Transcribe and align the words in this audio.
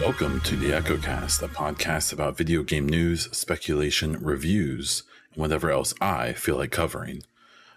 Welcome 0.00 0.40
to 0.44 0.56
the 0.56 0.70
EchoCast, 0.70 1.42
a 1.42 1.48
podcast 1.48 2.10
about 2.10 2.38
video 2.38 2.62
game 2.62 2.88
news, 2.88 3.28
speculation, 3.36 4.18
reviews, 4.24 5.02
and 5.34 5.42
whatever 5.42 5.70
else 5.70 5.92
I 6.00 6.32
feel 6.32 6.56
like 6.56 6.70
covering. 6.70 7.22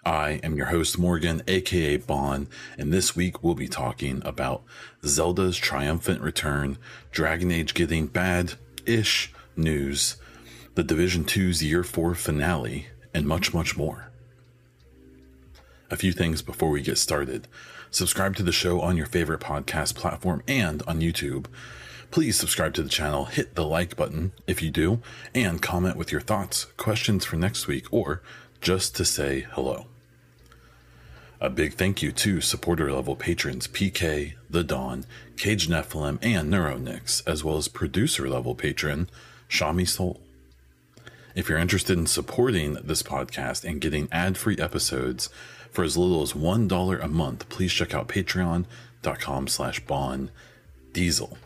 I 0.06 0.40
am 0.42 0.56
your 0.56 0.68
host, 0.68 0.98
Morgan, 0.98 1.42
aka 1.50 1.98
Baun, 1.98 2.48
and 2.78 2.94
this 2.94 3.14
week 3.14 3.44
we'll 3.44 3.56
be 3.56 3.68
talking 3.68 4.22
about 4.24 4.64
Zelda's 5.06 5.58
triumphant 5.58 6.22
return, 6.22 6.78
Dragon 7.12 7.52
Age 7.52 7.74
getting 7.74 8.08
bad 8.08 8.54
ish 8.86 9.34
news, 9.58 10.16
the 10.76 10.84
Division 10.84 11.26
2's 11.26 11.62
Year 11.62 11.84
4 11.84 12.16
finale, 12.16 12.88
and 13.14 13.28
much, 13.28 13.54
much 13.54 13.76
more. 13.76 14.14
A 15.90 15.98
few 15.98 16.14
things 16.14 16.42
before 16.42 16.70
we 16.70 16.82
get 16.82 16.98
started. 16.98 17.48
Subscribe 17.92 18.36
to 18.36 18.44
the 18.44 18.52
show 18.52 18.82
on 18.82 18.98
your 18.98 19.06
favorite 19.06 19.40
podcast 19.40 19.96
platform 19.96 20.44
and 20.48 20.84
on 20.88 21.00
YouTube. 21.00 21.46
Please 22.12 22.38
subscribe 22.38 22.74
to 22.74 22.84
the 22.84 22.90
channel, 22.90 23.26
hit 23.26 23.56
the 23.56 23.66
like 23.66 23.96
button 23.96 24.32
if 24.46 24.62
you 24.62 24.70
do, 24.70 25.02
and 25.34 25.62
comment 25.62 25.98
with 25.98 26.12
your 26.12 26.22
thoughts, 26.22 26.66
questions 26.78 27.26
for 27.26 27.36
next 27.36 27.68
week, 27.68 27.86
or 27.92 28.22
just 28.62 28.96
to 28.96 29.06
say 29.06 29.46
hello. 29.52 29.88
A 31.40 31.50
big 31.50 31.76
thank 31.76 32.02
you 32.02 32.12
to 32.14 32.42
supporter 32.42 32.92
level 32.92 33.16
patrons 33.16 33.68
PK, 33.68 34.34
The 34.50 34.64
Dawn, 34.64 35.06
Cage 35.38 35.68
Nephilim, 35.68 36.18
and 36.22 36.52
Neuronix, 36.52 37.22
as 37.28 37.44
well 37.44 37.58
as 37.58 37.68
producer 37.68 38.28
level 38.28 38.56
patron 38.56 39.10
Shami 39.50 39.88
Soul. 39.88 40.20
If 41.36 41.48
you're 41.48 41.60
interested 41.60 41.98
in 41.98 42.08
supporting 42.08 42.74
this 42.76 43.04
podcast 43.04 43.64
and 43.64 43.80
getting 43.80 44.08
ad 44.12 44.38
free 44.38 44.58
episodes 44.58 45.30
for 45.72 45.84
as 45.84 45.98
little 45.98 46.22
as 46.22 46.34
$1 46.34 47.04
a 47.04 47.08
month, 47.08 47.50
please 47.50 47.72
check 47.72 47.94
out 47.94 48.08
patreon.com 48.08 49.48
slash 49.48 49.80
baun 49.86 50.32
diesel 50.94 51.38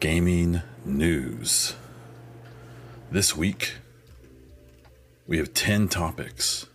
gaming 0.00 0.62
news. 0.84 1.74
This 3.10 3.36
week, 3.36 3.74
we 5.26 5.38
have 5.38 5.54
10 5.54 5.88
topics. 5.88 6.66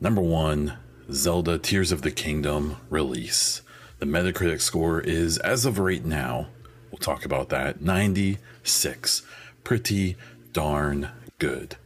Number 0.00 0.22
one, 0.22 0.78
Zelda 1.12 1.58
Tears 1.58 1.92
of 1.92 2.02
the 2.02 2.10
Kingdom 2.10 2.76
release. 2.88 3.60
The 3.98 4.06
Metacritic 4.06 4.62
score 4.62 5.00
is, 5.00 5.36
as 5.38 5.66
of 5.66 5.78
right 5.78 6.04
now, 6.04 6.46
we'll 6.90 6.98
talk 6.98 7.24
about 7.24 7.50
that, 7.50 7.82
96. 7.82 9.22
Pretty 9.62 10.16
darn 10.52 11.10
good. 11.38 11.76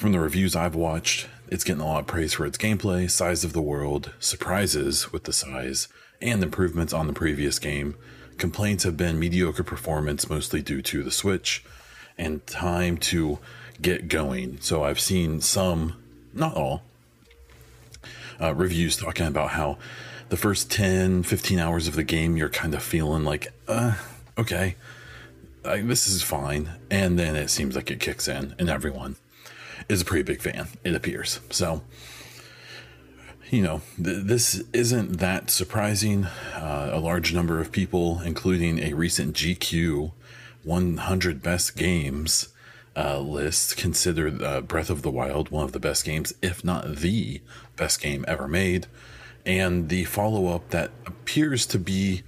From 0.00 0.12
the 0.12 0.18
reviews 0.18 0.56
I've 0.56 0.74
watched, 0.74 1.28
it's 1.50 1.62
getting 1.62 1.82
a 1.82 1.86
lot 1.86 2.00
of 2.00 2.06
praise 2.06 2.32
for 2.32 2.46
its 2.46 2.56
gameplay, 2.56 3.10
size 3.10 3.44
of 3.44 3.52
the 3.52 3.60
world, 3.60 4.14
surprises 4.18 5.12
with 5.12 5.24
the 5.24 5.32
size, 5.34 5.88
and 6.22 6.42
improvements 6.42 6.94
on 6.94 7.06
the 7.06 7.12
previous 7.12 7.58
game. 7.58 7.96
Complaints 8.38 8.84
have 8.84 8.96
been 8.96 9.18
mediocre 9.18 9.62
performance, 9.62 10.30
mostly 10.30 10.62
due 10.62 10.80
to 10.80 11.02
the 11.02 11.10
Switch, 11.10 11.62
and 12.16 12.46
time 12.46 12.96
to 12.96 13.40
get 13.82 14.08
going. 14.08 14.56
So 14.62 14.84
I've 14.84 14.98
seen 14.98 15.42
some, 15.42 16.02
not 16.32 16.54
all, 16.54 16.80
uh, 18.40 18.54
reviews 18.54 18.96
talking 18.96 19.26
about 19.26 19.50
how 19.50 19.76
the 20.30 20.38
first 20.38 20.70
10, 20.70 21.24
15 21.24 21.58
hours 21.58 21.88
of 21.88 21.94
the 21.94 22.04
game, 22.04 22.38
you're 22.38 22.48
kind 22.48 22.72
of 22.72 22.82
feeling 22.82 23.24
like, 23.24 23.52
uh, 23.68 23.96
okay, 24.38 24.76
I, 25.62 25.82
this 25.82 26.08
is 26.08 26.22
fine. 26.22 26.70
And 26.90 27.18
then 27.18 27.36
it 27.36 27.50
seems 27.50 27.76
like 27.76 27.90
it 27.90 28.00
kicks 28.00 28.28
in, 28.28 28.54
and 28.58 28.70
everyone 28.70 29.16
is 29.90 30.02
a 30.02 30.04
pretty 30.04 30.22
big 30.22 30.40
fan, 30.40 30.68
it 30.84 30.94
appears. 30.94 31.40
So, 31.50 31.82
you 33.50 33.62
know, 33.62 33.82
th- 33.96 34.24
this 34.24 34.62
isn't 34.72 35.18
that 35.18 35.50
surprising. 35.50 36.26
Uh, 36.54 36.90
a 36.92 37.00
large 37.00 37.34
number 37.34 37.60
of 37.60 37.72
people, 37.72 38.20
including 38.20 38.78
a 38.78 38.94
recent 38.94 39.34
GQ 39.34 40.12
100 40.62 41.42
best 41.42 41.76
games 41.76 42.50
uh, 42.96 43.18
list, 43.18 43.76
considered 43.76 44.40
uh, 44.40 44.60
Breath 44.60 44.90
of 44.90 45.02
the 45.02 45.10
Wild 45.10 45.50
one 45.50 45.64
of 45.64 45.72
the 45.72 45.80
best 45.80 46.04
games, 46.04 46.32
if 46.40 46.64
not 46.64 46.96
the 46.96 47.40
best 47.76 48.00
game 48.00 48.24
ever 48.28 48.46
made. 48.46 48.86
And 49.44 49.88
the 49.88 50.04
follow 50.04 50.54
up 50.54 50.70
that 50.70 50.92
appears 51.04 51.66
to 51.66 51.78
be, 51.78 52.22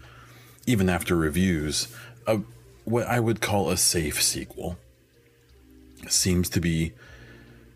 even 0.67 0.89
after 0.89 1.15
reviews, 1.15 1.87
a, 2.27 2.41
what 2.85 3.07
I 3.07 3.21
would 3.21 3.41
call 3.41 3.71
a 3.71 3.77
safe 3.77 4.21
sequel 4.21 4.79
seems 6.09 6.49
to 6.49 6.61
be 6.61 6.95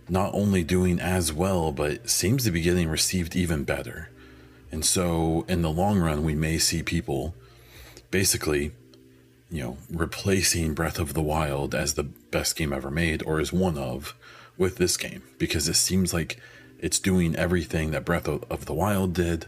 not 0.08 0.34
only 0.34 0.62
doing 0.62 1.00
as 1.00 1.32
well, 1.32 1.72
but 1.72 2.08
seems 2.08 2.44
to 2.44 2.50
be 2.50 2.60
getting 2.60 2.88
received 2.88 3.34
even 3.34 3.64
better. 3.64 4.10
And 4.70 4.84
so, 4.84 5.44
in 5.48 5.62
the 5.62 5.70
long 5.70 6.00
run, 6.00 6.24
we 6.24 6.34
may 6.34 6.58
see 6.58 6.82
people 6.82 7.34
basically, 8.10 8.72
you 9.50 9.62
know, 9.62 9.78
replacing 9.90 10.74
Breath 10.74 10.98
of 10.98 11.14
the 11.14 11.22
Wild 11.22 11.74
as 11.74 11.94
the 11.94 12.04
best 12.04 12.56
game 12.56 12.72
ever 12.72 12.90
made, 12.90 13.22
or 13.22 13.40
as 13.40 13.52
one 13.52 13.78
of, 13.78 14.14
with 14.56 14.76
this 14.76 14.96
game, 14.96 15.22
because 15.38 15.68
it 15.68 15.74
seems 15.74 16.12
like 16.12 16.40
it's 16.78 16.98
doing 16.98 17.34
everything 17.36 17.90
that 17.92 18.04
Breath 18.04 18.28
of 18.28 18.66
the 18.66 18.74
Wild 18.74 19.14
did, 19.14 19.46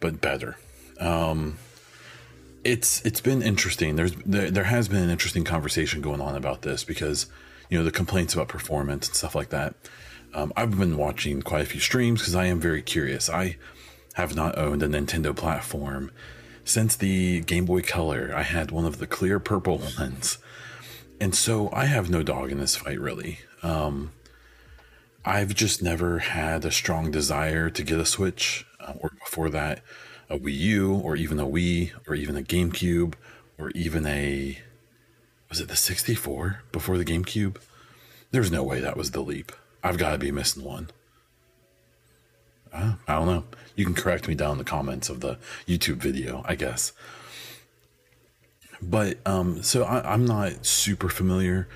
but 0.00 0.20
better. 0.20 0.56
Um, 1.00 1.58
it's 2.64 3.04
it's 3.04 3.20
been 3.20 3.40
interesting. 3.42 3.96
There's 3.96 4.12
there, 4.12 4.50
there 4.50 4.64
has 4.64 4.88
been 4.88 5.02
an 5.02 5.10
interesting 5.10 5.44
conversation 5.44 6.00
going 6.00 6.20
on 6.20 6.34
about 6.34 6.62
this 6.62 6.84
because 6.84 7.26
you 7.68 7.78
know 7.78 7.84
the 7.84 7.90
complaints 7.90 8.34
about 8.34 8.48
performance 8.48 9.08
and 9.08 9.16
stuff 9.16 9.34
like 9.34 9.50
that. 9.50 9.74
Um, 10.34 10.52
I've 10.56 10.78
been 10.78 10.96
watching 10.96 11.42
quite 11.42 11.62
a 11.62 11.66
few 11.66 11.80
streams 11.80 12.20
because 12.20 12.34
I 12.34 12.46
am 12.46 12.60
very 12.60 12.82
curious. 12.82 13.30
I 13.30 13.56
have 14.14 14.34
not 14.34 14.58
owned 14.58 14.82
a 14.82 14.88
Nintendo 14.88 15.34
platform 15.34 16.10
since 16.64 16.96
the 16.96 17.40
Game 17.40 17.64
Boy 17.64 17.82
Color. 17.82 18.32
I 18.34 18.42
had 18.42 18.70
one 18.70 18.84
of 18.84 18.98
the 18.98 19.06
clear 19.06 19.38
purple 19.38 19.78
ones, 19.98 20.38
and 21.20 21.34
so 21.34 21.70
I 21.72 21.86
have 21.86 22.10
no 22.10 22.22
dog 22.22 22.52
in 22.52 22.58
this 22.58 22.76
fight 22.76 23.00
really. 23.00 23.40
Um, 23.62 24.12
I've 25.24 25.54
just 25.54 25.82
never 25.82 26.20
had 26.20 26.64
a 26.64 26.70
strong 26.70 27.10
desire 27.10 27.68
to 27.70 27.82
get 27.82 28.00
a 28.00 28.06
Switch, 28.06 28.66
uh, 28.80 28.94
or 29.00 29.10
before 29.18 29.50
that, 29.50 29.82
a 30.30 30.38
Wii 30.38 30.56
U, 30.56 30.94
or 30.94 31.16
even 31.16 31.38
a 31.38 31.46
Wii, 31.46 31.92
or 32.06 32.14
even 32.14 32.36
a 32.36 32.42
GameCube, 32.42 33.14
or 33.58 33.70
even 33.70 34.06
a 34.06 34.58
was 35.48 35.60
it 35.60 35.68
the 35.68 35.76
64 35.76 36.62
before 36.72 36.98
the 36.98 37.04
GameCube? 37.04 37.56
There's 38.30 38.50
no 38.50 38.62
way 38.62 38.80
that 38.80 38.96
was 38.96 39.12
the 39.12 39.20
leap. 39.20 39.52
I've 39.82 39.98
got 39.98 40.12
to 40.12 40.18
be 40.18 40.30
missing 40.30 40.64
one. 40.64 40.90
Uh, 42.72 42.94
I 43.06 43.14
don't 43.14 43.26
know. 43.26 43.44
You 43.76 43.84
can 43.84 43.94
correct 43.94 44.28
me 44.28 44.34
down 44.34 44.52
in 44.52 44.58
the 44.58 44.64
comments 44.64 45.08
of 45.08 45.20
the 45.20 45.38
YouTube 45.66 45.96
video, 45.96 46.42
I 46.46 46.54
guess. 46.54 46.92
But 48.82 49.18
um, 49.26 49.62
so 49.62 49.84
I, 49.84 50.12
I'm 50.12 50.26
not 50.26 50.66
super 50.66 51.08
familiar. 51.08 51.68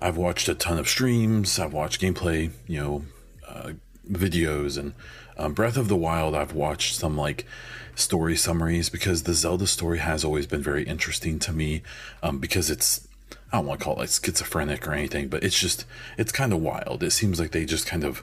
I've 0.00 0.16
watched 0.16 0.48
a 0.48 0.54
ton 0.54 0.78
of 0.78 0.88
streams. 0.88 1.58
I've 1.58 1.72
watched 1.72 2.00
gameplay, 2.00 2.50
you 2.66 2.80
know, 2.80 3.04
uh, 3.46 3.72
videos, 4.10 4.78
and 4.78 4.94
um, 5.36 5.54
Breath 5.54 5.76
of 5.76 5.88
the 5.88 5.96
Wild. 5.96 6.34
I've 6.34 6.52
watched 6.52 6.94
some 6.94 7.16
like 7.16 7.46
story 7.94 8.36
summaries 8.36 8.88
because 8.88 9.24
the 9.24 9.34
Zelda 9.34 9.66
story 9.66 9.98
has 9.98 10.24
always 10.24 10.46
been 10.46 10.62
very 10.62 10.84
interesting 10.84 11.38
to 11.40 11.52
me 11.52 11.82
um, 12.22 12.38
because 12.38 12.70
it's 12.70 13.06
I 13.52 13.58
don't 13.58 13.66
want 13.66 13.80
to 13.80 13.84
call 13.84 13.94
it 13.94 14.00
like 14.00 14.10
schizophrenic 14.10 14.86
or 14.86 14.92
anything, 14.92 15.28
but 15.28 15.42
it's 15.42 15.58
just 15.58 15.84
it's 16.16 16.32
kind 16.32 16.52
of 16.52 16.60
wild. 16.60 17.02
It 17.02 17.10
seems 17.10 17.40
like 17.40 17.52
they 17.52 17.64
just 17.64 17.86
kind 17.86 18.04
of 18.04 18.22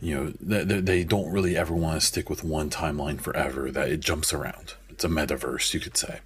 you 0.00 0.14
know 0.14 0.32
they, 0.40 0.80
they 0.80 1.04
don't 1.04 1.32
really 1.32 1.56
ever 1.56 1.74
want 1.74 2.00
to 2.00 2.06
stick 2.06 2.28
with 2.28 2.44
one 2.44 2.70
timeline 2.70 3.20
forever. 3.20 3.70
That 3.70 3.88
it 3.88 4.00
jumps 4.00 4.32
around. 4.32 4.74
It's 4.90 5.04
a 5.04 5.08
metaverse, 5.08 5.72
you 5.74 5.80
could 5.80 5.96
say. 5.96 6.20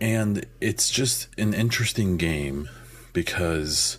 And 0.00 0.46
it's 0.60 0.90
just 0.90 1.28
an 1.36 1.52
interesting 1.52 2.16
game 2.16 2.70
because 3.12 3.98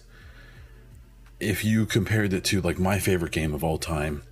if 1.41 1.65
you 1.65 1.85
compared 1.85 2.33
it 2.33 2.43
to 2.45 2.61
like 2.61 2.79
my 2.79 2.99
favorite 2.99 3.31
game 3.31 3.53
of 3.53 3.63
all 3.63 3.77
time, 3.77 4.23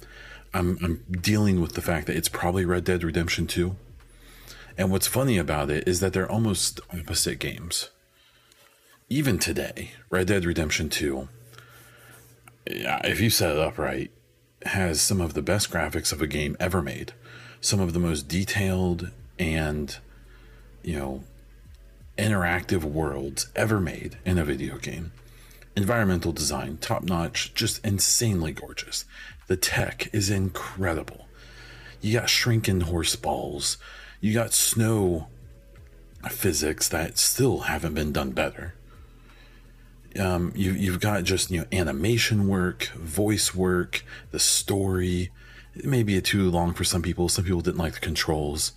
I'm 0.54 0.78
I'm 0.82 1.04
dealing 1.22 1.60
with 1.60 1.74
the 1.74 1.82
fact 1.82 2.08
that 2.08 2.16
it's 2.16 2.30
probably 2.30 2.66
Red 2.66 2.84
Dead 2.84 3.04
Redemption 3.04 3.48
2. 3.48 3.76
And 4.78 4.92
what's 4.92 5.08
funny 5.08 5.38
about 5.38 5.70
it 5.70 5.88
is 5.88 6.00
that 6.00 6.14
they're 6.14 6.32
almost 6.32 6.80
opposite 6.94 7.40
games. 7.40 7.90
Even 9.10 9.40
today, 9.40 9.92
Red 10.10 10.28
Dead 10.28 10.46
Redemption 10.46 10.90
2, 10.90 11.28
if 12.66 13.20
you 13.20 13.30
set 13.30 13.52
it 13.52 13.60
up 13.60 13.78
right, 13.78 14.12
has 14.64 15.02
some 15.02 15.20
of 15.20 15.34
the 15.34 15.42
best 15.42 15.70
graphics 15.72 16.14
of 16.14 16.22
a 16.22 16.28
game 16.28 16.56
ever 16.60 16.82
made. 16.82 17.14
Some 17.60 17.80
of 17.82 17.94
the 17.94 18.00
most 18.00 18.28
detailed 18.28 19.12
and, 19.38 19.98
you 20.84 20.98
know, 20.98 21.24
interactive 22.18 22.84
worlds 22.84 23.50
ever 23.56 23.80
made 23.82 24.18
in 24.26 24.38
a 24.38 24.46
video 24.46 24.78
game. 24.78 25.12
Environmental 25.80 26.34
design, 26.34 26.78
top 26.81 27.04
notch, 27.04 27.54
just 27.54 27.86
insanely 27.86 28.52
gorgeous. 28.52 29.06
The 29.48 29.56
tech 29.56 30.10
is 30.14 30.30
incredible. 30.30 31.30
You 32.02 32.20
got 32.20 32.30
shrinking 32.30 32.81
horse 32.81 33.16
balls. 33.16 33.78
You 34.20 34.34
got 34.34 34.52
snow 34.52 35.30
physics 36.30 36.90
that 36.90 37.18
still 37.18 37.60
haven't 37.60 37.94
been 37.94 38.12
done 38.12 38.31
better. 38.31 38.74
Um, 40.20 40.52
you, 40.54 40.74
you've 40.74 41.00
got 41.00 41.24
just 41.24 41.50
you 41.50 41.62
know 41.62 41.66
animation 41.72 42.50
work, 42.50 42.88
voice 42.98 43.56
work, 43.56 44.04
the 44.32 44.40
story. 44.40 45.32
It 45.75 45.86
may 45.86 46.04
be 46.04 46.20
too 46.20 46.52
long 46.52 46.74
for 46.74 46.84
some 46.84 47.02
people. 47.02 47.30
Some 47.30 47.46
people 47.46 47.62
didn't 47.62 47.78
like 47.78 47.94
the 47.94 48.02
controls. 48.02 48.74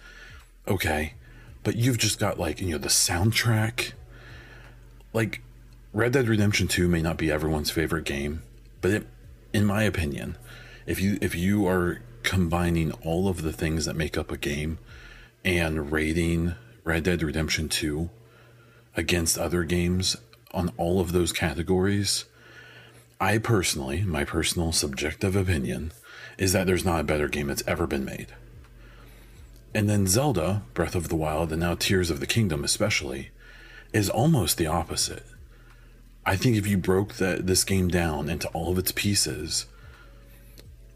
Okay, 0.68 1.14
but 1.64 1.74
you've 1.74 1.98
just 1.98 2.20
got 2.20 2.38
like 2.38 2.60
you 2.60 2.70
know 2.70 2.78
the 2.78 2.86
soundtrack. 2.86 3.90
Like 5.12 5.42
Red 5.94 6.14
Dead 6.14 6.26
Redemption 6.26 6.68
Two 6.68 6.88
may 6.88 7.02
not 7.02 7.18
be 7.18 7.30
everyone's 7.30 7.70
favorite 7.70 8.06
game, 8.06 8.42
but 8.80 8.90
it, 8.90 9.06
in 9.52 9.66
my 9.66 9.82
opinion, 9.82 10.38
if 10.86 10.98
you 10.98 11.18
if 11.20 11.34
you 11.34 11.66
are 11.66 12.00
combining 12.22 12.92
all 13.04 13.28
of 13.28 13.42
the 13.42 13.52
things 13.52 13.84
that 13.84 13.94
make 13.94 14.16
up 14.16 14.30
a 14.30 14.38
game 14.38 14.78
and 15.44 15.92
rating 15.92 16.54
Red 16.82 17.02
Dead 17.02 17.22
Redemption 17.22 17.68
2 17.68 18.08
against 18.96 19.36
other 19.36 19.64
games 19.64 20.16
on 20.54 20.72
all 20.78 20.98
of 20.98 21.12
those 21.12 21.30
categories, 21.30 22.24
I 23.20 23.36
personally, 23.36 24.02
my 24.02 24.24
personal 24.24 24.72
subjective 24.72 25.36
opinion, 25.36 25.92
is 26.38 26.54
that 26.54 26.66
there's 26.66 26.86
not 26.86 27.00
a 27.00 27.04
better 27.04 27.28
game 27.28 27.48
that's 27.48 27.64
ever 27.66 27.86
been 27.86 28.04
made. 28.04 28.28
And 29.74 29.90
then 29.90 30.06
Zelda, 30.06 30.62
Breath 30.72 30.94
of 30.94 31.08
the 31.08 31.16
Wild, 31.16 31.52
and 31.52 31.60
now 31.60 31.74
Tears 31.74 32.10
of 32.10 32.20
the 32.20 32.26
Kingdom, 32.26 32.64
especially, 32.64 33.30
is 33.92 34.08
almost 34.08 34.56
the 34.56 34.66
opposite. 34.66 35.26
I 36.24 36.36
think 36.36 36.56
if 36.56 36.66
you 36.66 36.78
broke 36.78 37.14
that 37.14 37.46
this 37.46 37.64
game 37.64 37.88
down 37.88 38.28
into 38.28 38.48
all 38.48 38.70
of 38.70 38.78
its 38.78 38.92
pieces, 38.92 39.66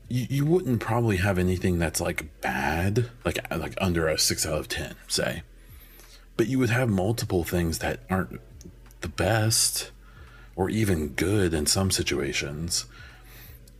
you, 0.08 0.26
you 0.30 0.44
wouldn't 0.44 0.80
probably 0.80 1.16
have 1.16 1.38
anything 1.38 1.78
that's 1.78 2.00
like 2.00 2.40
bad, 2.40 3.10
like 3.24 3.38
like 3.50 3.74
under 3.80 4.06
a 4.08 4.18
six 4.18 4.46
out 4.46 4.58
of 4.58 4.68
ten, 4.68 4.94
say. 5.08 5.42
But 6.36 6.46
you 6.46 6.58
would 6.58 6.70
have 6.70 6.88
multiple 6.88 7.44
things 7.44 7.78
that 7.78 8.00
aren't 8.08 8.40
the 9.00 9.08
best, 9.08 9.90
or 10.54 10.70
even 10.70 11.08
good 11.08 11.54
in 11.54 11.66
some 11.66 11.90
situations. 11.90 12.86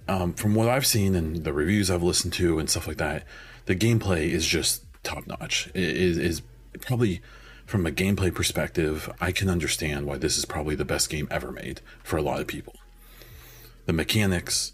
Um, 0.08 0.34
from 0.34 0.54
what 0.54 0.69
I've 0.69 0.87
seen 0.87 1.14
and 1.14 1.44
the 1.44 1.52
reviews 1.52 1.90
I've 1.90 2.02
listened 2.02 2.32
to 2.34 2.58
and 2.58 2.70
stuff 2.70 2.87
like 2.87 2.98
that, 2.98 3.25
the 3.66 3.75
gameplay 3.75 4.31
is 4.31 4.46
just 4.46 4.84
top 5.02 5.26
notch. 5.26 5.69
It 5.75 5.82
is, 5.82 6.19
is 6.19 6.43
probably 6.81 7.20
from 7.66 7.84
a 7.84 7.90
gameplay 7.90 8.32
perspective, 8.32 9.12
I 9.20 9.32
can 9.32 9.50
understand 9.50 10.06
why 10.06 10.18
this 10.18 10.38
is 10.38 10.44
probably 10.44 10.76
the 10.76 10.84
best 10.84 11.10
game 11.10 11.26
ever 11.30 11.50
made 11.50 11.80
for 12.02 12.16
a 12.16 12.22
lot 12.22 12.40
of 12.40 12.46
people. 12.46 12.76
The 13.86 13.92
mechanics, 13.92 14.72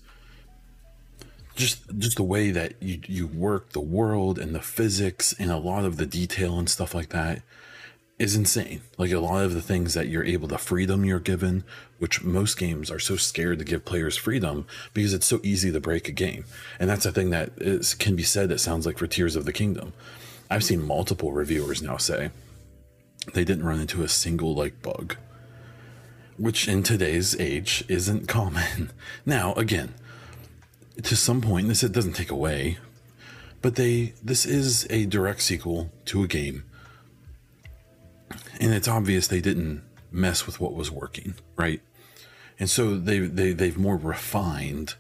just 1.55 1.81
just 1.99 2.17
the 2.17 2.23
way 2.23 2.51
that 2.51 2.75
you 2.81 3.01
you 3.07 3.27
work 3.27 3.73
the 3.73 3.81
world 3.81 4.39
and 4.39 4.55
the 4.55 4.61
physics 4.61 5.35
and 5.39 5.51
a 5.51 5.57
lot 5.57 5.85
of 5.85 5.97
the 5.97 6.07
detail 6.07 6.59
and 6.59 6.69
stuff 6.69 6.95
like 6.95 7.11
that 7.11 7.43
is 8.19 8.37
insane. 8.37 8.83
Like 8.99 9.11
a 9.11 9.19
lot 9.19 9.45
of 9.45 9.55
the 9.55 9.63
things 9.63 9.95
that 9.95 10.09
you're 10.09 10.25
able, 10.25 10.47
the 10.47 10.59
freedom 10.59 11.05
you're 11.05 11.19
given, 11.19 11.65
which 11.99 12.23
most 12.23 12.59
games 12.59 12.91
are 12.91 12.99
so 12.99 13.17
scared 13.17 13.59
to 13.59 13.65
give 13.65 13.85
players 13.85 14.17
freedom 14.17 14.67
because 14.95 15.13
it's 15.13 15.27
so 15.27 15.41
easy 15.43 15.73
to 15.73 15.81
break 15.81 16.09
a 16.09 16.13
game. 16.13 16.45
And 16.79 16.89
that's 16.89 17.07
a 17.07 17.13
thing 17.13 17.31
that 17.31 17.51
is, 17.57 17.95
can 17.95 18.15
be 18.15 18.23
said, 18.23 18.49
that 18.51 18.61
sounds 18.61 18.87
like 18.87 18.99
for 18.99 19.07
Tears 19.07 19.35
of 19.35 19.45
the 19.45 19.53
Kingdom. 19.53 19.93
I've 20.49 20.63
seen 20.63 20.87
multiple 20.87 21.33
reviewers 21.33 21.83
now 21.83 21.97
say 21.97 22.31
they 23.35 23.45
didn't 23.45 23.65
run 23.65 23.81
into 23.81 24.03
a 24.03 24.09
single 24.09 24.55
like 24.55 24.83
bug, 24.83 25.17
which 26.37 26.69
in 26.69 26.83
today's 26.83 27.39
age 27.39 27.85
isn't 27.89 28.29
common. 28.29 28.91
Now, 29.25 29.55
again, 29.55 29.95
to 31.03 31.17
some 31.17 31.41
point, 31.41 31.69
this 31.69 31.83
it 31.83 31.93
doesn't 31.93 32.15
take 32.15 32.31
away, 32.31 32.79
but 33.61 33.77
they 33.77 34.15
this 34.23 34.45
is 34.45 34.87
a 34.91 35.07
direct 35.07 35.43
sequel 35.43 35.91
to 36.07 36.23
a 36.23 36.29
game, 36.29 36.65
and 38.61 38.73
it's 38.73 38.89
obvious 38.89 39.27
they 39.27 39.41
didn't 39.41 39.83
mess 40.11 40.47
with 40.47 40.61
what 40.61 40.75
was 40.75 40.91
working, 40.91 41.35
right? 41.57 41.81
And 42.59 42.69
so 42.69 42.97
they 42.99 43.21
they 43.21 43.53
they've 43.53 43.79
more 43.79 43.97
refined 43.97 44.95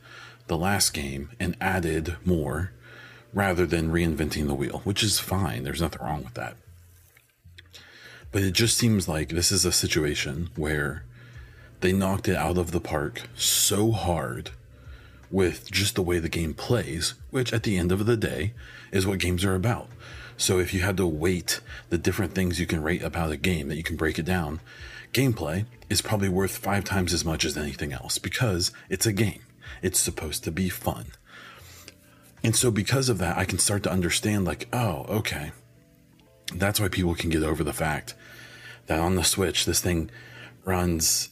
the 0.46 0.56
last 0.56 0.90
game 0.90 1.30
and 1.38 1.56
added 1.60 2.16
more 2.24 2.72
rather 3.32 3.66
than 3.66 3.92
reinventing 3.92 4.46
the 4.46 4.54
wheel, 4.54 4.80
which 4.84 5.02
is 5.02 5.18
fine. 5.18 5.62
There's 5.62 5.80
nothing 5.80 6.02
wrong 6.02 6.24
with 6.24 6.34
that. 6.34 6.56
But 8.32 8.42
it 8.42 8.52
just 8.52 8.78
seems 8.78 9.06
like 9.06 9.28
this 9.28 9.52
is 9.52 9.64
a 9.64 9.72
situation 9.72 10.48
where 10.56 11.04
they 11.80 11.92
knocked 11.92 12.28
it 12.28 12.36
out 12.36 12.58
of 12.58 12.70
the 12.70 12.80
park 12.80 13.22
so 13.36 13.92
hard 13.92 14.50
with 15.30 15.70
just 15.70 15.94
the 15.94 16.02
way 16.02 16.18
the 16.18 16.28
game 16.28 16.54
plays, 16.54 17.14
which 17.30 17.52
at 17.52 17.62
the 17.62 17.76
end 17.76 17.92
of 17.92 18.06
the 18.06 18.16
day 18.16 18.52
is 18.90 19.06
what 19.06 19.18
games 19.18 19.44
are 19.44 19.54
about. 19.54 19.88
So 20.36 20.58
if 20.58 20.72
you 20.72 20.80
had 20.80 20.96
to 20.96 21.06
weight 21.06 21.60
the 21.90 21.98
different 21.98 22.34
things 22.34 22.58
you 22.58 22.66
can 22.66 22.82
rate 22.82 23.02
about 23.02 23.30
a 23.30 23.36
game 23.36 23.68
that 23.68 23.76
you 23.76 23.82
can 23.82 23.96
break 23.96 24.18
it 24.18 24.24
down, 24.24 24.60
gameplay 25.12 25.66
is 25.90 26.02
probably 26.02 26.28
worth 26.28 26.56
five 26.56 26.84
times 26.84 27.12
as 27.12 27.24
much 27.24 27.44
as 27.44 27.56
anything 27.56 27.92
else 27.92 28.18
because 28.18 28.72
it's 28.88 29.06
a 29.06 29.12
game. 29.12 29.40
It's 29.82 30.00
supposed 30.00 30.44
to 30.44 30.50
be 30.50 30.68
fun. 30.68 31.06
And 32.42 32.56
so 32.56 32.70
because 32.70 33.08
of 33.08 33.18
that, 33.18 33.36
I 33.36 33.44
can 33.44 33.58
start 33.58 33.82
to 33.84 33.92
understand 33.92 34.44
like, 34.44 34.68
oh, 34.72 35.04
okay. 35.08 35.52
That's 36.54 36.80
why 36.80 36.88
people 36.88 37.14
can 37.14 37.30
get 37.30 37.42
over 37.42 37.64
the 37.64 37.72
fact 37.72 38.14
that 38.86 38.98
on 38.98 39.14
the 39.14 39.24
Switch, 39.24 39.64
this 39.64 39.80
thing 39.80 40.10
runs 40.64 41.30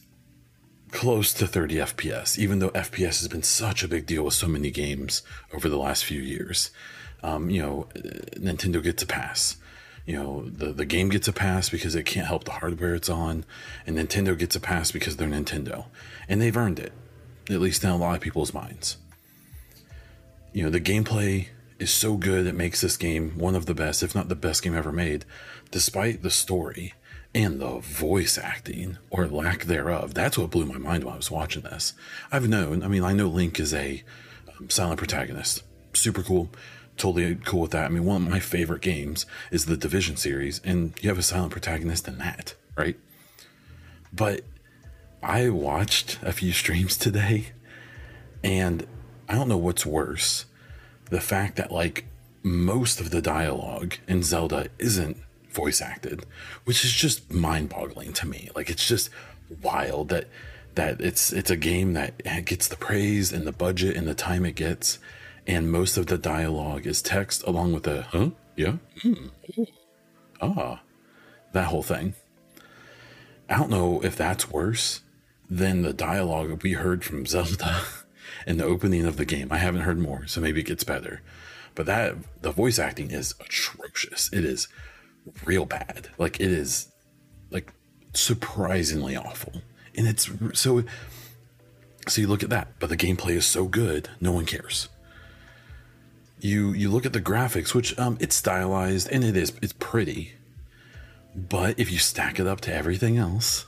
close 0.91 1.33
to 1.33 1.47
30 1.47 1.75
FPS, 1.75 2.37
even 2.37 2.59
though 2.59 2.69
FPS 2.71 3.19
has 3.19 3.27
been 3.27 3.43
such 3.43 3.83
a 3.83 3.87
big 3.87 4.05
deal 4.05 4.23
with 4.23 4.33
so 4.33 4.47
many 4.47 4.71
games 4.71 5.23
over 5.53 5.69
the 5.69 5.77
last 5.77 6.05
few 6.05 6.21
years. 6.21 6.71
Um, 7.23 7.49
you 7.49 7.61
know, 7.61 7.87
Nintendo 7.95 8.81
gets 8.83 9.03
a 9.03 9.05
pass. 9.05 9.57
You 10.05 10.17
know, 10.17 10.45
the, 10.45 10.73
the 10.73 10.85
game 10.85 11.09
gets 11.09 11.27
a 11.27 11.33
pass 11.33 11.69
because 11.69 11.95
it 11.95 12.03
can't 12.05 12.27
help 12.27 12.43
the 12.43 12.51
hardware 12.51 12.95
it's 12.95 13.09
on, 13.09 13.45
and 13.85 13.97
Nintendo 13.97 14.37
gets 14.37 14.55
a 14.55 14.59
pass 14.59 14.91
because 14.91 15.17
they're 15.17 15.27
Nintendo. 15.27 15.85
And 16.27 16.41
they've 16.41 16.57
earned 16.57 16.79
it, 16.79 16.91
at 17.49 17.61
least 17.61 17.83
in 17.83 17.91
a 17.91 17.97
lot 17.97 18.15
of 18.15 18.21
people's 18.21 18.53
minds. 18.53 18.97
You 20.53 20.63
know, 20.63 20.69
the 20.69 20.81
gameplay 20.81 21.47
is 21.81 21.91
so 21.91 22.15
good, 22.15 22.45
it 22.45 22.55
makes 22.55 22.81
this 22.81 22.95
game 22.95 23.37
one 23.37 23.55
of 23.55 23.65
the 23.65 23.73
best, 23.73 24.03
if 24.03 24.13
not 24.13 24.29
the 24.29 24.35
best 24.35 24.61
game 24.61 24.75
ever 24.75 24.91
made, 24.91 25.25
despite 25.71 26.21
the 26.21 26.29
story 26.29 26.93
and 27.33 27.59
the 27.59 27.79
voice 27.79 28.37
acting 28.37 28.97
or 29.09 29.27
lack 29.27 29.63
thereof. 29.63 30.13
That's 30.13 30.37
what 30.37 30.51
blew 30.51 30.65
my 30.65 30.77
mind 30.77 31.03
when 31.03 31.15
I 31.15 31.17
was 31.17 31.31
watching 31.31 31.63
this. 31.63 31.93
I've 32.31 32.47
known, 32.47 32.83
I 32.83 32.87
mean, 32.87 33.03
I 33.03 33.13
know 33.13 33.27
Link 33.27 33.59
is 33.59 33.73
a 33.73 34.03
um, 34.59 34.69
silent 34.69 34.99
protagonist. 34.99 35.63
Super 35.93 36.21
cool. 36.21 36.49
Totally 36.97 37.35
cool 37.35 37.61
with 37.61 37.71
that. 37.71 37.85
I 37.85 37.89
mean, 37.89 38.05
one 38.05 38.23
of 38.23 38.29
my 38.29 38.39
favorite 38.39 38.81
games 38.81 39.25
is 39.49 39.65
the 39.65 39.77
Division 39.77 40.17
series, 40.17 40.61
and 40.63 40.93
you 41.01 41.09
have 41.09 41.17
a 41.17 41.23
silent 41.23 41.51
protagonist 41.51 42.07
in 42.07 42.19
that, 42.19 42.53
right? 42.75 42.99
But 44.13 44.41
I 45.23 45.49
watched 45.49 46.19
a 46.21 46.31
few 46.31 46.51
streams 46.51 46.95
today, 46.97 47.53
and 48.43 48.85
I 49.27 49.35
don't 49.35 49.47
know 49.47 49.57
what's 49.57 49.85
worse 49.85 50.45
the 51.11 51.21
fact 51.21 51.57
that, 51.57 51.71
like, 51.71 52.05
most 52.43 52.99
of 52.99 53.11
the 53.11 53.21
dialogue 53.21 53.95
in 54.07 54.23
Zelda 54.23 54.67
isn't 54.79 55.17
voice 55.51 55.81
acted, 55.81 56.25
which 56.65 56.83
is 56.83 56.91
just 56.91 57.31
mind 57.31 57.69
boggling 57.69 58.13
to 58.13 58.27
me. 58.27 58.49
Like 58.55 58.69
it's 58.69 58.87
just 58.87 59.09
wild 59.61 60.09
that 60.09 60.27
that 60.75 61.01
it's 61.01 61.31
it's 61.33 61.51
a 61.51 61.57
game 61.57 61.93
that 61.93 62.23
gets 62.45 62.67
the 62.67 62.77
praise 62.77 63.31
and 63.31 63.45
the 63.45 63.51
budget 63.51 63.95
and 63.95 64.07
the 64.07 64.15
time 64.15 64.45
it 64.45 64.55
gets, 64.55 64.99
and 65.45 65.71
most 65.71 65.97
of 65.97 66.07
the 66.07 66.17
dialogue 66.17 66.87
is 66.87 67.01
text 67.01 67.43
along 67.43 67.73
with 67.73 67.83
the 67.83 68.03
huh 68.03 68.29
yeah 68.55 68.77
hmm. 69.01 69.27
ah 70.41 70.81
that 71.53 71.65
whole 71.65 71.83
thing. 71.83 72.15
I 73.49 73.57
don't 73.57 73.69
know 73.69 74.01
if 74.01 74.15
that's 74.15 74.49
worse 74.49 75.01
than 75.49 75.81
the 75.81 75.91
dialogue 75.91 76.63
we 76.63 76.73
heard 76.73 77.03
from 77.03 77.25
Zelda 77.25 77.81
in 78.45 78.57
the 78.57 78.65
opening 78.65 79.05
of 79.05 79.17
the 79.17 79.25
game. 79.25 79.47
I 79.51 79.57
haven't 79.57 79.81
heard 79.81 79.99
more, 79.99 80.27
so 80.27 80.41
maybe 80.41 80.61
it 80.61 80.67
gets 80.67 80.83
better. 80.83 81.21
But 81.75 81.85
that 81.85 82.15
the 82.41 82.51
voice 82.51 82.79
acting 82.79 83.11
is 83.11 83.33
atrocious. 83.39 84.29
It 84.33 84.43
is 84.45 84.67
real 85.45 85.65
bad. 85.65 86.09
Like 86.17 86.39
it 86.39 86.51
is 86.51 86.91
like 87.49 87.71
surprisingly 88.13 89.15
awful. 89.15 89.61
And 89.95 90.07
it's 90.07 90.29
so 90.53 90.83
so 92.07 92.21
you 92.21 92.27
look 92.27 92.43
at 92.43 92.49
that, 92.49 92.79
but 92.79 92.89
the 92.89 92.97
gameplay 92.97 93.31
is 93.31 93.45
so 93.45 93.65
good, 93.65 94.09
no 94.19 94.31
one 94.31 94.45
cares. 94.45 94.89
You 96.39 96.71
you 96.73 96.89
look 96.89 97.05
at 97.05 97.13
the 97.13 97.21
graphics, 97.21 97.73
which 97.73 97.97
um 97.99 98.17
it's 98.19 98.35
stylized 98.35 99.09
and 99.11 99.23
it 99.23 99.37
is 99.37 99.53
it's 99.61 99.73
pretty. 99.73 100.33
But 101.33 101.79
if 101.79 101.91
you 101.91 101.97
stack 101.97 102.39
it 102.39 102.47
up 102.47 102.59
to 102.61 102.73
everything 102.73 103.17
else, 103.17 103.65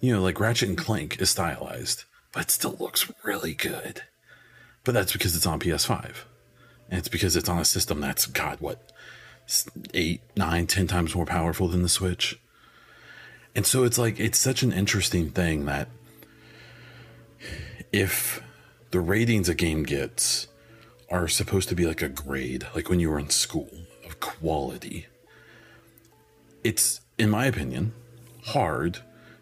you 0.00 0.14
know, 0.14 0.22
like 0.22 0.40
Ratchet 0.40 0.68
and 0.68 0.78
Clank 0.78 1.20
is 1.20 1.30
stylized, 1.30 2.04
but 2.34 2.50
still 2.50 2.76
looks 2.78 3.10
really 3.22 3.54
good. 3.54 4.02
But 4.82 4.92
that's 4.92 5.12
because 5.12 5.34
it's 5.34 5.46
on 5.46 5.60
PS5. 5.60 6.24
And 6.90 6.98
it's 6.98 7.08
because 7.08 7.36
it's 7.36 7.48
on 7.48 7.58
a 7.58 7.64
system 7.64 8.00
that's 8.00 8.26
God, 8.26 8.60
what, 8.60 8.92
eight, 9.94 10.20
nine, 10.36 10.66
ten 10.66 10.86
times 10.86 11.14
more 11.14 11.24
powerful 11.24 11.68
than 11.68 11.82
the 11.82 11.88
Switch. 11.88 12.38
And 13.54 13.64
so 13.64 13.84
it's 13.84 13.98
like 13.98 14.18
it's 14.18 14.38
such 14.38 14.62
an 14.62 14.72
interesting 14.72 15.30
thing 15.30 15.64
that 15.66 15.88
if 17.92 18.42
the 18.90 19.00
ratings 19.00 19.48
a 19.48 19.54
game 19.54 19.84
gets 19.84 20.48
are 21.10 21.28
supposed 21.28 21.68
to 21.68 21.76
be 21.76 21.86
like 21.86 22.02
a 22.02 22.08
grade, 22.08 22.66
like 22.74 22.88
when 22.88 23.00
you 23.00 23.10
were 23.10 23.18
in 23.18 23.30
school 23.30 23.70
of 24.04 24.18
quality, 24.20 25.06
it's 26.64 27.00
in 27.16 27.30
my 27.30 27.46
opinion 27.46 27.92
hard 28.46 28.98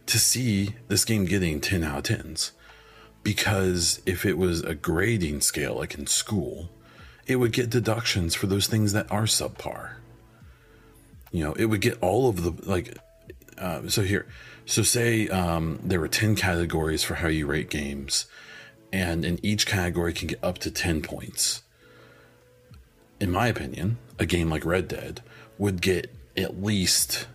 to 0.07 0.19
see 0.19 0.75
this 0.89 1.05
game 1.05 1.25
getting 1.25 1.61
10 1.61 1.83
out 1.83 2.11
of 2.11 2.19
10s. 2.19 2.53
Because 3.23 4.03
if 4.05 4.27
it 4.27 4.37
was 4.37 4.63
a 4.63 4.75
grading 4.75 5.43
scale, 5.43 5.77
like 5.77 5.95
in 5.95 6.07
school, 6.07 6.71
it 7.27 7.37
would 7.37 7.53
get 7.53 7.71
deductions 7.71 8.35
for 8.35 8.47
those 8.47 8.67
things 8.67 8.93
that 8.93 9.11
are 9.11 9.25
subpar. 9.25 9.93
You 11.31 11.45
know, 11.45 11.53
it 11.55 11.67
would 11.67 11.81
get 11.81 11.99
all 12.01 12.29
of 12.29 12.43
the, 12.43 12.69
like, 12.69 12.99
uh, 13.59 13.89
so 13.89 14.03
here, 14.03 14.27
so 14.67 14.83
say 14.83 15.29
um, 15.29 15.79
there 15.83 16.01
were 16.01 16.09
10 16.09 16.37
categories 16.37 17.03
for 17.03 17.15
how 17.15 17.29
you 17.29 17.47
rate 17.47 17.71
games, 17.71 18.27
and 18.93 19.25
in 19.25 19.39
each 19.43 19.67
category 19.67 20.13
can 20.13 20.29
get 20.29 20.43
up 20.43 20.59
to 20.59 20.71
10 20.71 21.03
points. 21.03 21.63
In 23.21 23.31
my 23.31 23.47
opinion, 23.47 23.99
a 24.19 24.27
game 24.27 24.51
like 24.51 24.65
Red 24.65 24.89
Dead 24.89 25.23
would 25.59 25.81
get 25.81 26.13
at 26.37 26.63
least 26.63 27.27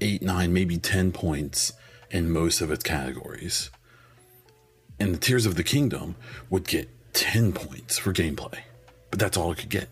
8, 0.00 0.22
9, 0.22 0.52
maybe 0.52 0.78
10 0.78 1.12
points 1.12 1.72
in 2.10 2.30
most 2.30 2.60
of 2.60 2.70
its 2.70 2.82
categories. 2.82 3.70
And 5.02 5.16
the 5.16 5.18
Tears 5.18 5.46
of 5.46 5.56
the 5.56 5.64
Kingdom 5.64 6.14
would 6.48 6.64
get 6.64 6.88
10 7.14 7.52
points 7.54 7.98
for 7.98 8.12
gameplay, 8.12 8.60
but 9.10 9.18
that's 9.18 9.36
all 9.36 9.50
it 9.50 9.58
could 9.58 9.68
get. 9.68 9.88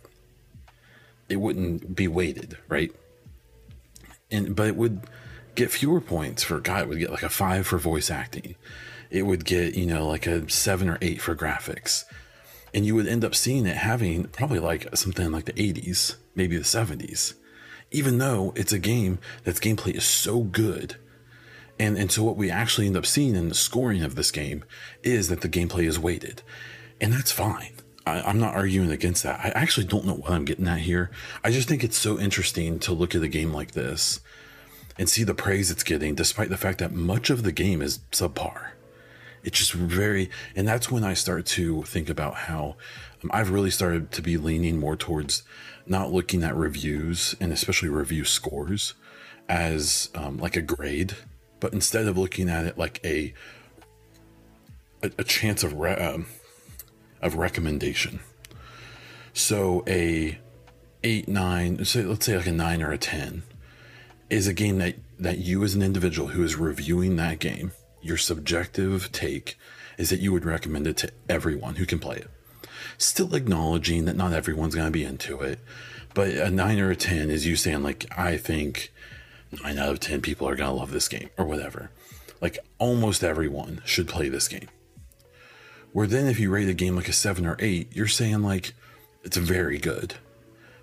It 1.29 1.39
wouldn't 1.39 1.97
be 1.97 2.07
weighted, 2.07 2.57
right? 2.69 2.93
And 4.31 4.55
but 4.55 4.69
it 4.69 4.77
would 4.77 5.01
get 5.57 5.73
fewer 5.73 6.01
points 6.01 6.45
for 6.45 6.61
God, 6.61 6.83
it 6.83 6.89
would 6.89 7.01
get 7.01 7.11
like 7.11 7.25
a 7.25 7.29
five 7.29 7.67
for 7.67 7.77
voice 7.77 8.09
acting. 8.09 8.55
It 9.11 9.23
would 9.23 9.45
get, 9.45 9.75
you 9.75 9.85
know, 9.85 10.07
like 10.07 10.29
a 10.29 10.49
seven 10.49 10.89
or 10.89 10.97
eight 11.03 11.21
for 11.21 11.35
graphics. 11.35 12.05
And 12.73 12.87
you 12.87 12.95
would 12.95 13.09
end 13.09 13.25
up 13.25 13.35
seeing 13.35 13.67
it 13.67 13.79
having 13.79 14.27
probably 14.29 14.61
like 14.61 14.97
something 14.97 15.33
like 15.33 15.47
the 15.47 15.53
80s, 15.55 16.15
maybe 16.37 16.57
the 16.57 16.63
70s, 16.63 17.35
even 17.91 18.19
though 18.19 18.53
it's 18.55 18.73
a 18.73 18.79
game 18.79 19.19
that's 19.43 19.59
gameplay 19.59 19.97
is 19.97 20.05
so 20.05 20.43
good. 20.43 20.95
And, 21.81 21.97
and 21.97 22.13
so 22.13 22.23
what 22.23 22.37
we 22.37 22.51
actually 22.51 22.87
end 22.87 22.97
up 22.99 23.07
seeing 23.07 23.35
in 23.35 23.49
the 23.49 23.55
scoring 23.55 24.03
of 24.03 24.15
this 24.15 24.31
game 24.31 24.65
is 25.03 25.31
that 25.31 25.41
the 25.41 25.49
gameplay 25.49 25.85
is 25.85 25.99
weighted. 25.99 26.43
And 27.01 27.11
that's 27.11 27.33
fine. 27.33 27.73
I, 28.07 28.21
I'm 28.21 28.39
not 28.39 28.55
arguing 28.55 28.91
against 28.91 29.23
that. 29.23 29.41
I 29.43 29.49
actually 29.49 29.87
don't 29.87 30.05
know 30.05 30.17
what 30.17 30.31
I'm 30.31 30.45
getting 30.45 30.69
at 30.69 30.81
here. 30.81 31.11
I 31.43 31.51
just 31.51 31.69
think 31.69 31.83
it's 31.83 31.97
so 31.97 32.21
interesting 32.21 32.81
to 32.81 32.93
look 32.93 33.15
at 33.15 33.23
a 33.23 33.29
game 33.29 33.55
like 33.55 33.73
this 33.73 34.21
and 34.99 35.09
see 35.09 35.25
the 35.25 35.33
praise 35.33 35.71
it's 35.71 35.83
getting, 35.83 36.15
despite 36.15 36.51
the 36.51 36.59
fact 36.59 36.81
that 36.81 36.93
much 36.93 37.31
of 37.31 37.45
the 37.45 37.53
game 37.53 37.81
is 37.81 38.01
subpar. 38.13 38.73
It's 39.43 39.59
just 39.59 39.73
very, 39.73 40.29
and 40.55 40.69
that's 40.69 40.91
when 40.91 41.03
I 41.03 41.15
start 41.15 41.47
to 41.47 41.83
think 41.85 42.11
about 42.11 42.35
how 42.35 42.77
um, 43.25 43.31
I've 43.33 43.49
really 43.49 43.71
started 43.71 44.13
to 44.13 44.21
be 44.21 44.37
leaning 44.37 44.79
more 44.79 44.97
towards 44.97 45.45
not 45.87 46.13
looking 46.13 46.43
at 46.43 46.55
reviews 46.55 47.35
and 47.41 47.55
especially 47.55 47.89
review 47.89 48.27
scores 48.27 48.93
as 49.49 50.11
um, 50.15 50.37
like 50.37 50.57
a 50.57 50.63
grade, 50.63 51.17
but 51.61 51.73
instead 51.73 52.07
of 52.07 52.19
looking 52.19 52.49
at 52.49 52.67
it 52.67 52.79
like 52.79 53.01
a 53.05 53.33
a, 55.03 55.11
a 55.19 55.25
chance 55.25 55.63
of 55.63 55.75
re- 55.75 55.95
um, 55.95 56.27
of 57.23 57.37
recommendation. 57.37 58.21
So 59.33 59.85
a 59.87 60.39
eight, 61.05 61.29
nine, 61.29 61.85
say 61.85 62.03
let's 62.03 62.27
say 62.27 62.37
like 62.37 62.47
a 62.47 62.53
nine 62.53 62.83
or 62.83 62.93
a 62.93 62.99
ten 62.99 63.43
is 64.29 64.47
a 64.47 64.53
game 64.53 64.79
that 64.79 64.97
that 65.19 65.39
you 65.39 65.63
as 65.63 65.75
an 65.75 65.83
individual 65.83 66.29
who 66.29 66.43
is 66.43 66.57
reviewing 66.57 67.17
that 67.17 67.39
game, 67.39 67.73
your 68.01 68.17
subjective 68.17 69.13
take 69.13 69.59
is 69.99 70.11
that 70.11 70.21
you 70.21 70.33
would 70.33 70.45
recommend 70.45 70.87
it 70.87 70.97
to 70.97 71.11
everyone 71.29 71.77
who 71.77 71.85
can 71.85 71.99
play 71.99 72.17
it. 72.17 72.31
Still 72.97 73.35
acknowledging 73.35 74.07
that 74.07 74.17
not 74.17 74.33
everyone's 74.33 74.75
going 74.75 74.87
to 74.87 74.91
be 74.91 75.05
into 75.05 75.41
it, 75.41 75.59
but 76.15 76.29
a 76.29 76.51
9 76.51 76.81
or 76.81 76.91
a 76.91 76.97
10 76.97 77.31
is 77.31 77.47
you 77.47 77.55
saying 77.57 77.83
like 77.83 78.07
I 78.17 78.37
think 78.37 78.93
9 79.63 79.79
out 79.79 79.91
of 79.91 80.01
10 80.01 80.21
people 80.21 80.49
are 80.49 80.57
going 80.57 80.71
to 80.71 80.77
love 80.77 80.91
this 80.91 81.09
game 81.09 81.31
or 81.37 81.45
whatever. 81.45 81.91
Like 82.41 82.59
almost 82.79 83.25
everyone 83.25 83.83
should 83.85 84.09
play 84.09 84.29
this 84.29 84.49
game. 84.49 84.69
Where 85.93 86.07
then 86.07 86.27
if 86.27 86.39
you 86.39 86.51
rate 86.51 86.69
a 86.69 86.75
game 86.75 86.97
like 86.97 87.09
a 87.09 87.13
7 87.13 87.45
or 87.45 87.57
8, 87.59 87.95
you're 87.95 88.07
saying 88.07 88.43
like 88.43 88.75
it's 89.25 89.37
very 89.37 89.79
good 89.79 90.15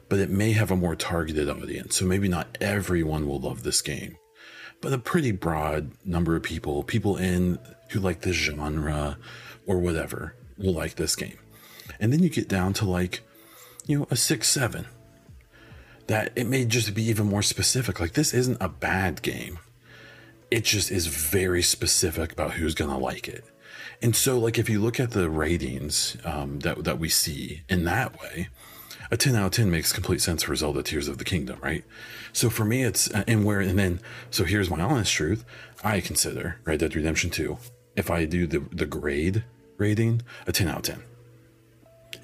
but 0.10 0.20
it 0.20 0.30
may 0.30 0.54
have 0.54 0.72
a 0.72 0.76
more 0.76 0.96
targeted 0.96 1.50
audience. 1.50 1.98
So 1.98 2.06
maybe 2.06 2.28
not 2.28 2.58
everyone 2.62 3.28
will 3.28 3.40
love 3.40 3.64
this 3.64 3.82
game, 3.82 4.18
but 4.82 4.94
a 4.94 4.98
pretty 4.98 5.32
broad 5.32 5.92
number 6.06 6.36
of 6.36 6.44
people, 6.44 6.84
people 6.84 7.18
in 7.18 7.60
who 7.92 8.00
like 8.00 8.22
the 8.22 8.34
genre 8.34 9.18
or 9.66 9.80
whatever, 9.80 10.36
will 10.58 10.74
like 10.74 10.96
this 10.96 11.16
game. 11.16 11.38
And 12.00 12.12
then 12.12 12.24
you 12.24 12.30
get 12.30 12.48
down 12.48 12.74
to 12.74 12.86
like, 12.86 13.22
you 13.86 14.00
know, 14.00 14.08
a 14.10 14.16
six, 14.16 14.48
seven. 14.48 14.86
That 16.08 16.32
it 16.36 16.48
may 16.48 16.66
just 16.66 16.94
be 16.94 17.04
even 17.04 17.28
more 17.28 17.42
specific. 17.42 18.00
Like, 18.00 18.14
this 18.14 18.34
isn't 18.34 18.58
a 18.62 18.70
bad 18.70 19.22
game. 19.22 19.60
It 20.50 20.64
just 20.64 20.92
is 20.92 21.08
very 21.08 21.62
specific 21.62 22.32
about 22.32 22.54
who's 22.54 22.76
going 22.76 22.92
to 22.92 22.98
like 22.98 23.28
it. 23.28 23.44
And 24.02 24.16
so, 24.16 24.40
like, 24.40 24.58
if 24.58 24.70
you 24.70 24.80
look 24.80 25.00
at 25.00 25.12
the 25.12 25.30
ratings 25.30 26.16
um, 26.24 26.60
that, 26.60 26.84
that 26.84 27.00
we 27.00 27.10
see 27.10 27.64
in 27.68 27.84
that 27.86 28.20
way, 28.22 28.48
a 29.10 29.18
10 29.18 29.36
out 29.36 29.46
of 29.48 29.52
10 29.54 29.72
makes 29.72 29.94
complete 29.94 30.22
sense 30.22 30.44
for 30.44 30.56
Zelda 30.56 30.84
Tears 30.84 31.08
of 31.08 31.18
the 31.18 31.24
Kingdom, 31.24 31.60
right? 31.62 31.84
So 32.34 32.50
for 32.50 32.66
me, 32.66 32.84
it's, 32.84 33.10
uh, 33.14 33.24
and 33.28 33.46
where, 33.46 33.62
and 33.62 33.80
then, 33.80 34.02
so 34.30 34.44
here's 34.44 34.70
my 34.70 34.82
honest 34.82 35.14
truth. 35.14 35.46
I 35.84 36.02
consider 36.02 36.60
Red 36.66 36.80
Dead 36.80 36.96
Redemption 36.96 37.30
2, 37.30 37.58
if 37.96 38.12
I 38.12 38.26
do 38.26 38.46
the, 38.48 38.60
the 38.72 38.86
grade 38.86 39.44
rating, 39.78 40.22
a 40.46 40.52
10 40.52 40.68
out 40.68 40.90
of 40.90 40.96
10. 40.96 41.04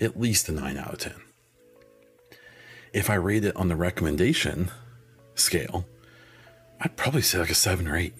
At 0.02 0.20
least 0.20 0.50
a 0.50 0.52
9 0.52 0.78
out 0.78 0.94
of 0.94 1.00
10. 1.00 1.14
If 2.94 3.10
I 3.10 3.16
rate 3.16 3.44
it 3.44 3.56
on 3.56 3.68
the 3.68 3.76
recommendation 3.76 4.72
scale, 5.36 5.86
I'd 6.80 6.96
probably 6.96 7.24
say 7.24 7.40
like 7.40 7.50
a 7.50 7.56
7 7.56 7.88
or 7.88 7.98
8. 7.98 8.14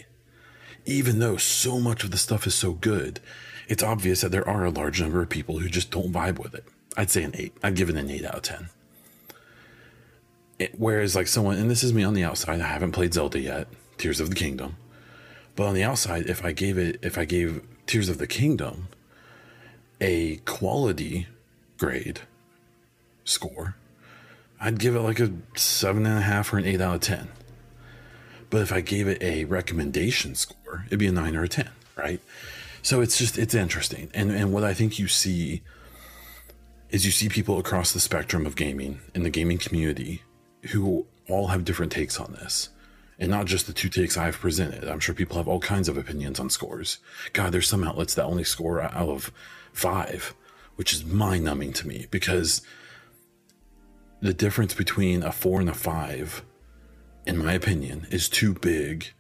Even 0.86 1.20
though 1.20 1.38
so 1.38 1.80
much 1.80 2.04
of 2.04 2.12
the 2.12 2.18
stuff 2.18 2.48
is 2.48 2.56
so 2.56 2.74
good, 2.74 3.20
it's 3.68 3.84
obvious 3.84 4.22
that 4.22 4.32
there 4.32 4.48
are 4.48 4.66
a 4.66 4.72
large 4.72 5.02
number 5.02 5.22
of 5.22 5.30
people 5.30 5.60
who 5.60 5.70
just 5.70 5.92
don't 5.92 6.12
vibe 6.12 6.40
with 6.40 6.54
it. 6.54 6.66
I'd 6.98 7.10
say 7.10 7.24
an 7.24 7.34
eight. 7.36 7.56
I'd 7.64 7.76
give 7.76 7.90
it 7.90 7.96
an 7.96 8.10
eight 8.10 8.26
out 8.26 8.36
of 8.36 8.42
ten. 8.42 8.70
It, 10.60 10.76
whereas, 10.78 11.16
like 11.16 11.28
someone, 11.28 11.58
and 11.58 11.72
this 11.72 11.84
is 11.84 11.94
me 11.94 12.04
on 12.04 12.14
the 12.14 12.24
outside, 12.24 12.62
I 12.62 12.68
haven't 12.68 12.92
played 12.92 13.14
Zelda 13.14 13.40
yet, 13.40 13.68
Tears 13.98 14.20
of 14.20 14.30
the 14.30 14.36
Kingdom. 14.36 14.78
But 15.56 15.68
on 15.68 15.74
the 15.74 15.84
outside, 15.84 16.28
if 16.28 16.44
I 16.44 16.52
gave 16.52 16.78
it, 16.78 17.00
if 17.02 17.18
I 17.18 17.26
gave 17.26 17.66
Tears 17.88 18.10
of 18.10 18.18
the 18.18 18.28
Kingdom 18.28 18.90
a 20.00 20.38
quality 20.46 21.28
grade 21.78 22.22
score, 23.24 23.76
I'd 24.64 24.80
give 24.80 24.96
it 24.96 25.02
like 25.02 25.20
a 25.20 25.30
seven 25.56 26.06
and 26.06 26.18
a 26.18 26.22
half 26.22 26.54
or 26.54 26.58
an 26.58 26.66
eight 26.66 26.80
out 26.80 26.96
of 26.96 27.02
ten. 27.02 27.28
But 28.50 28.62
if 28.62 28.72
I 28.72 28.80
gave 28.80 29.10
it 29.10 29.22
a 29.22 29.44
recommendation 29.44 30.36
score, 30.36 30.86
it'd 30.88 31.00
be 31.00 31.08
a 31.08 31.12
nine 31.12 31.36
or 31.36 31.44
a 31.44 31.50
ten, 31.50 31.70
right? 31.98 32.22
So 32.82 33.02
it's 33.02 33.18
just 33.18 33.38
it's 33.38 33.54
interesting, 33.54 34.10
and 34.14 34.32
and 34.32 34.54
what 34.54 34.64
I 34.64 34.74
think 34.74 34.98
you 34.98 35.10
see 35.10 35.64
is 36.90 37.06
you 37.06 37.12
see 37.12 37.28
people 37.28 37.60
across 37.60 37.92
the 37.92 38.00
spectrum 38.00 38.46
of 38.46 38.56
gaming 38.56 39.02
in 39.14 39.24
the 39.24 39.30
gaming 39.30 39.58
community 39.58 40.22
who 40.72 41.08
all 41.28 41.48
have 41.48 41.66
different 41.66 41.92
takes 41.92 42.18
on 42.18 42.32
this. 42.32 42.70
And 43.20 43.30
not 43.30 43.48
just 43.48 43.68
the 43.68 43.74
two 43.74 43.90
takes 43.90 44.16
I've 44.18 44.40
presented. 44.40 44.88
I'm 44.88 45.00
sure 45.00 45.14
people 45.14 45.38
have 45.38 45.48
all 45.48 45.60
kinds 45.60 45.90
of 45.90 45.98
opinions 45.98 46.40
on 46.40 46.50
scores. 46.50 47.00
God, 47.34 47.52
there's 47.52 47.68
some 47.68 47.84
outlets 47.84 48.16
that 48.16 48.26
only 48.26 48.44
score 48.46 48.82
out 48.82 49.10
of 49.10 49.32
five, 49.74 50.34
which 50.78 50.94
is 50.94 51.04
mind 51.04 51.44
numbing 51.44 51.74
to 51.74 51.88
me 51.88 52.08
because 52.12 52.62
the 54.24 54.34
difference 54.34 54.74
between 54.74 55.22
a 55.22 55.34
four 55.34 55.60
and 55.60 55.70
a 55.70 55.74
five, 55.74 56.46
in 57.26 57.38
my 57.38 57.52
opinion, 57.52 58.08
is 58.10 58.30
too 58.30 58.54
big 58.54 59.12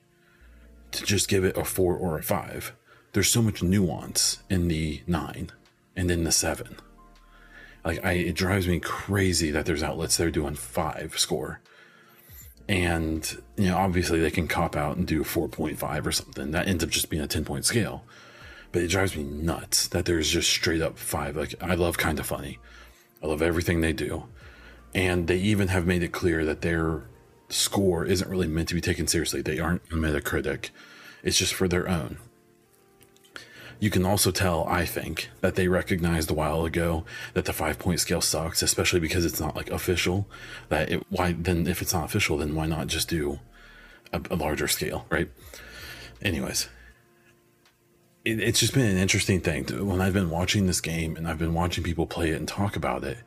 to 0.91 1.03
just 1.03 1.27
give 1.27 1.43
it 1.43 1.57
a 1.57 1.65
four 1.65 1.93
or 1.93 2.17
a 2.17 2.23
five. 2.23 2.73
There's 3.11 3.29
so 3.29 3.41
much 3.41 3.61
nuance 3.61 4.41
in 4.49 4.69
the 4.69 5.01
nine 5.05 5.51
and 5.93 6.09
in 6.09 6.23
the 6.23 6.31
seven. 6.31 6.77
Like 7.83 8.03
I, 8.05 8.13
it 8.13 8.35
drives 8.35 8.65
me 8.65 8.79
crazy 8.79 9.51
that 9.51 9.65
there's 9.65 9.83
outlets 9.83 10.15
that 10.15 10.27
are 10.27 10.31
doing 10.31 10.55
five 10.55 11.19
score. 11.19 11.59
And 12.69 13.29
you 13.57 13.67
know 13.67 13.77
obviously 13.77 14.21
they 14.21 14.31
can 14.31 14.47
cop 14.47 14.77
out 14.77 14.95
and 14.95 15.05
do 15.05 15.25
4.5 15.25 16.05
or 16.05 16.11
something. 16.13 16.51
That 16.51 16.69
ends 16.69 16.81
up 16.81 16.89
just 16.89 17.09
being 17.09 17.21
a 17.21 17.27
10 17.27 17.43
point 17.43 17.65
scale. 17.65 18.05
But 18.71 18.83
it 18.83 18.87
drives 18.87 19.17
me 19.17 19.23
nuts 19.23 19.89
that 19.89 20.05
there's 20.05 20.29
just 20.29 20.49
straight 20.49 20.81
up 20.81 20.97
five. 20.97 21.35
Like 21.35 21.61
i 21.61 21.75
love 21.75 21.97
Kinda 21.97 22.23
Funny. 22.23 22.57
I 23.21 23.27
love 23.27 23.41
everything 23.41 23.81
they 23.81 23.91
do 23.91 24.23
and 24.95 25.27
they 25.27 25.37
even 25.37 25.69
have 25.69 25.85
made 25.85 26.03
it 26.03 26.11
clear 26.11 26.45
that 26.45 26.61
their 26.61 27.03
score 27.49 28.05
isn't 28.05 28.29
really 28.29 28.47
meant 28.47 28.69
to 28.69 28.75
be 28.75 28.81
taken 28.81 29.07
seriously 29.07 29.41
they 29.41 29.59
aren't 29.59 29.83
a 29.91 29.95
metacritic 29.95 30.69
it's 31.23 31.37
just 31.37 31.53
for 31.53 31.67
their 31.67 31.87
own 31.87 32.17
you 33.83 33.89
can 33.89 34.05
also 34.05 34.31
tell, 34.31 34.65
I 34.69 34.85
think, 34.85 35.29
that 35.41 35.55
they 35.55 35.67
recognized 35.67 36.31
a 36.31 36.33
while 36.33 36.63
ago 36.63 37.03
that 37.33 37.43
the 37.43 37.51
five 37.51 37.79
point 37.79 37.99
scale 37.99 38.21
sucks, 38.21 38.61
especially 38.61 39.01
because 39.01 39.25
it's 39.25 39.41
not 39.41 39.57
like 39.57 39.69
official. 39.69 40.25
That 40.69 40.89
it, 40.89 41.05
why 41.09 41.33
then 41.33 41.67
if 41.67 41.81
it's 41.81 41.93
not 41.93 42.05
official, 42.05 42.37
then 42.37 42.55
why 42.55 42.65
not 42.65 42.87
just 42.87 43.09
do 43.09 43.39
a, 44.13 44.21
a 44.31 44.37
larger 44.37 44.69
scale, 44.69 45.05
right? 45.09 45.29
Anyways, 46.21 46.69
it, 48.23 48.39
it's 48.39 48.61
just 48.61 48.73
been 48.73 48.85
an 48.85 48.97
interesting 48.97 49.41
thing 49.41 49.65
when 49.85 49.99
I've 49.99 50.13
been 50.13 50.29
watching 50.29 50.65
this 50.65 50.79
game 50.79 51.17
and 51.17 51.27
I've 51.27 51.39
been 51.39 51.53
watching 51.53 51.83
people 51.83 52.07
play 52.07 52.29
it 52.29 52.37
and 52.37 52.47
talk 52.47 52.77
about 52.77 53.03
it. 53.03 53.17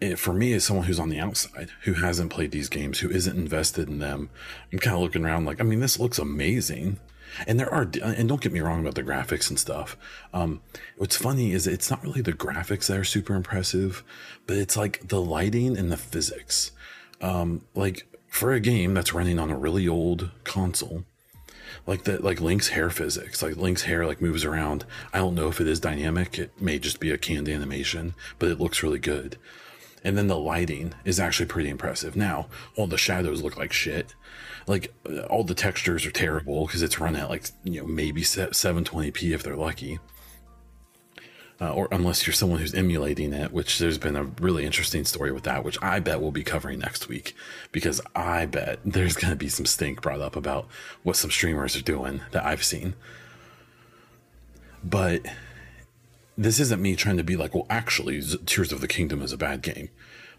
It, 0.00 0.18
for 0.18 0.32
me, 0.32 0.52
as 0.52 0.64
someone 0.64 0.86
who's 0.86 1.00
on 1.00 1.08
the 1.08 1.18
outside, 1.18 1.70
who 1.82 1.94
hasn't 1.94 2.30
played 2.30 2.50
these 2.50 2.68
games, 2.68 2.98
who 2.98 3.10
isn't 3.10 3.36
invested 3.36 3.88
in 3.88 3.98
them, 3.98 4.28
I'm 4.72 4.78
kind 4.78 4.94
of 4.94 5.02
looking 5.02 5.24
around 5.24 5.46
like, 5.46 5.60
I 5.60 5.64
mean, 5.64 5.80
this 5.80 5.98
looks 5.98 6.18
amazing. 6.18 6.98
And 7.46 7.58
there 7.58 7.72
are 7.72 7.90
and 8.02 8.28
don't 8.28 8.40
get 8.40 8.52
me 8.52 8.60
wrong 8.60 8.80
about 8.80 8.94
the 8.94 9.02
graphics 9.02 9.50
and 9.50 9.58
stuff. 9.58 9.96
Um, 10.32 10.62
what's 10.96 11.16
funny 11.16 11.52
is 11.52 11.66
it's 11.66 11.90
not 11.90 12.02
really 12.02 12.22
the 12.22 12.32
graphics 12.32 12.86
that 12.86 12.96
are 12.98 13.04
super 13.04 13.34
impressive 13.34 14.02
but 14.46 14.56
it's 14.56 14.76
like 14.76 15.08
the 15.08 15.20
lighting 15.20 15.76
and 15.76 15.90
the 15.90 15.96
physics. 15.96 16.72
Um, 17.20 17.62
like 17.74 18.06
for 18.28 18.52
a 18.52 18.60
game 18.60 18.94
that's 18.94 19.14
running 19.14 19.38
on 19.38 19.50
a 19.50 19.56
really 19.56 19.88
old 19.88 20.30
console 20.44 21.04
like 21.86 22.04
that 22.04 22.22
like 22.22 22.40
link's 22.40 22.68
hair 22.68 22.90
physics 22.90 23.42
like 23.42 23.56
link's 23.56 23.82
hair 23.82 24.06
like 24.06 24.20
moves 24.20 24.44
around. 24.44 24.84
I 25.12 25.18
don't 25.18 25.34
know 25.34 25.48
if 25.48 25.60
it 25.60 25.68
is 25.68 25.80
dynamic 25.80 26.38
it 26.38 26.60
may 26.60 26.78
just 26.78 27.00
be 27.00 27.10
a 27.10 27.18
canned 27.18 27.48
animation 27.48 28.14
but 28.38 28.50
it 28.50 28.60
looks 28.60 28.82
really 28.82 28.98
good 28.98 29.36
and 30.06 30.16
then 30.16 30.28
the 30.28 30.38
lighting 30.38 30.94
is 31.04 31.18
actually 31.18 31.46
pretty 31.46 31.68
impressive. 31.68 32.14
Now 32.14 32.46
all 32.76 32.86
the 32.86 32.96
shadows 32.96 33.42
look 33.42 33.56
like 33.56 33.72
shit. 33.72 34.14
Like 34.68 34.94
all 35.28 35.42
the 35.42 35.54
textures 35.54 36.06
are 36.06 36.12
terrible 36.12 36.64
because 36.64 36.80
it's 36.80 37.00
run 37.00 37.16
at 37.16 37.28
like 37.28 37.46
you 37.64 37.80
know 37.80 37.88
maybe 37.88 38.22
720p 38.22 39.34
if 39.34 39.42
they're 39.42 39.56
lucky. 39.56 39.98
Uh, 41.60 41.72
or 41.72 41.88
unless 41.90 42.24
you're 42.24 42.34
someone 42.34 42.60
who's 42.60 42.74
emulating 42.74 43.32
it 43.32 43.50
which 43.50 43.78
there's 43.78 43.96
been 43.96 44.14
a 44.14 44.24
really 44.24 44.66
interesting 44.66 45.06
story 45.06 45.32
with 45.32 45.44
that 45.44 45.64
which 45.64 45.78
i 45.82 45.98
bet 45.98 46.20
we'll 46.20 46.30
be 46.30 46.44
covering 46.44 46.78
next 46.78 47.08
week. 47.08 47.34
Because 47.72 48.00
i 48.14 48.46
bet 48.46 48.78
there's 48.84 49.16
going 49.16 49.32
to 49.32 49.36
be 49.36 49.48
some 49.48 49.66
stink 49.66 50.02
brought 50.02 50.20
up 50.20 50.36
about 50.36 50.68
what 51.02 51.16
some 51.16 51.32
streamers 51.32 51.74
are 51.74 51.82
doing 51.82 52.20
that 52.30 52.46
i've 52.46 52.62
seen. 52.62 52.94
But 54.84 55.26
this 56.36 56.60
isn't 56.60 56.82
me 56.82 56.96
trying 56.96 57.16
to 57.16 57.24
be 57.24 57.36
like 57.36 57.54
well 57.54 57.66
actually 57.70 58.22
tears 58.44 58.72
of 58.72 58.80
the 58.80 58.88
kingdom 58.88 59.22
is 59.22 59.32
a 59.32 59.38
bad 59.38 59.62
game. 59.62 59.88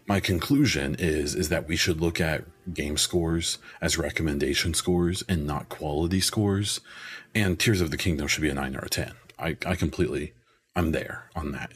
My 0.06 0.20
conclusion 0.20 0.96
is 0.98 1.34
is 1.34 1.48
that 1.48 1.68
we 1.68 1.76
should 1.76 2.00
look 2.00 2.20
at 2.20 2.44
game 2.72 2.96
scores 2.96 3.58
as 3.80 3.98
recommendation 3.98 4.74
scores 4.74 5.22
and 5.28 5.46
not 5.46 5.68
quality 5.68 6.20
scores. 6.20 6.80
And 7.34 7.58
tears 7.58 7.80
of 7.80 7.90
the 7.90 7.96
kingdom 7.96 8.26
should 8.26 8.42
be 8.42 8.48
a 8.48 8.54
9 8.54 8.76
or 8.76 8.80
a 8.80 8.88
10 8.88 9.12
i, 9.38 9.56
I 9.66 9.74
completely 9.76 10.32
i'm 10.74 10.92
there 10.92 11.30
on 11.34 11.52
that. 11.52 11.72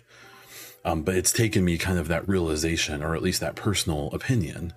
Um, 0.84 1.02
but 1.02 1.14
it's 1.14 1.32
taken 1.32 1.64
me 1.64 1.78
kind 1.78 1.98
of 1.98 2.08
that 2.08 2.28
realization 2.28 3.02
or 3.02 3.14
at 3.14 3.22
least 3.22 3.40
that 3.40 3.54
personal 3.54 4.08
opinion 4.12 4.72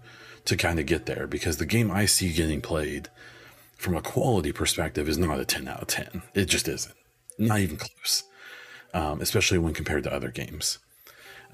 to 0.45 0.55
kind 0.55 0.79
of 0.79 0.85
get 0.85 1.05
there 1.05 1.27
because 1.27 1.57
the 1.57 1.65
game 1.65 1.91
i 1.91 2.05
see 2.05 2.33
getting 2.33 2.61
played 2.61 3.09
from 3.77 3.95
a 3.95 4.01
quality 4.01 4.51
perspective 4.51 5.07
is 5.07 5.17
not 5.17 5.39
a 5.39 5.45
10 5.45 5.67
out 5.67 5.81
of 5.81 5.87
10 5.87 6.23
it 6.33 6.45
just 6.45 6.67
isn't. 6.67 6.95
Not 7.37 7.59
even 7.59 7.77
close 7.77 8.23
um, 8.95 9.21
especially 9.21 9.59
when 9.59 9.75
compared 9.75 10.03
to 10.03 10.11
other 10.11 10.31
games 10.31 10.79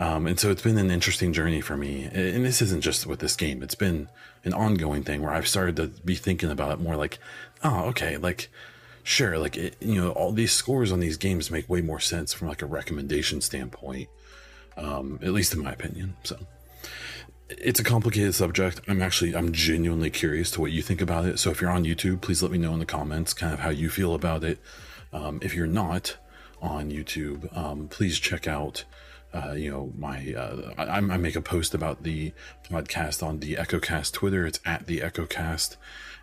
um, 0.01 0.25
and 0.25 0.39
so 0.39 0.49
it's 0.49 0.63
been 0.63 0.79
an 0.79 0.89
interesting 0.89 1.31
journey 1.31 1.61
for 1.61 1.77
me. 1.77 2.05
And 2.05 2.43
this 2.43 2.59
isn't 2.63 2.81
just 2.81 3.05
with 3.05 3.19
this 3.19 3.35
game, 3.35 3.61
it's 3.61 3.75
been 3.75 4.09
an 4.43 4.51
ongoing 4.51 5.03
thing 5.03 5.21
where 5.21 5.31
I've 5.31 5.47
started 5.47 5.75
to 5.75 5.87
be 6.03 6.15
thinking 6.15 6.49
about 6.49 6.71
it 6.71 6.79
more 6.79 6.95
like, 6.95 7.19
oh, 7.63 7.83
okay, 7.89 8.17
like, 8.17 8.49
sure, 9.03 9.37
like, 9.37 9.57
it, 9.57 9.75
you 9.79 10.01
know, 10.01 10.09
all 10.09 10.31
these 10.31 10.51
scores 10.51 10.91
on 10.91 11.01
these 11.01 11.17
games 11.17 11.51
make 11.51 11.69
way 11.69 11.81
more 11.81 11.99
sense 11.99 12.33
from 12.33 12.47
like 12.47 12.63
a 12.63 12.65
recommendation 12.65 13.41
standpoint, 13.41 14.09
um, 14.75 15.19
at 15.21 15.33
least 15.33 15.53
in 15.53 15.63
my 15.63 15.71
opinion. 15.71 16.15
So 16.23 16.39
it's 17.49 17.79
a 17.79 17.83
complicated 17.83 18.33
subject. 18.33 18.81
I'm 18.87 19.03
actually, 19.03 19.35
I'm 19.35 19.51
genuinely 19.51 20.09
curious 20.09 20.49
to 20.51 20.61
what 20.61 20.71
you 20.71 20.81
think 20.81 21.01
about 21.01 21.25
it. 21.25 21.37
So 21.37 21.51
if 21.51 21.61
you're 21.61 21.69
on 21.69 21.83
YouTube, 21.83 22.21
please 22.21 22.41
let 22.41 22.51
me 22.51 22.57
know 22.57 22.73
in 22.73 22.79
the 22.79 22.87
comments 22.87 23.35
kind 23.35 23.53
of 23.53 23.59
how 23.59 23.69
you 23.69 23.89
feel 23.91 24.15
about 24.15 24.43
it. 24.43 24.57
Um, 25.13 25.37
if 25.43 25.53
you're 25.53 25.67
not 25.67 26.17
on 26.61 26.91
YouTube, 26.91 27.55
um, 27.57 27.87
please 27.87 28.19
check 28.19 28.47
out 28.47 28.85
uh, 29.33 29.53
you 29.53 29.71
know, 29.71 29.91
my 29.97 30.33
uh, 30.33 30.73
I, 30.77 30.97
I, 30.97 31.17
make 31.17 31.35
a 31.35 31.41
post 31.41 31.73
about 31.73 32.03
the 32.03 32.33
podcast 32.69 33.25
on 33.25 33.39
the 33.39 33.55
EchoCast 33.55 34.11
Twitter. 34.11 34.45
It's 34.45 34.59
at 34.65 34.87
the 34.87 34.99
EchoCast, 34.99 35.77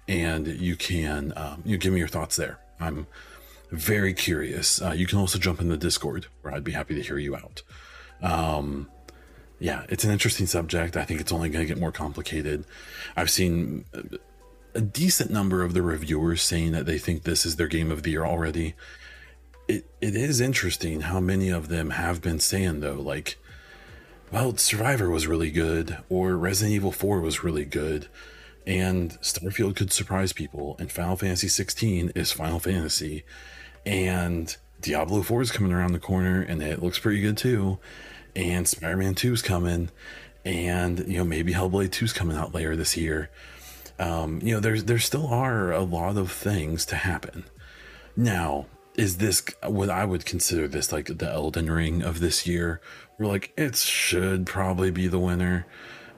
and 0.07 0.47
you 0.47 0.77
can 0.77 1.33
um, 1.35 1.63
you 1.65 1.79
give 1.79 1.93
me 1.93 2.01
your 2.01 2.09
thoughts 2.09 2.37
there. 2.37 2.59
I'm 2.79 3.07
very 3.71 4.13
curious. 4.13 4.83
Uh, 4.83 4.93
you 4.93 5.07
can 5.07 5.19
also 5.19 5.39
jump 5.39 5.61
in 5.61 5.69
the 5.69 5.77
Discord, 5.77 6.27
where 6.43 6.53
I'd 6.53 6.65
be 6.65 6.73
happy 6.73 6.95
to 6.97 7.03
hear 7.03 7.19
you 7.19 7.35
out. 7.35 7.63
Um, 8.21 8.91
yeah, 9.59 9.85
it's 9.89 10.05
an 10.05 10.11
interesting 10.11 10.47
subject. 10.47 10.97
I 10.97 11.05
think 11.05 11.21
it's 11.21 11.33
only 11.33 11.49
going 11.49 11.67
to 11.67 11.73
get 11.73 11.81
more 11.81 11.93
complicated. 11.93 12.65
I've 13.17 13.31
seen 13.31 13.87
a 14.75 14.81
decent 14.81 15.31
number 15.31 15.63
of 15.63 15.73
the 15.73 15.83
reviewers 15.83 16.43
saying 16.43 16.73
that 16.73 16.85
they 16.85 16.99
think 16.99 17.23
this 17.23 17.47
is 17.47 17.57
their 17.57 17.69
game 17.69 17.91
of 17.91 18.03
the 18.03 18.11
year 18.11 18.25
already 18.25 18.75
it, 19.69 19.87
it 20.01 20.17
is 20.17 20.41
interesting 20.41 21.03
how 21.03 21.21
many 21.21 21.51
of 21.51 21.69
them 21.69 21.91
have 21.91 22.21
been 22.21 22.41
saying 22.41 22.81
though 22.81 23.01
like 23.01 23.39
well 24.33 24.57
survivor 24.57 25.11
was 25.11 25.27
really 25.27 25.51
good 25.51 25.99
or 26.09 26.37
resident 26.37 26.75
evil 26.75 26.93
4 26.93 27.21
was 27.21 27.45
really 27.45 27.65
good 27.65 28.09
and 28.67 29.13
starfield 29.21 29.77
could 29.77 29.93
surprise 29.93 30.33
people 30.33 30.77
and 30.79 30.91
final 30.91 31.17
fantasy 31.17 31.49
16 31.49 32.13
is 32.15 32.33
final 32.33 32.59
fantasy 32.59 33.25
and 33.87 34.57
diablo 34.81 35.23
4 35.23 35.43
is 35.43 35.53
coming 35.53 35.73
around 35.73 35.93
the 35.93 35.99
corner 35.99 36.41
and 36.43 36.63
it 36.63 36.83
looks 36.83 36.99
pretty 36.99 37.21
good 37.21 37.37
too 37.37 37.79
and 38.35 38.67
spider-man 38.67 39.15
2 39.15 39.33
is 39.33 39.43
coming 39.43 39.91
and 40.45 41.01
you 41.07 41.19
know 41.19 41.25
maybe 41.25 41.53
hellblade 41.53 41.93
2 41.93 42.07
is 42.07 42.13
coming 42.13 42.37
out 42.37 42.55
later 42.55 42.75
this 42.75 42.97
year. 42.97 43.31
Um, 43.99 44.41
you 44.43 44.55
know 44.55 44.61
there's 44.61 44.85
there 44.85 44.99
still 44.99 45.27
are 45.27 45.73
a 45.73 45.83
lot 45.83 46.17
of 46.17 46.31
things 46.33 46.87
to 46.87 46.97
happen. 46.97 47.45
Now 48.17 48.67
is 48.99 49.19
this 49.19 49.45
what 49.65 49.89
I 49.89 50.05
would 50.05 50.27
consider 50.27 50.67
this 50.67 50.93
like 50.93 51.07
the 51.07 51.31
Elden 51.31 51.71
Ring 51.71 52.03
of 52.03 52.19
this 52.19 52.49
year? 52.49 52.81
We're 53.17 53.27
like, 53.27 53.53
it 53.57 53.77
should 53.77 54.45
probably 54.45 54.91
be 54.91 55.07
the 55.07 55.21
winner, 55.21 55.67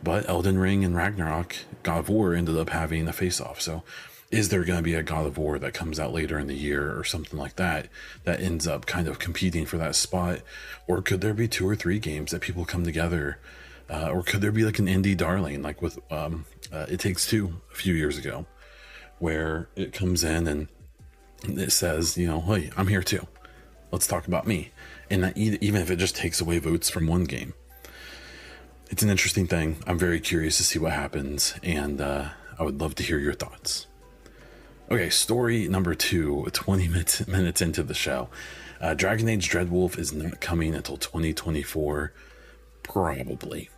but 0.03 0.27
Elden 0.29 0.59
Ring 0.59 0.83
and 0.83 0.97
Ragnarok, 0.97 1.55
God 1.83 1.99
of 1.99 2.09
War 2.09 2.35
ended 2.35 2.57
up 2.57 2.71
having 2.71 3.07
a 3.07 3.13
face 3.13 3.39
off. 3.39 3.61
So, 3.61 3.85
is 4.31 4.49
there 4.49 4.65
going 4.65 4.79
to 4.79 4.83
be 4.83 4.95
a 4.95 5.03
God 5.03 5.27
of 5.27 5.37
War 5.37 5.59
that 5.59 5.75
comes 5.75 6.01
out 6.01 6.15
later 6.15 6.39
in 6.39 6.47
the 6.47 6.55
year 6.55 6.99
or 6.99 7.05
something 7.05 7.39
like 7.39 7.57
that 7.57 7.89
that 8.25 8.41
ends 8.41 8.67
up 8.67 8.87
kind 8.87 9.09
of 9.09 9.19
competing 9.19 9.67
for 9.67 9.77
that 9.77 9.95
spot? 9.95 10.41
Or 10.89 11.03
could 11.03 11.21
there 11.21 11.35
be 11.35 11.49
two 11.49 11.69
or 11.69 11.77
three 11.77 11.99
games 11.99 12.31
that 12.31 12.41
people 12.41 12.65
come 12.65 12.85
together? 12.85 13.39
Uh, 13.91 14.09
or 14.09 14.23
could 14.23 14.41
there 14.41 14.53
be 14.53 14.65
like 14.65 14.79
an 14.79 14.87
indie 14.87 15.17
darling, 15.17 15.61
like 15.61 15.83
with 15.83 15.99
um, 16.11 16.47
uh, 16.73 16.87
It 16.89 17.01
Takes 17.01 17.29
Two 17.29 17.61
a 17.73 17.75
few 17.75 17.93
years 17.93 18.17
ago, 18.17 18.47
where 19.19 19.69
it 19.77 19.93
comes 19.93 20.25
in 20.25 20.47
and 20.47 20.69
it 21.45 21.73
says, 21.73 22.17
you 22.17 22.27
know, 22.27 22.41
hey, 22.41 22.71
I'm 22.77 22.89
here 22.89 23.03
too. 23.03 23.27
Let's 23.93 24.07
talk 24.07 24.27
about 24.27 24.47
me. 24.47 24.71
And 25.11 25.25
that 25.25 25.37
even 25.37 25.81
if 25.81 25.91
it 25.91 25.97
just 25.97 26.17
takes 26.17 26.41
away 26.41 26.59
votes 26.59 26.89
from 26.89 27.07
one 27.07 27.25
game, 27.25 27.55
it's 28.91 29.03
an 29.03 29.11
interesting 29.11 29.47
thing. 29.47 29.77
I'm 29.87 29.99
very 29.99 30.21
curious 30.21 30.57
to 30.59 30.65
see 30.65 30.79
what 30.79 30.93
happens, 30.93 31.55
and 31.63 32.01
uh, 32.01 32.31
I 32.59 32.63
would 32.65 32.81
love 32.81 32.95
to 32.97 33.03
hear 33.03 33.19
your 33.19 33.35
thoughts. 33.35 33.87
Okay, 34.91 35.11
story 35.11 35.69
number 35.69 35.95
two 35.95 36.49
20 36.53 36.89
minutes, 36.89 37.27
minutes 37.29 37.63
into 37.63 37.83
the 37.83 37.95
show. 37.95 38.29
Uh, 38.81 38.95
Dragon 38.95 39.29
Age 39.29 39.49
Dreadwolf 39.49 39.99
is 39.99 40.13
not 40.13 40.41
coming 40.41 40.75
until 40.75 40.97
2024, 40.97 42.13
probably. 42.83 43.69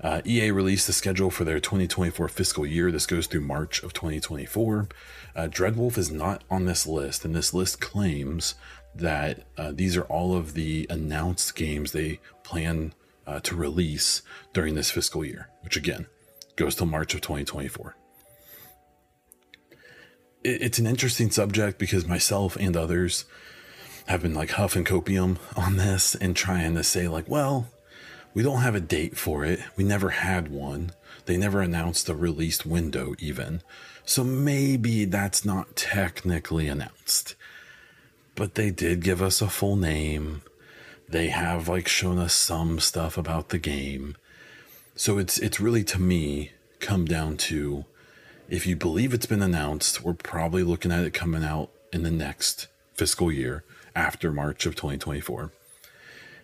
Uh, 0.00 0.20
EA 0.24 0.50
released 0.50 0.86
the 0.86 0.92
schedule 0.92 1.30
for 1.30 1.44
their 1.44 1.60
2024 1.60 2.28
fiscal 2.28 2.66
year. 2.66 2.90
This 2.90 3.06
goes 3.06 3.26
through 3.26 3.42
March 3.42 3.82
of 3.82 3.92
2024. 3.92 4.88
Uh, 5.34 5.48
Dreadwolf 5.48 5.96
is 5.96 6.10
not 6.10 6.44
on 6.50 6.66
this 6.66 6.86
list, 6.86 7.24
and 7.24 7.34
this 7.34 7.54
list 7.54 7.80
claims 7.80 8.54
that 8.94 9.44
uh, 9.56 9.72
these 9.72 9.96
are 9.96 10.04
all 10.04 10.36
of 10.36 10.54
the 10.54 10.86
announced 10.90 11.54
games 11.54 11.92
they 11.92 12.20
plan 12.42 12.92
uh, 13.26 13.40
to 13.40 13.56
release 13.56 14.22
during 14.52 14.74
this 14.74 14.90
fiscal 14.90 15.24
year, 15.24 15.48
which 15.62 15.76
again 15.76 16.06
goes 16.56 16.74
till 16.74 16.86
March 16.86 17.14
of 17.14 17.20
2024. 17.20 17.96
It, 20.44 20.62
it's 20.62 20.78
an 20.78 20.86
interesting 20.86 21.30
subject 21.30 21.78
because 21.78 22.06
myself 22.06 22.56
and 22.56 22.76
others 22.76 23.24
have 24.06 24.22
been 24.22 24.34
like 24.34 24.50
huffing 24.50 24.84
copium 24.84 25.38
on 25.56 25.76
this 25.76 26.14
and 26.14 26.36
trying 26.36 26.74
to 26.74 26.82
say, 26.82 27.08
like, 27.08 27.28
well, 27.28 27.68
we 28.34 28.42
don't 28.42 28.62
have 28.62 28.74
a 28.74 28.80
date 28.80 29.16
for 29.16 29.44
it. 29.44 29.60
We 29.76 29.84
never 29.84 30.10
had 30.10 30.48
one. 30.48 30.92
They 31.26 31.36
never 31.36 31.60
announced 31.60 32.06
the 32.06 32.14
released 32.14 32.64
window, 32.64 33.14
even. 33.18 33.62
So 34.04 34.24
maybe 34.24 35.04
that's 35.04 35.44
not 35.44 35.76
technically 35.76 36.68
announced. 36.68 37.34
But 38.34 38.54
they 38.54 38.70
did 38.70 39.02
give 39.02 39.20
us 39.20 39.42
a 39.42 39.48
full 39.48 39.76
name. 39.76 40.42
They 41.08 41.28
have 41.28 41.68
like 41.68 41.88
shown 41.88 42.18
us 42.18 42.32
some 42.32 42.80
stuff 42.80 43.18
about 43.18 43.50
the 43.50 43.58
game. 43.58 44.16
So 44.96 45.18
it's 45.18 45.38
it's 45.38 45.60
really 45.60 45.84
to 45.84 46.00
me 46.00 46.52
come 46.80 47.04
down 47.04 47.36
to 47.36 47.84
if 48.48 48.66
you 48.66 48.76
believe 48.76 49.14
it's 49.14 49.26
been 49.26 49.42
announced, 49.42 50.02
we're 50.02 50.14
probably 50.14 50.62
looking 50.62 50.92
at 50.92 51.04
it 51.04 51.14
coming 51.14 51.44
out 51.44 51.70
in 51.92 52.02
the 52.02 52.10
next 52.10 52.68
fiscal 52.94 53.30
year 53.30 53.64
after 53.94 54.32
March 54.32 54.66
of 54.66 54.74
2024 54.74 55.52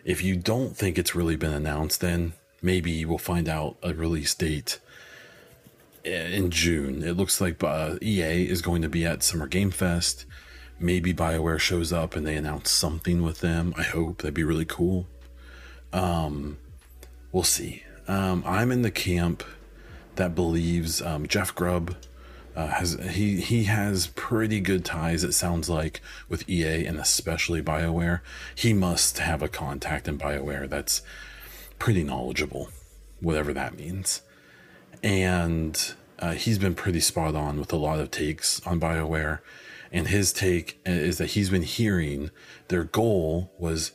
if 0.08 0.22
you 0.24 0.34
don't 0.36 0.74
think 0.74 0.96
it's 0.96 1.14
really 1.14 1.36
been 1.36 1.52
announced, 1.52 2.00
then 2.00 2.32
maybe 2.62 3.04
we'll 3.04 3.18
find 3.18 3.46
out 3.46 3.76
a 3.82 3.92
release 3.92 4.34
date 4.34 4.78
in 6.02 6.50
June. 6.50 7.02
It 7.04 7.14
looks 7.14 7.42
like 7.42 7.62
uh, 7.62 7.96
EA 8.00 8.48
is 8.48 8.62
going 8.62 8.80
to 8.80 8.88
be 8.88 9.04
at 9.04 9.22
Summer 9.22 9.46
Game 9.46 9.70
Fest. 9.70 10.24
Maybe 10.80 11.12
BioWare 11.12 11.60
shows 11.60 11.92
up 11.92 12.16
and 12.16 12.26
they 12.26 12.36
announce 12.36 12.70
something 12.70 13.22
with 13.22 13.40
them. 13.40 13.74
I 13.76 13.82
hope 13.82 14.22
that'd 14.22 14.32
be 14.32 14.44
really 14.44 14.64
cool. 14.64 15.06
Um, 15.92 16.56
we'll 17.30 17.42
see. 17.42 17.84
Um, 18.06 18.42
I'm 18.46 18.72
in 18.72 18.80
the 18.80 18.90
camp 18.90 19.44
that 20.14 20.34
believes 20.34 21.02
um, 21.02 21.26
Jeff 21.26 21.54
Grubb, 21.54 21.94
Uh, 22.58 22.66
has 22.66 22.98
he 23.12 23.40
he 23.40 23.64
has 23.64 24.08
pretty 24.16 24.58
good 24.58 24.84
ties 24.84 25.22
it 25.22 25.30
sounds 25.30 25.70
like 25.70 26.00
with 26.28 26.48
EA 26.50 26.86
and 26.86 26.98
especially 26.98 27.62
BioWare. 27.62 28.18
He 28.52 28.72
must 28.72 29.18
have 29.18 29.42
a 29.42 29.48
contact 29.48 30.08
in 30.08 30.18
BioWare 30.18 30.68
that's 30.68 31.02
pretty 31.78 32.02
knowledgeable, 32.02 32.70
whatever 33.20 33.52
that 33.52 33.78
means. 33.78 34.22
And 35.04 35.94
uh, 36.18 36.32
he's 36.32 36.58
been 36.58 36.74
pretty 36.74 36.98
spot 36.98 37.36
on 37.36 37.60
with 37.60 37.72
a 37.72 37.76
lot 37.76 38.00
of 38.00 38.10
takes 38.10 38.60
on 38.66 38.80
BioWare. 38.80 39.38
And 39.92 40.08
his 40.08 40.32
take 40.32 40.80
is 40.84 41.18
that 41.18 41.26
he's 41.26 41.50
been 41.50 41.62
hearing 41.62 42.32
their 42.66 42.82
goal 42.82 43.52
was 43.56 43.92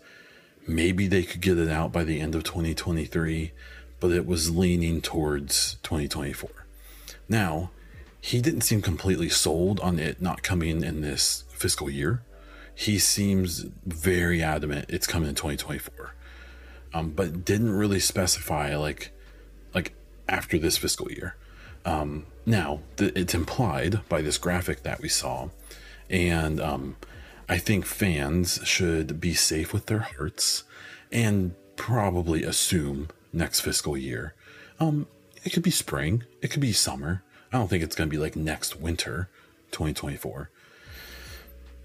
maybe 0.65 1.08
they 1.08 1.23
could 1.23 1.41
get 1.41 1.58
it 1.58 1.67
out 1.67 1.91
by 1.91 2.06
the 2.06 2.21
end 2.21 2.34
of 2.34 2.45
2023, 2.45 3.52
but 3.99 4.12
it 4.12 4.26
was 4.26 4.56
leaning 4.56 5.02
towards 5.02 5.73
2024. 5.84 6.49
Now, 7.28 7.71
he 8.23 8.39
didn't 8.39 8.62
seem 8.62 8.81
completely 8.81 9.27
sold 9.27 9.81
on 9.81 9.99
it 9.99 10.21
not 10.21 10.43
coming 10.43 10.81
in 10.81 11.01
this 11.01 11.43
fiscal 11.49 11.89
year. 11.89 12.21
He 12.73 12.97
seems 12.97 13.65
very 13.86 14.41
adamant 14.41 14.86
it's 14.88 15.05
coming 15.05 15.27
in 15.27 15.36
2024, 15.36 16.15
um, 16.93 17.09
but 17.09 17.43
didn't 17.43 17.71
really 17.73 17.99
specify 17.99 18.77
like 18.77 19.12
like 19.73 19.91
after 20.29 20.57
this 20.57 20.77
fiscal 20.77 21.12
year. 21.12 21.36
Um, 21.83 22.25
now, 22.45 22.79
th- 22.95 23.12
it's 23.13 23.36
implied 23.36 23.99
by 24.07 24.21
this 24.21 24.38
graphic 24.38 24.83
that 24.83 25.01
we 25.01 25.09
saw, 25.09 25.49
and 26.09 26.62
um, 26.62 26.95
I 27.49 27.57
think 27.57 27.86
fans 27.86 28.62
should 28.63 29.19
be 29.19 29.33
safe 29.33 29.73
with 29.73 29.88
their 29.88 29.99
hearts 29.99 30.63
and 31.12 31.55
probably 31.75 32.45
assume 32.45 33.09
next 33.33 33.59
fiscal 33.59 33.97
year. 33.97 34.33
Um, 34.79 35.07
it 35.43 35.49
could 35.51 35.62
be 35.62 35.71
spring, 35.71 36.23
it 36.41 36.51
could 36.51 36.62
be 36.62 36.71
summer. 36.71 37.21
I 37.53 37.57
don't 37.57 37.67
think 37.67 37.83
it's 37.83 37.95
going 37.95 38.09
to 38.09 38.13
be 38.13 38.21
like 38.21 38.35
next 38.35 38.79
winter, 38.79 39.29
2024, 39.71 40.49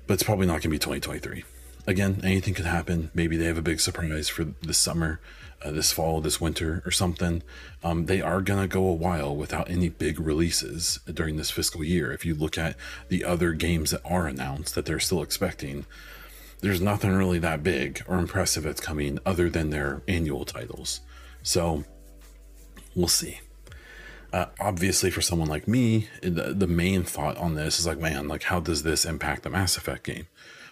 but 0.07 0.15
it's 0.15 0.23
probably 0.23 0.47
not 0.47 0.55
going 0.55 0.63
to 0.63 0.69
be 0.71 0.79
2023. 0.79 1.45
Again, 1.87 2.21
anything 2.25 2.55
could 2.55 2.65
happen. 2.65 3.11
Maybe 3.15 3.37
they 3.37 3.45
have 3.45 3.59
a 3.59 3.63
big 3.63 3.79
surprise 3.79 4.29
for 4.29 4.45
this 4.45 4.79
summer 4.79 5.21
uh, 5.63 5.71
this 5.71 5.93
fall, 5.93 6.21
this 6.21 6.41
winter, 6.41 6.83
or 6.87 6.91
something. 6.91 7.43
Um, 7.83 8.07
they 8.07 8.21
are 8.21 8.41
going 8.41 8.61
to 8.61 8.69
go 8.69 8.87
a 8.87 8.95
while 8.95 9.35
without 9.35 9.71
any 9.71 9.89
big 9.89 10.21
releases 10.21 11.01
during 11.13 11.37
this 11.37 11.51
fiscal 11.51 11.83
year. 11.85 12.13
If 12.13 12.25
you 12.25 12.35
look 12.35 12.57
at 12.57 12.77
the 13.09 13.25
other 13.25 13.53
games 13.53 13.91
that 13.91 14.03
are 14.05 14.27
announced 14.27 14.75
that 14.75 14.87
they're 14.87 15.01
still 15.01 15.23
expecting, 15.23 15.85
there's 16.61 16.81
nothing 16.81 17.13
really 17.13 17.39
that 17.41 17.63
big 17.63 18.03
or 18.07 18.19
impressive 18.19 18.63
that's 18.63 18.81
coming 18.81 19.19
other 19.27 19.51
than 19.51 19.71
their 19.71 20.03
annual 20.09 20.45
titles. 20.45 21.01
So 21.43 21.85
we'll 22.95 23.09
see. 23.09 23.41
Uh, 24.33 24.47
obviously, 24.61 25.11
for 25.11 25.23
someone 25.23 25.49
like 25.49 25.67
me, 25.67 26.09
the, 26.23 26.55
the 26.55 26.67
main 26.67 27.03
thought 27.03 27.37
on 27.39 27.55
this 27.55 27.79
is 27.79 27.87
like, 27.87 27.99
man, 27.99 28.29
like, 28.29 28.45
how 28.45 28.61
does 28.61 28.83
this 28.83 29.07
impact 29.07 29.43
the 29.43 29.51
Mass 29.51 29.77
Effect 29.77 30.05
game? 30.05 30.27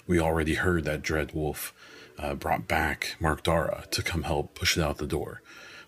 We 0.07 0.21
already 0.21 0.55
heard 0.55 0.85
that 0.85 1.03
Dreadwolf 1.03 1.73
uh, 2.19 2.35
brought 2.35 2.69
back 2.69 3.17
Mark 3.19 3.43
Darrah 3.43 3.91
to 3.91 4.03
come 4.03 4.25
help 4.25 4.55
push 4.55 4.77
it 4.77 4.83
out 4.83 4.99
the 4.99 5.07
door. 5.07 5.43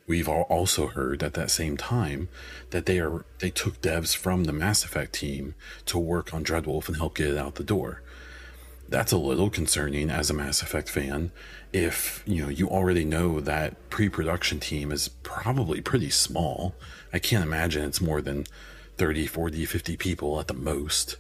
We've 0.07 0.29
all 0.29 0.43
also 0.43 0.87
heard 0.87 1.23
at 1.23 1.35
that 1.35 1.51
same 1.51 1.77
time 1.77 2.31
that 2.71 2.87
they 2.87 2.99
are 2.99 3.27
they 3.41 3.51
took 3.51 3.83
devs 3.83 4.17
from 4.17 4.45
the 4.45 4.55
Mass 4.55 4.83
Effect 4.83 5.13
team 5.13 5.55
to 5.85 5.99
work 5.99 6.33
on 6.33 6.43
Dreadwolf 6.43 6.89
and 6.89 6.97
help 6.97 7.17
get 7.17 7.29
it 7.29 7.37
out 7.37 7.57
the 7.57 7.65
door. 7.65 8.03
That's 8.89 9.13
a 9.13 9.19
little 9.19 9.51
concerning 9.51 10.09
as 10.09 10.31
a 10.31 10.35
Mass 10.35 10.63
Effect 10.63 10.89
fan 10.89 11.31
if 11.75 12.23
you 12.27 12.43
know 12.43 12.49
you 12.49 12.71
already 12.71 13.05
know 13.05 13.39
that 13.41 13.91
pre-production 13.91 14.61
team 14.61 14.91
is 14.91 15.09
probably 15.09 15.83
pretty 15.83 16.09
small. 16.09 16.75
I 17.13 17.19
can't 17.19 17.45
imagine 17.45 17.85
it's 17.85 18.01
more 18.01 18.21
than 18.21 18.47
30, 18.97 19.27
40, 19.27 19.65
50 19.65 19.97
people 19.97 20.41
at 20.41 20.49
the 20.49 20.55
most. 20.55 21.17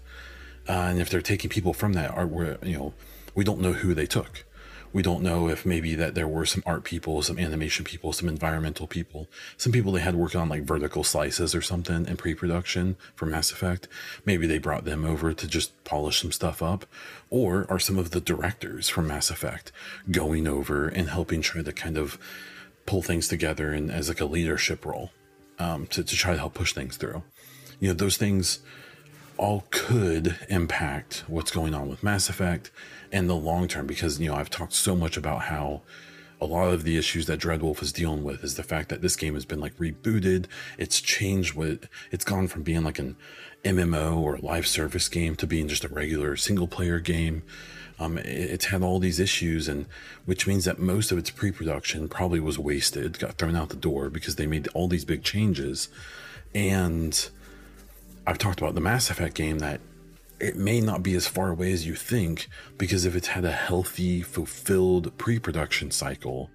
Uh, 0.69 0.73
and 0.73 1.01
if 1.01 1.09
they're 1.09 1.23
taking 1.23 1.51
people 1.51 1.73
from 1.73 1.95
that 1.95 2.11
art, 2.11 2.31
you 2.63 2.77
know, 2.77 2.95
we 3.35 3.45
don't 3.45 3.61
know 3.61 3.73
who 3.73 3.95
they 3.95 4.07
took 4.07 4.45
we 4.93 5.03
don't 5.03 5.23
know 5.23 5.49
if 5.49 5.67
maybe 5.67 5.95
that 5.95 6.15
there 6.15 6.29
were 6.29 6.47
some 6.47 6.63
art 6.65 6.85
people, 6.85 7.21
some 7.23 7.39
animation 7.39 7.85
people, 7.85 8.13
some 8.13 8.29
environmental 8.29 8.87
people, 8.87 9.29
some 9.57 9.73
people 9.73 9.93
they 9.93 10.01
had 10.01 10.15
working 10.15 10.41
on 10.41 10.49
like 10.49 10.63
vertical 10.63 11.05
slices 11.05 11.55
or 11.55 11.61
something 11.61 12.07
in 12.07 12.17
pre-production 12.17 12.97
for 13.15 13.27
Mass 13.27 13.51
Effect. 13.51 13.87
Maybe 14.25 14.47
they 14.47 14.59
brought 14.59 14.85
them 14.85 15.05
over 15.05 15.33
to 15.33 15.47
just 15.47 15.85
polish 15.85 16.21
some 16.21 16.33
stuff 16.33 16.63
up, 16.63 16.87
or 17.31 17.67
are 17.69 17.79
some 17.79 17.99
of 17.99 18.11
the 18.11 18.21
directors 18.21 18.89
from 18.89 19.09
Mass 19.09 19.31
Effect 19.31 19.73
going 20.11 20.47
over 20.47 20.89
and 20.89 21.11
helping 21.11 21.43
try 21.43 21.63
to 21.63 21.73
kind 21.73 21.99
of 21.99 22.19
pull 22.87 23.03
things 23.03 23.29
together 23.29 23.73
and 23.73 23.91
as 23.91 24.09
like 24.09 24.21
a 24.21 24.25
leadership 24.25 24.87
role 24.87 25.11
um, 25.59 25.87
to, 25.89 26.03
to 26.05 26.17
try 26.17 26.33
to 26.33 26.39
help 26.39 26.55
push 26.55 26.73
things 26.73 26.97
through. 26.97 27.23
You 27.81 27.89
know, 27.89 27.95
those 27.95 28.17
things 28.17 28.61
all 29.37 29.65
could 29.71 30.37
impact 30.49 31.25
what's 31.29 31.51
going 31.51 31.73
on 31.73 31.89
with 31.89 32.03
Mass 32.03 32.29
Effect 32.29 32.71
and 33.13 33.31
the 33.31 33.37
long 33.37 33.69
term 33.69 33.87
because 33.87 34.21
you 34.21 34.29
know 34.29 34.35
I've 34.35 34.51
talked 34.51 34.73
so 34.73 34.97
much 34.97 35.17
about 35.17 35.43
how 35.43 35.83
a 36.41 36.47
lot 36.47 36.73
of 36.73 36.85
the 36.85 36.97
issues 36.97 37.27
that 37.27 37.41
Dreadwolf 37.41 37.83
is 37.83 37.93
dealing 37.93 38.23
with 38.23 38.45
is 38.45 38.55
the 38.55 38.63
fact 38.63 38.89
that 38.91 39.03
this 39.03 39.17
game 39.17 39.35
has 39.35 39.45
been 39.45 39.61
like 39.61 39.77
rebooted. 39.77 40.47
It's 40.77 41.01
changed 41.01 41.55
what 41.55 41.87
it's 42.11 42.25
gone 42.25 42.49
from 42.49 42.63
being 42.63 42.85
like 42.85 42.99
an 42.99 43.17
MMO 43.65 44.17
or 44.19 44.39
live 44.39 44.67
service 44.67 45.09
game 45.09 45.37
to 45.37 45.47
being 45.47 45.69
just 45.69 45.85
a 45.85 45.89
regular 45.89 46.37
single 46.37 46.69
player 46.69 47.01
game. 47.01 47.43
Um, 48.01 48.19
it's 48.19 48.67
had 48.67 48.83
all 48.83 49.01
these 49.01 49.19
issues, 49.19 49.67
and 49.67 49.87
which 50.25 50.47
means 50.47 50.65
that 50.65 50.79
most 50.79 51.11
of 51.11 51.19
its 51.19 51.31
pre 51.31 51.51
production 51.51 52.09
probably 52.09 52.39
was 52.39 52.59
wasted, 52.59 53.19
got 53.19 53.35
thrown 53.35 53.57
out 53.57 53.71
the 53.71 53.77
door 53.77 54.09
because 54.09 54.37
they 54.37 54.47
made 54.47 54.69
all 54.69 54.87
these 54.87 55.05
big 55.05 55.25
changes. 55.25 55.89
And 56.55 57.29
I've 58.27 58.39
talked 58.39 58.61
about 58.61 58.75
the 58.75 58.81
Mass 58.81 59.11
Effect 59.11 59.35
game 59.35 59.59
that 59.59 59.81
it 60.41 60.57
may 60.57 60.81
not 60.81 61.03
be 61.03 61.15
as 61.15 61.27
far 61.27 61.51
away 61.51 61.73
as 61.73 61.87
you 61.87 61.95
think 61.95 62.49
because 62.77 63.05
if 63.05 63.17
it's 63.17 63.29
had 63.29 63.45
a 63.45 63.51
healthy, 63.51 64.23
fulfilled 64.23 65.17
pre 65.19 65.41
production 65.41 65.91
cycle, 65.91 66.51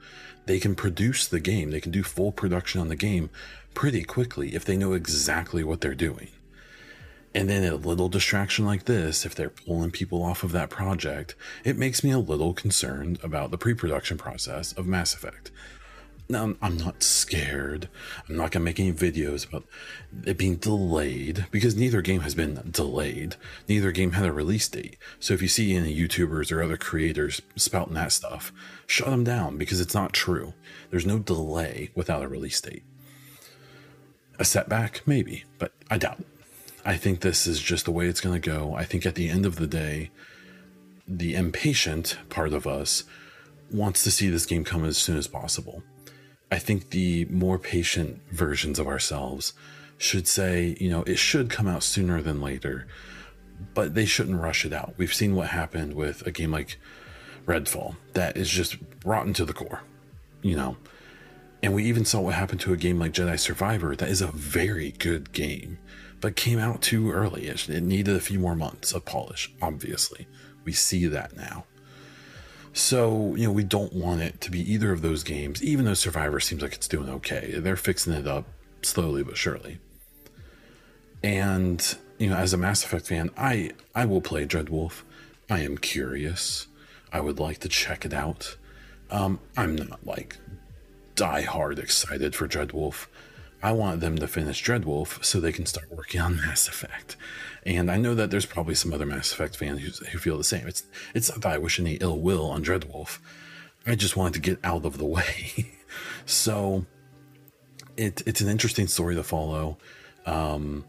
they 0.46 0.60
can 0.60 0.76
produce 0.76 1.28
the 1.28 1.40
game. 1.40 1.72
They 1.72 1.82
can 1.82 1.92
do 1.92 2.04
full 2.04 2.32
production 2.32 2.80
on 2.80 2.88
the 2.88 2.96
game 2.96 3.30
pretty 3.74 4.04
quickly 4.04 4.56
if 4.56 4.64
they 4.64 4.78
know 4.78 4.94
exactly 4.94 5.64
what 5.64 5.82
they're 5.82 5.96
doing. 5.96 6.30
And 7.36 7.50
then 7.50 7.64
a 7.64 7.76
little 7.76 8.10
distraction 8.10 8.66
like 8.66 8.86
this, 8.86 9.26
if 9.26 9.34
they're 9.34 9.50
pulling 9.50 9.92
people 9.92 10.22
off 10.24 10.44
of 10.44 10.52
that 10.52 10.70
project, 10.70 11.36
it 11.64 11.78
makes 11.78 12.04
me 12.04 12.12
a 12.12 12.20
little 12.20 12.54
concerned 12.54 13.20
about 13.24 13.50
the 13.50 13.58
pre 13.58 13.74
production 13.74 14.18
process 14.18 14.72
of 14.74 14.86
Mass 14.86 15.14
Effect. 15.14 15.52
Now, 16.30 16.56
I'm 16.62 16.78
not 16.78 17.04
scared. 17.04 17.90
I'm 18.30 18.38
not 18.38 18.52
going 18.52 18.62
to 18.62 18.66
make 18.66 18.80
any 18.80 18.94
videos 18.94 19.48
about 19.48 19.66
it 20.26 20.38
being 20.38 20.56
delayed 20.56 21.48
because 21.52 21.76
neither 21.76 22.02
game 22.02 22.22
has 22.22 22.34
been 22.34 22.62
delayed. 22.72 23.36
Neither 23.68 23.92
game 23.92 24.14
had 24.14 24.26
a 24.26 24.32
release 24.32 24.68
date. 24.70 24.98
So 25.20 25.34
if 25.34 25.42
you 25.42 25.50
see 25.50 25.76
any 25.76 25.96
YouTubers 25.96 26.52
or 26.52 26.64
other 26.64 26.78
creators 26.78 27.42
spouting 27.58 27.96
that 27.96 28.14
stuff, 28.14 28.54
shut 28.88 29.10
them 29.10 29.26
down 29.26 29.58
because 29.58 29.82
it's 29.82 29.94
not 29.94 30.14
true. 30.14 30.54
There's 30.92 31.06
no 31.06 31.20
delay 31.20 31.92
without 31.94 32.24
a 32.24 32.28
release 32.28 32.62
date. 32.62 32.84
A 34.40 34.46
setback? 34.46 35.02
Maybe, 35.06 35.44
but 35.60 35.74
I 35.92 35.98
doubt 35.98 36.22
it. 36.22 36.33
I 36.86 36.98
think 36.98 37.22
this 37.22 37.48
is 37.48 37.62
just 37.62 37.86
the 37.86 37.92
way 37.92 38.08
it's 38.08 38.22
going 38.22 38.40
to 38.40 38.50
go. 38.50 38.76
I 38.76 38.84
think 38.84 39.06
at 39.06 39.16
the 39.16 39.30
end 39.30 39.46
of 39.46 39.56
the 39.56 39.68
day, 39.68 40.12
the 41.08 41.36
impatient 41.36 42.18
part 42.30 42.54
of 42.54 42.68
us 42.68 43.04
wants 43.72 44.04
to 44.04 44.12
see 44.12 44.30
this 44.30 44.46
game 44.46 44.64
come 44.64 44.86
as 44.86 44.98
soon 44.98 45.18
as 45.18 45.28
possible 45.28 45.84
I 46.54 46.60
think 46.60 46.92
the 46.92 47.26
more 47.32 47.58
patient 47.58 48.22
versions 48.30 48.78
of 48.78 48.86
ourselves 48.86 49.54
should 49.98 50.28
say, 50.28 50.78
you 50.80 50.88
know, 50.88 51.02
it 51.02 51.18
should 51.18 51.50
come 51.50 51.68
out 51.68 51.82
sooner 51.82 52.22
than 52.22 52.42
later, 52.42 52.86
but 53.74 53.96
they 53.96 54.06
shouldn't 54.06 54.40
rush 54.40 54.64
it 54.64 54.72
out. 54.72 54.94
We've 54.96 55.12
seen 55.12 55.34
what 55.34 55.48
happened 55.48 55.96
with 55.96 56.28
a 56.28 56.32
game 56.32 56.52
like 56.52 56.78
Redfall 57.48 57.96
that 58.14 58.38
is 58.38 58.52
just 58.52 58.78
rotten 59.04 59.34
to 59.34 59.46
the 59.46 59.54
core, 59.54 59.82
you 60.44 60.56
know. 60.56 60.78
And 61.64 61.74
we 61.74 61.86
even 61.86 62.06
saw 62.06 62.20
what 62.20 62.36
happened 62.36 62.62
to 62.62 62.74
a 62.74 62.78
game 62.78 63.00
like 63.00 63.14
Jedi 63.14 63.40
Survivor 63.40 63.96
that 63.96 64.10
is 64.10 64.22
a 64.22 64.28
very 64.28 64.92
good 64.92 65.34
game, 65.34 65.80
but 66.24 66.38
came 66.38 66.58
out 66.58 66.82
too 66.82 67.12
early. 67.12 67.48
It 67.48 67.68
needed 67.68 68.16
a 68.16 68.22
few 68.22 68.40
more 68.40 68.56
months 68.56 68.94
of 68.94 69.04
polish, 69.04 69.52
obviously. 69.62 70.26
We 70.64 70.72
see 70.72 71.06
that 71.08 71.36
now. 71.36 71.66
So, 72.72 73.36
you 73.36 73.46
know, 73.46 73.52
we 73.52 73.66
don't 73.66 73.92
want 73.92 74.22
it 74.22 74.40
to 74.40 74.50
be 74.50 74.62
either 74.72 74.94
of 74.94 75.02
those 75.02 75.22
games, 75.22 75.62
even 75.62 75.84
though 75.84 75.94
Survivor 75.94 76.40
seems 76.40 76.62
like 76.62 76.76
it's 76.76 76.88
doing 76.88 77.10
okay. 77.10 77.56
They're 77.58 77.76
fixing 77.76 78.14
it 78.14 78.26
up 78.26 78.46
slowly 78.84 79.22
but 79.22 79.36
surely. 79.36 79.80
And, 81.22 81.94
you 82.20 82.30
know, 82.30 82.38
as 82.38 82.54
a 82.54 82.58
Mass 82.58 82.86
Effect 82.86 83.08
fan, 83.08 83.30
I 83.36 83.72
I 83.94 84.06
will 84.06 84.22
play 84.22 84.46
Dreadwolf. 84.46 85.02
I 85.50 85.60
am 85.60 85.78
curious. 85.78 86.68
I 87.12 87.20
would 87.20 87.38
like 87.38 87.58
to 87.60 87.68
check 87.68 88.06
it 88.06 88.14
out. 88.14 88.56
Um, 89.12 89.42
I'm 89.58 89.76
not 89.76 90.06
like 90.06 90.38
die 91.16 91.42
hard 91.42 91.80
excited 91.80 92.34
for 92.34 92.48
Dreadwolf. 92.48 93.08
I 93.64 93.72
want 93.72 94.02
them 94.02 94.18
to 94.18 94.28
finish 94.28 94.62
Dreadwolf 94.62 95.24
so 95.24 95.40
they 95.40 95.54
can 95.54 95.66
start 95.66 95.90
working 95.90 96.20
on 96.20 96.36
Mass 96.36 96.68
Effect. 96.68 97.16
And 97.66 97.90
I 97.90 97.96
know 97.96 98.14
that 98.14 98.30
there's 98.30 98.46
probably 98.46 98.76
some 98.76 98.92
other 98.92 99.06
Mass 99.06 99.32
Effect 99.32 99.56
fans 99.56 99.80
who, 99.80 100.06
who 100.08 100.18
feel 100.18 100.38
the 100.38 100.44
same. 100.44 100.68
It's 100.68 100.84
it's 101.16 101.30
not 101.30 101.42
that 101.42 101.54
I 101.54 101.58
wish 101.58 101.80
any 101.80 101.94
ill 101.94 102.20
will 102.20 102.52
on 102.52 102.62
Dreadwolf. 102.62 103.20
I 103.88 103.96
just 103.96 104.18
wanted 104.18 104.34
to 104.34 104.40
get 104.42 104.60
out 104.66 104.86
of 104.86 104.98
the 104.98 105.06
way. 105.06 105.72
so 106.26 106.86
it 107.96 108.22
it's 108.26 108.42
an 108.42 108.50
interesting 108.50 108.88
story 108.88 109.16
to 109.16 109.24
follow. 109.24 109.78
Um, 110.26 110.84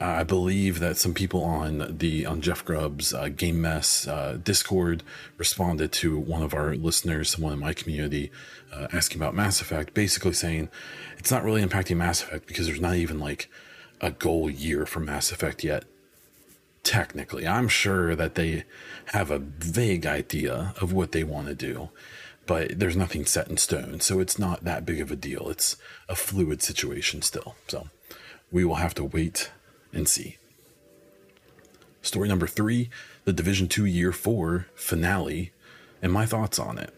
I 0.00 0.22
believe 0.22 0.78
that 0.78 0.96
some 0.96 1.12
people 1.12 1.42
on 1.42 1.96
the 1.98 2.24
on 2.24 2.40
Jeff 2.40 2.64
Grubb's 2.64 3.12
uh, 3.12 3.28
Game 3.28 3.60
Mess 3.60 4.06
uh, 4.06 4.38
Discord 4.42 5.02
responded 5.36 5.90
to 5.92 6.16
one 6.16 6.42
of 6.42 6.54
our 6.54 6.76
listeners, 6.76 7.30
someone 7.30 7.52
in 7.52 7.58
my 7.58 7.72
community, 7.72 8.30
uh, 8.72 8.86
asking 8.92 9.20
about 9.20 9.34
Mass 9.34 9.60
Effect, 9.60 9.94
basically 9.94 10.34
saying 10.34 10.68
it's 11.18 11.32
not 11.32 11.42
really 11.42 11.64
impacting 11.64 11.96
Mass 11.96 12.22
Effect 12.22 12.46
because 12.46 12.66
there's 12.66 12.80
not 12.80 12.94
even 12.94 13.18
like 13.18 13.50
a 14.00 14.12
goal 14.12 14.48
year 14.48 14.86
for 14.86 15.00
Mass 15.00 15.32
Effect 15.32 15.64
yet. 15.64 15.84
Technically, 16.84 17.46
I'm 17.46 17.68
sure 17.68 18.14
that 18.14 18.36
they 18.36 18.64
have 19.06 19.32
a 19.32 19.40
vague 19.40 20.06
idea 20.06 20.74
of 20.80 20.92
what 20.92 21.10
they 21.10 21.24
want 21.24 21.48
to 21.48 21.54
do, 21.56 21.88
but 22.46 22.78
there's 22.78 22.96
nothing 22.96 23.26
set 23.26 23.48
in 23.48 23.56
stone, 23.56 23.98
so 23.98 24.20
it's 24.20 24.38
not 24.38 24.62
that 24.62 24.86
big 24.86 25.00
of 25.00 25.10
a 25.10 25.16
deal. 25.16 25.50
It's 25.50 25.76
a 26.08 26.14
fluid 26.14 26.62
situation 26.62 27.20
still. 27.20 27.56
So 27.66 27.88
we 28.52 28.64
will 28.64 28.76
have 28.76 28.94
to 28.94 29.04
wait 29.04 29.50
and 29.92 30.08
see. 30.08 30.36
Story 32.02 32.28
number 32.28 32.46
three 32.46 32.90
The 33.24 33.32
Division 33.32 33.68
2 33.68 33.84
Year 33.84 34.12
4 34.12 34.66
finale, 34.74 35.52
and 36.00 36.12
my 36.12 36.26
thoughts 36.26 36.58
on 36.58 36.78
it. 36.78 36.94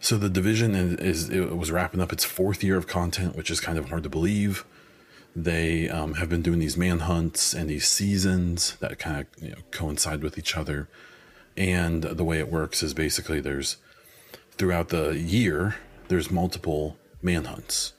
So, 0.00 0.18
the 0.18 0.28
Division 0.28 0.74
is, 0.74 1.30
it 1.30 1.56
was 1.56 1.70
wrapping 1.70 2.00
up 2.00 2.12
its 2.12 2.24
fourth 2.24 2.64
year 2.64 2.76
of 2.76 2.88
content, 2.88 3.36
which 3.36 3.50
is 3.50 3.60
kind 3.60 3.78
of 3.78 3.88
hard 3.88 4.02
to 4.02 4.08
believe. 4.08 4.64
They 5.34 5.88
um, 5.88 6.14
have 6.14 6.28
been 6.28 6.42
doing 6.42 6.58
these 6.58 6.76
manhunts 6.76 7.54
and 7.54 7.70
these 7.70 7.86
seasons 7.86 8.76
that 8.80 8.98
kind 8.98 9.20
of 9.20 9.42
you 9.42 9.50
know, 9.50 9.58
coincide 9.70 10.22
with 10.22 10.36
each 10.36 10.56
other. 10.56 10.88
And 11.56 12.02
the 12.02 12.24
way 12.24 12.38
it 12.38 12.50
works 12.50 12.82
is 12.82 12.92
basically 12.92 13.40
there's 13.40 13.76
throughout 14.52 14.88
the 14.88 15.18
year, 15.18 15.76
there's 16.08 16.30
multiple 16.30 16.96
manhunts 17.22 17.92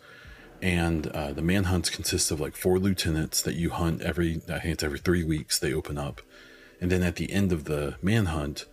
and 0.64 1.08
uh, 1.08 1.34
the 1.34 1.42
manhunts 1.42 1.90
consist 1.90 2.32
of 2.32 2.40
like 2.40 2.56
four 2.56 2.80
lieutenants 2.80 3.42
that 3.42 3.56
you 3.56 3.70
hunt 3.70 4.02
every 4.02 4.42
I 4.48 4.60
think 4.60 4.74
it's 4.74 4.84
every 4.84 4.98
three 4.98 5.24
weeks 5.24 5.60
they 5.60 5.74
open 5.74 5.98
up, 5.98 6.22
and 6.80 6.90
then 6.90 7.04
at 7.04 7.18
the 7.18 7.34
end 7.34 7.52
of 7.52 7.66
the 7.66 7.98
manhunt, 8.02 8.66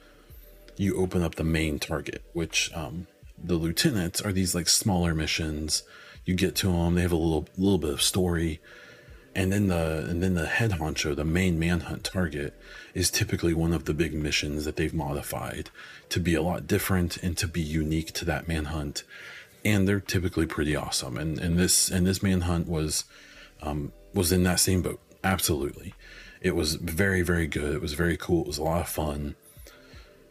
you 0.77 0.97
open 0.97 1.25
up 1.25 1.35
the 1.35 1.43
main 1.43 1.81
target, 1.81 2.23
which 2.33 2.71
um, 2.75 3.09
the 3.37 3.57
lieutenants 3.57 4.21
are 4.21 4.33
these 4.33 4.55
like 4.55 4.69
smaller 4.69 5.17
missions. 5.17 5.83
You 6.25 6.35
get 6.37 6.55
to 6.57 6.69
them, 6.69 6.95
they 6.95 7.03
have 7.03 7.11
a 7.11 7.17
little 7.17 7.49
little 7.59 7.79
bit 7.79 7.91
of 7.91 8.03
story, 8.03 8.61
and 9.35 9.53
then 9.53 9.67
the 9.67 10.07
and 10.09 10.23
then 10.23 10.35
the 10.35 10.47
head 10.47 10.71
honcho, 10.71 11.17
the 11.17 11.25
main 11.25 11.59
manhunt 11.59 12.05
target, 12.05 12.55
is 12.95 13.11
typically 13.11 13.53
one 13.53 13.73
of 13.73 13.87
the 13.87 13.95
big 13.95 14.15
missions 14.15 14.65
that 14.65 14.77
they've 14.77 14.95
modified 14.95 15.71
to 16.11 16.21
be 16.21 16.35
a 16.35 16.43
lot 16.43 16.69
different 16.69 17.17
and 17.17 17.37
to 17.39 17.49
be 17.49 17.61
unique 17.61 18.13
to 18.13 18.25
that 18.27 18.47
manhunt 18.47 19.03
and 19.65 19.87
they're 19.87 20.01
typically 20.01 20.47
pretty 20.47 20.77
awesome. 20.77 21.17
And 21.17 21.39
and 21.39 21.59
this 21.59 21.91
and 21.91 22.07
this 22.07 22.23
manhunt 22.23 22.69
was 22.69 23.05
um, 23.63 23.93
was 24.15 24.33
in 24.33 24.43
that 24.45 24.61
same 24.61 24.83
boat. 24.83 25.01
Absolutely, 25.23 25.95
it 26.41 26.55
was 26.55 26.75
very 26.75 27.23
very 27.23 27.47
good. 27.47 27.75
It 27.75 27.83
was 27.83 27.95
very 27.95 28.17
cool. 28.17 28.43
It 28.43 28.47
was 28.49 28.59
a 28.59 28.63
lot 28.63 28.81
of 28.81 28.89
fun. 28.89 29.37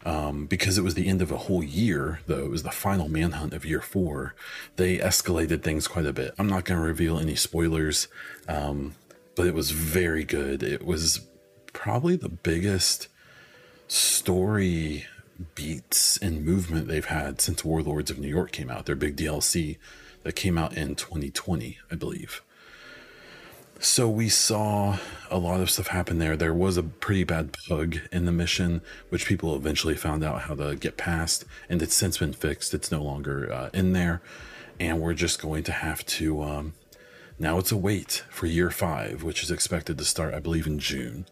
Um, 0.02 0.46
because 0.46 0.78
it 0.78 0.82
was 0.82 0.94
the 0.94 1.08
end 1.08 1.20
of 1.20 1.30
a 1.30 1.36
whole 1.36 1.62
year, 1.62 2.20
though 2.26 2.42
it 2.42 2.50
was 2.50 2.62
the 2.62 2.70
final 2.70 3.06
manhunt 3.06 3.52
of 3.52 3.66
year 3.66 3.82
four, 3.82 4.34
they 4.76 4.96
escalated 4.96 5.62
things 5.62 5.86
quite 5.86 6.06
a 6.06 6.12
bit. 6.14 6.32
I'm 6.38 6.48
not 6.48 6.64
going 6.64 6.80
to 6.80 6.86
reveal 6.86 7.18
any 7.18 7.34
spoilers, 7.34 8.08
um, 8.48 8.94
but 9.36 9.46
it 9.46 9.52
was 9.52 9.72
very 9.72 10.24
good. 10.24 10.62
It 10.62 10.86
was 10.86 11.20
probably 11.74 12.16
the 12.16 12.30
biggest 12.30 13.08
story 13.88 15.04
beats 15.54 16.16
and 16.18 16.44
movement 16.44 16.88
they've 16.88 17.04
had 17.04 17.40
since 17.40 17.64
Warlords 17.64 18.10
of 18.10 18.18
New 18.18 18.28
York 18.28 18.52
came 18.52 18.70
out, 18.70 18.86
their 18.86 18.96
big 18.96 19.16
DLC 19.16 19.78
that 20.22 20.36
came 20.36 20.58
out 20.58 20.76
in 20.76 20.94
2020, 20.94 21.78
I 21.90 21.94
believe. 21.94 22.42
So 23.82 24.10
we 24.10 24.28
saw 24.28 24.98
a 25.30 25.38
lot 25.38 25.60
of 25.60 25.70
stuff 25.70 25.86
happen 25.86 26.18
there. 26.18 26.36
There 26.36 26.52
was 26.52 26.76
a 26.76 26.82
pretty 26.82 27.24
bad 27.24 27.56
bug 27.66 27.96
in 28.12 28.26
the 28.26 28.32
mission, 28.32 28.82
which 29.08 29.24
people 29.24 29.56
eventually 29.56 29.94
found 29.94 30.22
out 30.22 30.42
how 30.42 30.54
to 30.54 30.76
get 30.76 30.98
past, 30.98 31.46
and 31.66 31.80
it's 31.80 31.94
since 31.94 32.18
been 32.18 32.34
fixed. 32.34 32.74
It's 32.74 32.92
no 32.92 33.02
longer 33.02 33.50
uh, 33.50 33.70
in 33.72 33.94
there, 33.94 34.20
and 34.78 35.00
we're 35.00 35.14
just 35.14 35.40
going 35.40 35.62
to 35.64 35.72
have 35.72 36.04
to. 36.06 36.42
Um, 36.42 36.74
now 37.38 37.56
it's 37.56 37.72
a 37.72 37.76
wait 37.76 38.22
for 38.28 38.44
year 38.44 38.70
five, 38.70 39.22
which 39.22 39.42
is 39.42 39.50
expected 39.50 39.96
to 39.96 40.04
start, 40.04 40.34
I 40.34 40.40
believe, 40.40 40.66
in 40.66 40.78
June. 40.78 41.24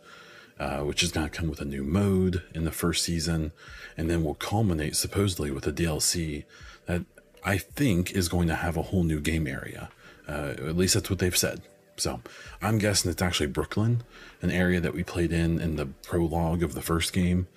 Uh, 0.59 0.81
which 0.81 1.05
is 1.05 1.12
going 1.12 1.29
to 1.29 1.31
come 1.31 1.49
with 1.49 1.61
a 1.61 1.64
new 1.64 1.85
mode 1.85 2.42
in 2.53 2.64
the 2.64 2.73
first 2.73 3.05
season, 3.05 3.53
and 3.99 4.09
then 4.09 4.25
will 4.25 4.35
culminate 4.35 4.97
supposedly 4.97 5.51
with 5.51 5.67
a 5.67 5.73
DLC 5.73 6.45
that 6.87 7.05
I 7.45 7.59
think 7.59 8.13
is 8.13 8.29
going 8.29 8.49
to 8.49 8.55
have 8.55 8.79
a 8.79 8.83
whole 8.83 9.05
new 9.05 9.21
game 9.21 9.47
area. 9.47 9.91
Uh, 10.27 10.55
at 10.57 10.77
least 10.77 10.95
that's 10.95 11.11
what 11.11 11.19
they've 11.19 11.37
said. 11.37 11.61
So 11.97 12.23
I'm 12.63 12.79
guessing 12.79 13.11
it's 13.11 13.21
actually 13.21 13.49
Brooklyn, 13.49 14.03
an 14.41 14.51
area 14.51 14.81
that 14.81 14.95
we 14.95 15.03
played 15.03 15.33
in 15.33 15.61
in 15.61 15.77
the 15.77 15.87
prologue 15.87 16.63
of 16.63 16.75
the 16.75 16.81
first 16.81 17.13
game, 17.13 17.49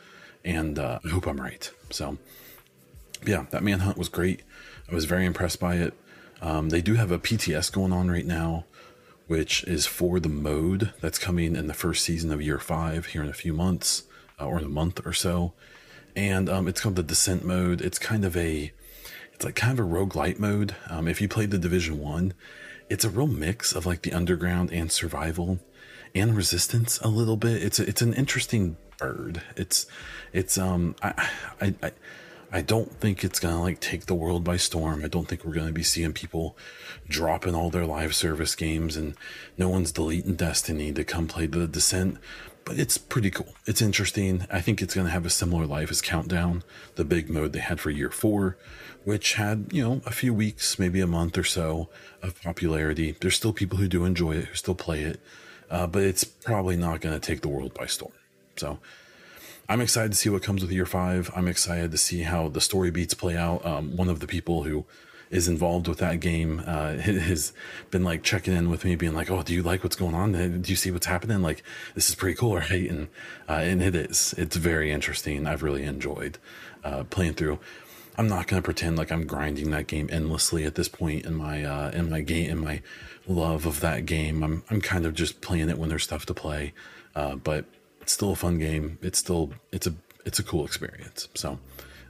and 0.44 0.78
uh, 0.78 1.00
I 1.06 1.10
hope 1.10 1.28
I'm 1.28 1.40
right. 1.40 1.72
So 1.92 2.18
yeah, 3.26 3.46
that 3.52 3.64
manhunt 3.64 3.98
was 3.98 4.10
great. 4.10 4.42
I 4.92 4.96
was 4.96 5.06
very 5.06 5.26
impressed 5.26 5.60
by 5.60 5.76
it. 5.76 5.94
Um, 6.42 6.70
they 6.70 6.82
do 6.82 6.96
have 6.96 7.12
a 7.12 7.20
PTS 7.20 7.72
going 7.72 7.94
on 7.94 8.10
right 8.10 8.26
now 8.26 8.66
which 9.32 9.64
is 9.64 9.86
for 9.86 10.20
the 10.20 10.28
mode 10.28 10.92
that's 11.00 11.18
coming 11.18 11.56
in 11.56 11.68
the 11.68 11.74
first 11.74 12.04
season 12.04 12.34
of 12.34 12.42
year 12.42 12.60
five 12.60 13.06
here 13.06 13.24
in 13.24 13.30
a 13.30 13.34
few 13.34 13.54
months 13.54 14.04
uh, 14.38 14.46
or 14.46 14.60
in 14.60 14.66
a 14.66 14.68
month 14.68 15.00
or 15.06 15.14
so. 15.14 15.54
And 16.16 16.50
um, 16.50 16.68
it's 16.68 16.82
called 16.82 16.96
the 16.96 17.04
Descent 17.04 17.46
mode. 17.46 17.82
It's 17.82 18.00
kind 18.00 18.26
of 18.26 18.36
a, 18.36 18.72
it's 19.34 19.46
like 19.46 19.56
kind 19.56 19.78
of 19.78 19.86
a 19.86 19.88
roguelite 19.88 20.40
mode. 20.40 20.76
Um, 20.90 21.08
if 21.08 21.22
you 21.22 21.28
played 21.28 21.52
the 21.52 21.58
Division 21.58 22.00
One, 22.00 22.34
it's 22.90 23.06
a 23.06 23.10
real 23.10 23.28
mix 23.28 23.74
of 23.74 23.86
like 23.86 24.02
the 24.02 24.14
underground 24.14 24.72
and 24.72 24.92
survival 24.92 25.60
and 26.14 26.36
resistance 26.36 27.00
a 27.00 27.08
little 27.08 27.38
bit. 27.38 27.64
It's 27.64 27.80
a, 27.80 27.88
it's 27.88 28.02
an 28.02 28.14
interesting 28.14 28.78
bird. 28.98 29.42
It's 29.56 29.88
it's 30.34 30.58
um 30.58 30.96
I 31.02 31.30
I, 31.62 31.74
I 31.82 31.92
I 32.54 32.62
don't 32.62 32.92
think 33.00 33.24
it's 33.24 33.40
to 33.40 33.62
like 33.62 33.80
take 33.80 34.08
the 34.08 34.14
world 34.14 34.44
by 34.44 34.58
storm. 34.58 35.06
I 35.06 35.08
don't 35.08 35.26
think 35.26 35.46
we're 35.46 35.54
to 35.68 35.72
be 35.72 35.84
seeing 35.84 36.12
people 36.12 36.58
dropping 37.08 37.56
all 37.56 37.70
their 37.70 37.86
live 37.86 38.14
service 38.14 38.56
games 38.56 38.98
and 38.98 39.16
no 39.58 39.70
one's 39.70 39.94
deleting 39.94 40.36
Destiny 40.36 40.92
to 40.92 41.06
come 41.06 41.28
play 41.28 41.46
the 41.46 41.66
Descent. 41.66 42.18
It's 42.76 42.98
pretty 42.98 43.32
cool. 43.32 43.54
It's 43.66 43.82
interesting. 43.82 44.46
I 44.52 44.62
think 44.62 44.82
it's 44.82 44.96
going 44.96 45.08
to 45.08 45.12
have 45.14 45.26
a 45.26 45.30
similar 45.30 45.66
life 45.66 45.92
as 45.92 46.02
Countdown, 46.02 46.64
the 46.96 47.04
big 47.04 47.30
mode 47.30 47.54
they 47.54 47.60
had 47.60 47.80
for 47.80 47.90
year 47.90 48.10
four, 48.12 48.58
which 49.04 49.34
had, 49.36 49.68
you 49.72 49.84
know, 49.84 50.02
a 50.06 50.12
few 50.12 50.34
weeks, 50.34 50.80
maybe 50.80 51.02
a 51.02 51.08
month 51.08 51.38
or 51.38 51.44
so 51.44 51.90
of 52.22 52.42
popularity. 52.42 53.16
There's 53.20 53.36
still 53.36 53.54
people 53.54 53.78
who 53.78 53.88
do 53.88 54.06
enjoy 54.06 54.34
it, 54.34 54.46
who 54.46 54.56
still 54.56 54.76
play 54.76 55.02
it, 55.02 55.20
uh, 55.70 55.88
but 55.88 56.04
it's 56.04 56.24
probably 56.24 56.76
not 56.76 57.02
going 57.02 57.20
to 57.20 57.26
take 57.26 57.42
the 57.42 57.48
world 57.50 57.74
by 57.74 57.86
storm. 57.86 58.14
So 58.58 58.80
I'm 59.70 59.82
excited 59.82 60.12
to 60.12 60.18
see 60.18 60.30
what 60.30 60.44
comes 60.44 60.62
with 60.62 60.72
year 60.72 60.86
five. 60.86 61.32
I'm 61.36 61.48
excited 61.48 61.92
to 61.92 61.98
see 61.98 62.24
how 62.24 62.50
the 62.50 62.62
story 62.62 62.92
beats 62.92 63.14
play 63.14 63.38
out. 63.38 63.66
Um, 63.66 63.96
one 63.96 64.10
of 64.10 64.20
the 64.20 64.28
people 64.28 64.64
who 64.64 64.86
is 65.32 65.48
involved 65.48 65.88
with 65.88 65.98
that 66.00 66.20
game 66.20 66.62
uh, 66.68 66.94
has 66.98 67.54
been 67.90 68.04
like 68.04 68.22
checking 68.22 68.54
in 68.54 68.70
with 68.70 68.86
me, 68.86 68.96
being 68.96 69.16
like, 69.16 69.32
"Oh, 69.32 69.42
do 69.42 69.54
you 69.54 69.64
like 69.64 69.84
what's 69.84 69.96
going 69.96 70.14
on? 70.14 70.34
Do 70.62 70.70
you 70.70 70.76
see 70.76 70.92
what's 70.92 71.08
happening? 71.08 71.42
Like, 71.42 71.64
this 71.96 72.10
is 72.10 72.16
pretty 72.16 72.36
cool, 72.36 72.56
right?" 72.58 72.90
And 72.90 73.08
uh, 73.50 73.54
and 73.54 73.82
it 73.82 73.96
is. 73.96 74.36
It's 74.38 74.58
very 74.58 74.92
interesting. 74.92 75.48
I've 75.48 75.64
really 75.64 75.84
enjoyed 75.84 76.38
uh, 76.84 77.06
playing 77.06 77.34
through. 77.34 77.60
I'm 78.18 78.28
not 78.28 78.48
gonna 78.48 78.62
pretend 78.62 78.98
like 78.98 79.12
I'm 79.12 79.26
grinding 79.26 79.72
that 79.72 79.88
game 79.88 80.10
endlessly 80.12 80.66
at 80.66 80.76
this 80.76 80.90
point 80.90 81.26
in 81.26 81.36
my 81.36 81.64
uh, 81.64 81.92
in 81.92 82.10
my 82.10 82.22
game 82.22 82.52
in 82.52 82.60
my 82.60 82.82
love 83.26 83.66
of 83.66 83.80
that 83.80 84.06
game. 84.06 84.44
I'm 84.44 84.64
I'm 84.70 84.82
kind 84.82 85.06
of 85.06 85.14
just 85.14 85.42
playing 85.42 85.70
it 85.70 85.78
when 85.78 85.90
there's 85.90 86.04
stuff 86.04 86.26
to 86.26 86.34
play, 86.34 86.74
uh, 87.16 87.36
but 87.36 87.66
it's 88.02 88.12
still 88.12 88.34
a 88.34 88.36
fun 88.36 88.60
game. 88.60 89.00
It's 89.02 89.18
still 89.18 89.54
it's 89.72 89.88
a 89.88 89.94
it's 90.26 90.40
a 90.40 90.44
cool 90.44 90.66
experience. 90.66 91.30
So 91.36 91.58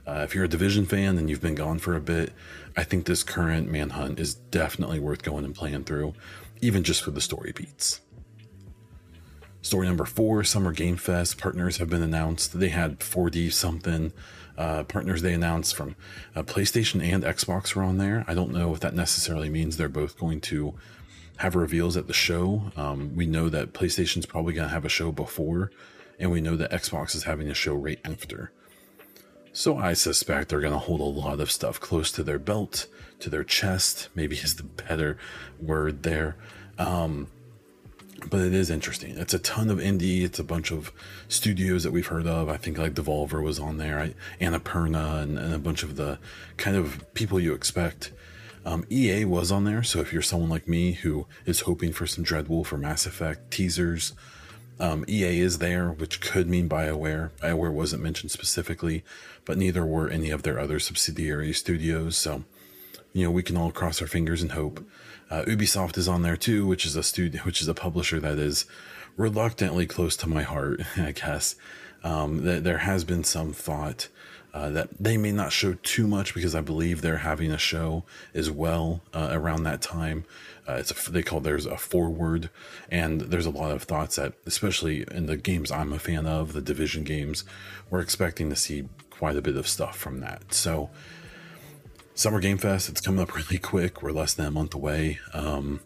uh, 0.06 0.20
if 0.24 0.34
you're 0.34 0.44
a 0.44 0.48
division 0.48 0.86
fan 0.86 1.18
and 1.18 1.30
you've 1.30 1.40
been 1.40 1.54
gone 1.54 1.78
for 1.78 1.94
a 1.94 2.00
bit, 2.00 2.32
I 2.76 2.84
think 2.84 3.06
this 3.06 3.22
current 3.22 3.70
manhunt 3.70 4.18
is 4.18 4.34
definitely 4.34 4.98
worth 4.98 5.22
going 5.22 5.44
and 5.44 5.54
playing 5.54 5.84
through, 5.84 6.14
even 6.60 6.82
just 6.82 7.02
for 7.02 7.10
the 7.10 7.20
story 7.20 7.52
beats. 7.52 8.00
Story 9.60 9.86
number 9.86 10.04
four, 10.04 10.42
Summer 10.42 10.72
Game 10.72 10.96
Fest 10.96 11.38
partners 11.38 11.76
have 11.76 11.88
been 11.88 12.02
announced. 12.02 12.58
They 12.58 12.70
had 12.70 12.98
4D 12.98 13.52
something. 13.52 14.12
Uh, 14.58 14.82
partners 14.82 15.22
they 15.22 15.32
announced 15.32 15.74
from 15.74 15.94
uh, 16.34 16.42
PlayStation 16.42 17.02
and 17.02 17.22
Xbox 17.22 17.74
were 17.74 17.82
on 17.82 17.98
there. 17.98 18.24
I 18.26 18.34
don't 18.34 18.52
know 18.52 18.74
if 18.74 18.80
that 18.80 18.94
necessarily 18.94 19.48
means 19.48 19.76
they're 19.76 19.88
both 19.88 20.18
going 20.18 20.40
to 20.42 20.74
have 21.36 21.54
reveals 21.54 21.96
at 21.96 22.06
the 22.06 22.12
show. 22.12 22.72
Um, 22.76 23.14
we 23.14 23.24
know 23.24 23.48
that 23.48 23.72
PlayStation's 23.72 24.26
probably 24.26 24.52
going 24.52 24.68
to 24.68 24.74
have 24.74 24.84
a 24.84 24.90
show 24.90 25.12
before, 25.12 25.70
and 26.18 26.30
we 26.30 26.40
know 26.40 26.56
that 26.56 26.70
Xbox 26.72 27.14
is 27.14 27.24
having 27.24 27.48
a 27.48 27.54
show 27.54 27.74
right 27.74 28.00
after. 28.04 28.52
So 29.52 29.76
I 29.76 29.92
suspect 29.92 30.48
they're 30.48 30.60
going 30.60 30.72
to 30.72 30.78
hold 30.78 31.00
a 31.00 31.04
lot 31.04 31.40
of 31.40 31.50
stuff 31.50 31.78
close 31.78 32.10
to 32.12 32.22
their 32.22 32.38
belt, 32.38 32.86
to 33.20 33.28
their 33.30 33.44
chest, 33.44 34.08
maybe 34.14 34.36
is 34.36 34.56
the 34.56 34.62
better 34.62 35.18
word 35.60 36.02
there. 36.02 36.36
Um, 36.78 37.28
but 38.30 38.40
it 38.40 38.54
is 38.54 38.70
interesting. 38.70 39.18
It's 39.18 39.34
a 39.34 39.38
ton 39.38 39.68
of 39.68 39.78
indie. 39.78 40.22
It's 40.22 40.38
a 40.38 40.44
bunch 40.44 40.70
of 40.70 40.92
studios 41.28 41.82
that 41.82 41.90
we've 41.90 42.06
heard 42.06 42.26
of. 42.26 42.48
I 42.48 42.56
think 42.56 42.78
like 42.78 42.94
Devolver 42.94 43.42
was 43.42 43.58
on 43.58 43.78
there, 43.78 43.98
I, 43.98 44.14
Annapurna, 44.40 45.22
and, 45.22 45.38
and 45.38 45.52
a 45.52 45.58
bunch 45.58 45.82
of 45.82 45.96
the 45.96 46.18
kind 46.56 46.76
of 46.76 47.04
people 47.14 47.40
you 47.40 47.52
expect 47.52 48.12
Um, 48.64 48.84
EA 48.90 49.24
was 49.24 49.50
on 49.50 49.64
there, 49.64 49.82
so 49.82 50.00
if 50.00 50.12
you're 50.12 50.22
someone 50.22 50.48
like 50.48 50.68
me 50.68 50.92
who 50.92 51.26
is 51.44 51.62
hoping 51.62 51.92
for 51.92 52.06
some 52.06 52.24
Dreadwolf 52.24 52.72
or 52.72 52.78
Mass 52.78 53.06
Effect 53.06 53.50
teasers, 53.50 54.12
um, 54.80 55.04
EA 55.08 55.40
is 55.40 55.58
there, 55.58 55.90
which 55.90 56.20
could 56.20 56.48
mean 56.48 56.68
BioWare. 56.68 57.30
BioWare 57.40 57.72
wasn't 57.72 58.02
mentioned 58.02 58.30
specifically, 58.30 59.04
but 59.44 59.58
neither 59.58 59.84
were 59.84 60.08
any 60.08 60.30
of 60.30 60.42
their 60.42 60.58
other 60.58 60.78
subsidiary 60.80 61.52
studios. 61.52 62.16
So, 62.16 62.44
you 63.12 63.24
know, 63.24 63.30
we 63.30 63.42
can 63.42 63.56
all 63.56 63.70
cross 63.70 64.00
our 64.00 64.08
fingers 64.08 64.42
and 64.42 64.52
hope. 64.52 64.84
Uh, 65.30 65.44
Ubisoft 65.46 65.96
is 65.96 66.08
on 66.08 66.22
there 66.22 66.36
too, 66.36 66.66
which 66.66 66.84
is 66.84 66.96
a 66.96 67.02
studio, 67.02 67.42
which 67.42 67.62
is 67.62 67.68
a 67.68 67.74
publisher 67.74 68.20
that 68.20 68.38
is 68.38 68.66
reluctantly 69.16 69.86
close 69.86 70.16
to 70.16 70.28
my 70.28 70.42
heart, 70.42 70.80
I 70.96 71.12
guess. 71.12 71.56
Um, 72.04 72.42
th- 72.42 72.62
there 72.62 72.78
has 72.78 73.04
been 73.04 73.24
some 73.24 73.52
thought 73.52 74.08
uh, 74.54 74.68
that 74.70 74.88
they 75.00 75.16
may 75.16 75.32
not 75.32 75.52
show 75.52 75.74
too 75.82 76.06
much 76.06 76.34
because 76.34 76.54
I 76.54 76.60
believe 76.60 77.00
they're 77.00 77.18
having 77.18 77.50
a 77.50 77.58
show 77.58 78.04
as 78.34 78.50
well 78.50 79.00
uh, 79.14 79.28
around 79.32 79.62
that 79.62 79.80
time. 79.80 80.24
Uh, 80.68 80.74
it's 80.74 80.90
a, 80.90 81.10
they 81.10 81.22
call 81.22 81.40
theirs 81.40 81.66
a 81.66 81.76
forward, 81.76 82.50
and 82.90 83.22
there's 83.22 83.46
a 83.46 83.50
lot 83.50 83.72
of 83.72 83.82
thoughts 83.82 84.16
that, 84.16 84.34
especially 84.46 85.04
in 85.10 85.26
the 85.26 85.36
games 85.36 85.70
I'm 85.70 85.92
a 85.92 85.98
fan 85.98 86.26
of, 86.26 86.52
the 86.52 86.60
Division 86.60 87.02
games, 87.02 87.44
we're 87.90 88.00
expecting 88.00 88.50
to 88.50 88.56
see 88.56 88.88
quite 89.10 89.36
a 89.36 89.42
bit 89.42 89.56
of 89.56 89.66
stuff 89.66 89.96
from 89.96 90.20
that. 90.20 90.52
So, 90.52 90.90
Summer 92.14 92.38
Game 92.38 92.58
Fest, 92.58 92.88
it's 92.88 93.00
coming 93.00 93.22
up 93.22 93.34
really 93.36 93.58
quick. 93.58 94.02
We're 94.02 94.12
less 94.12 94.34
than 94.34 94.46
a 94.46 94.50
month 94.50 94.74
away. 94.74 95.18
Um, 95.32 95.80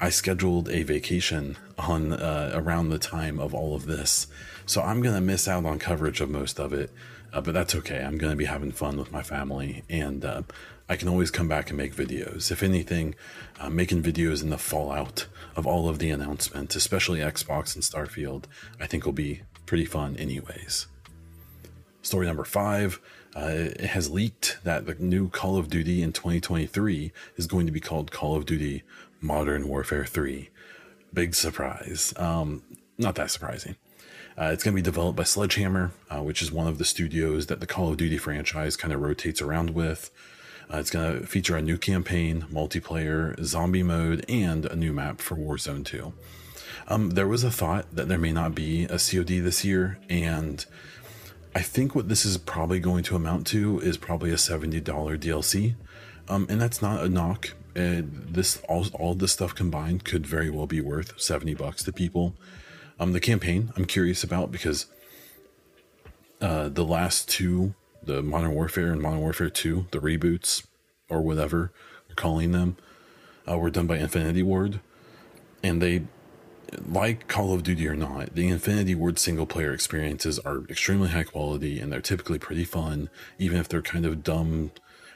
I 0.00 0.10
scheduled 0.10 0.68
a 0.68 0.82
vacation 0.82 1.58
on 1.76 2.12
uh, 2.12 2.52
around 2.54 2.88
the 2.88 2.98
time 2.98 3.38
of 3.38 3.52
all 3.52 3.74
of 3.74 3.86
this, 3.86 4.28
so 4.64 4.80
I'm 4.80 5.02
gonna 5.02 5.20
miss 5.20 5.46
out 5.46 5.66
on 5.66 5.78
coverage 5.78 6.20
of 6.20 6.30
most 6.30 6.58
of 6.58 6.72
it. 6.72 6.90
Uh, 7.32 7.40
but 7.40 7.54
that's 7.54 7.74
okay. 7.74 8.02
I'm 8.02 8.18
going 8.18 8.32
to 8.32 8.36
be 8.36 8.46
having 8.46 8.72
fun 8.72 8.96
with 8.96 9.12
my 9.12 9.22
family, 9.22 9.84
and 9.88 10.24
uh, 10.24 10.42
I 10.88 10.96
can 10.96 11.08
always 11.08 11.30
come 11.30 11.48
back 11.48 11.68
and 11.68 11.76
make 11.76 11.94
videos. 11.94 12.50
If 12.50 12.62
anything, 12.62 13.14
uh, 13.60 13.68
making 13.68 14.02
videos 14.02 14.42
in 14.42 14.50
the 14.50 14.58
fallout 14.58 15.26
of 15.54 15.66
all 15.66 15.88
of 15.88 15.98
the 15.98 16.10
announcements, 16.10 16.74
especially 16.74 17.20
Xbox 17.20 17.74
and 17.74 17.84
Starfield, 17.84 18.44
I 18.80 18.86
think 18.86 19.04
will 19.04 19.12
be 19.12 19.42
pretty 19.66 19.84
fun, 19.84 20.16
anyways. 20.16 20.86
Story 22.00 22.26
number 22.26 22.44
five 22.44 23.00
uh, 23.36 23.50
it 23.52 23.80
has 23.80 24.10
leaked 24.10 24.58
that 24.64 24.86
the 24.86 24.94
new 24.94 25.28
Call 25.28 25.56
of 25.56 25.68
Duty 25.68 26.02
in 26.02 26.12
2023 26.12 27.12
is 27.36 27.46
going 27.46 27.66
to 27.66 27.72
be 27.72 27.80
called 27.80 28.10
Call 28.10 28.36
of 28.36 28.46
Duty 28.46 28.82
Modern 29.20 29.68
Warfare 29.68 30.04
3. 30.04 30.48
Big 31.12 31.34
surprise. 31.34 32.12
Um, 32.16 32.62
not 32.96 33.14
that 33.16 33.30
surprising. 33.30 33.76
Uh, 34.38 34.50
it's 34.52 34.62
going 34.62 34.72
to 34.72 34.80
be 34.80 34.84
developed 34.84 35.16
by 35.16 35.24
Sledgehammer, 35.24 35.90
uh, 36.10 36.22
which 36.22 36.42
is 36.42 36.52
one 36.52 36.68
of 36.68 36.78
the 36.78 36.84
studios 36.84 37.46
that 37.46 37.58
the 37.58 37.66
Call 37.66 37.90
of 37.90 37.96
Duty 37.96 38.18
franchise 38.18 38.76
kind 38.76 38.94
of 38.94 39.00
rotates 39.00 39.42
around 39.42 39.70
with. 39.70 40.12
Uh, 40.72 40.76
it's 40.76 40.90
going 40.90 41.20
to 41.20 41.26
feature 41.26 41.56
a 41.56 41.62
new 41.62 41.76
campaign, 41.76 42.46
multiplayer, 42.52 43.42
zombie 43.42 43.82
mode, 43.82 44.24
and 44.28 44.64
a 44.66 44.76
new 44.76 44.92
map 44.92 45.20
for 45.20 45.34
Warzone 45.34 45.84
2. 45.84 46.12
Um, 46.86 47.10
there 47.10 47.26
was 47.26 47.42
a 47.42 47.50
thought 47.50 47.86
that 47.94 48.06
there 48.06 48.18
may 48.18 48.32
not 48.32 48.54
be 48.54 48.84
a 48.84 48.98
COD 48.98 49.42
this 49.42 49.64
year, 49.64 49.98
and 50.08 50.64
I 51.54 51.62
think 51.62 51.96
what 51.96 52.08
this 52.08 52.24
is 52.24 52.38
probably 52.38 52.78
going 52.78 53.02
to 53.04 53.16
amount 53.16 53.46
to 53.48 53.80
is 53.80 53.96
probably 53.96 54.30
a 54.30 54.34
$70 54.34 54.82
DLC. 54.82 55.74
Um, 56.28 56.46
and 56.48 56.60
that's 56.60 56.80
not 56.80 57.02
a 57.02 57.08
knock. 57.08 57.54
Uh, 57.74 58.02
this 58.04 58.62
all, 58.68 58.86
all 58.94 59.14
this 59.14 59.32
stuff 59.32 59.54
combined 59.54 60.04
could 60.04 60.26
very 60.26 60.50
well 60.50 60.66
be 60.66 60.80
worth 60.80 61.18
70 61.20 61.54
bucks 61.54 61.82
to 61.82 61.92
people. 61.92 62.34
Um, 63.00 63.12
the 63.12 63.20
campaign 63.20 63.72
I'm 63.76 63.84
curious 63.84 64.24
about 64.24 64.50
because 64.50 64.86
uh, 66.40 66.68
the 66.68 66.84
last 66.84 67.28
two, 67.28 67.74
the 68.02 68.22
Modern 68.22 68.54
Warfare 68.54 68.92
and 68.92 69.00
Modern 69.00 69.20
Warfare 69.20 69.50
2, 69.50 69.86
the 69.90 69.98
reboots 69.98 70.66
or 71.08 71.20
whatever 71.20 71.72
we're 72.08 72.14
calling 72.14 72.52
them, 72.52 72.76
uh, 73.48 73.56
were 73.56 73.70
done 73.70 73.86
by 73.86 73.96
Infinity 73.96 74.42
Ward, 74.42 74.80
and 75.62 75.80
they, 75.80 76.02
like 76.86 77.28
Call 77.28 77.54
of 77.54 77.62
Duty 77.62 77.88
or 77.88 77.96
not, 77.96 78.34
the 78.34 78.48
Infinity 78.48 78.94
Ward 78.94 79.18
single 79.18 79.46
player 79.46 79.72
experiences 79.72 80.38
are 80.40 80.64
extremely 80.68 81.08
high 81.08 81.24
quality 81.24 81.80
and 81.80 81.92
they're 81.92 82.00
typically 82.00 82.38
pretty 82.38 82.64
fun, 82.64 83.08
even 83.38 83.58
if 83.58 83.68
they're 83.68 83.80
kind 83.82 84.04
of 84.04 84.22
dumb 84.22 84.70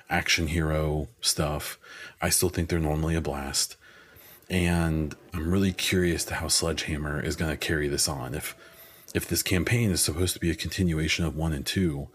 action 0.09 0.49
hero 0.49 1.09
stuff. 1.21 1.79
I 2.21 2.31
still 2.31 2.49
think 2.49 2.69
they're 2.69 2.79
normally 2.79 3.15
a 3.15 3.21
blast 3.21 3.77
and 4.53 5.17
I'm 5.33 5.51
really 5.51 5.73
curious 5.73 6.25
to 6.27 6.35
how 6.35 6.49
Sledgehammer 6.49 7.21
is 7.21 7.37
going 7.37 7.51
to 7.51 7.57
carry 7.57 7.89
this 7.89 8.07
on. 8.07 8.35
If 8.35 8.55
if 9.15 9.27
this 9.27 9.43
campaign 9.43 9.91
is 9.91 10.01
supposed 10.01 10.35
to 10.35 10.41
be 10.41 10.51
a 10.51 10.55
continuation 10.55 11.25
of 11.25 11.37
one 11.37 11.53
and 11.53 11.67
two, 11.67 12.09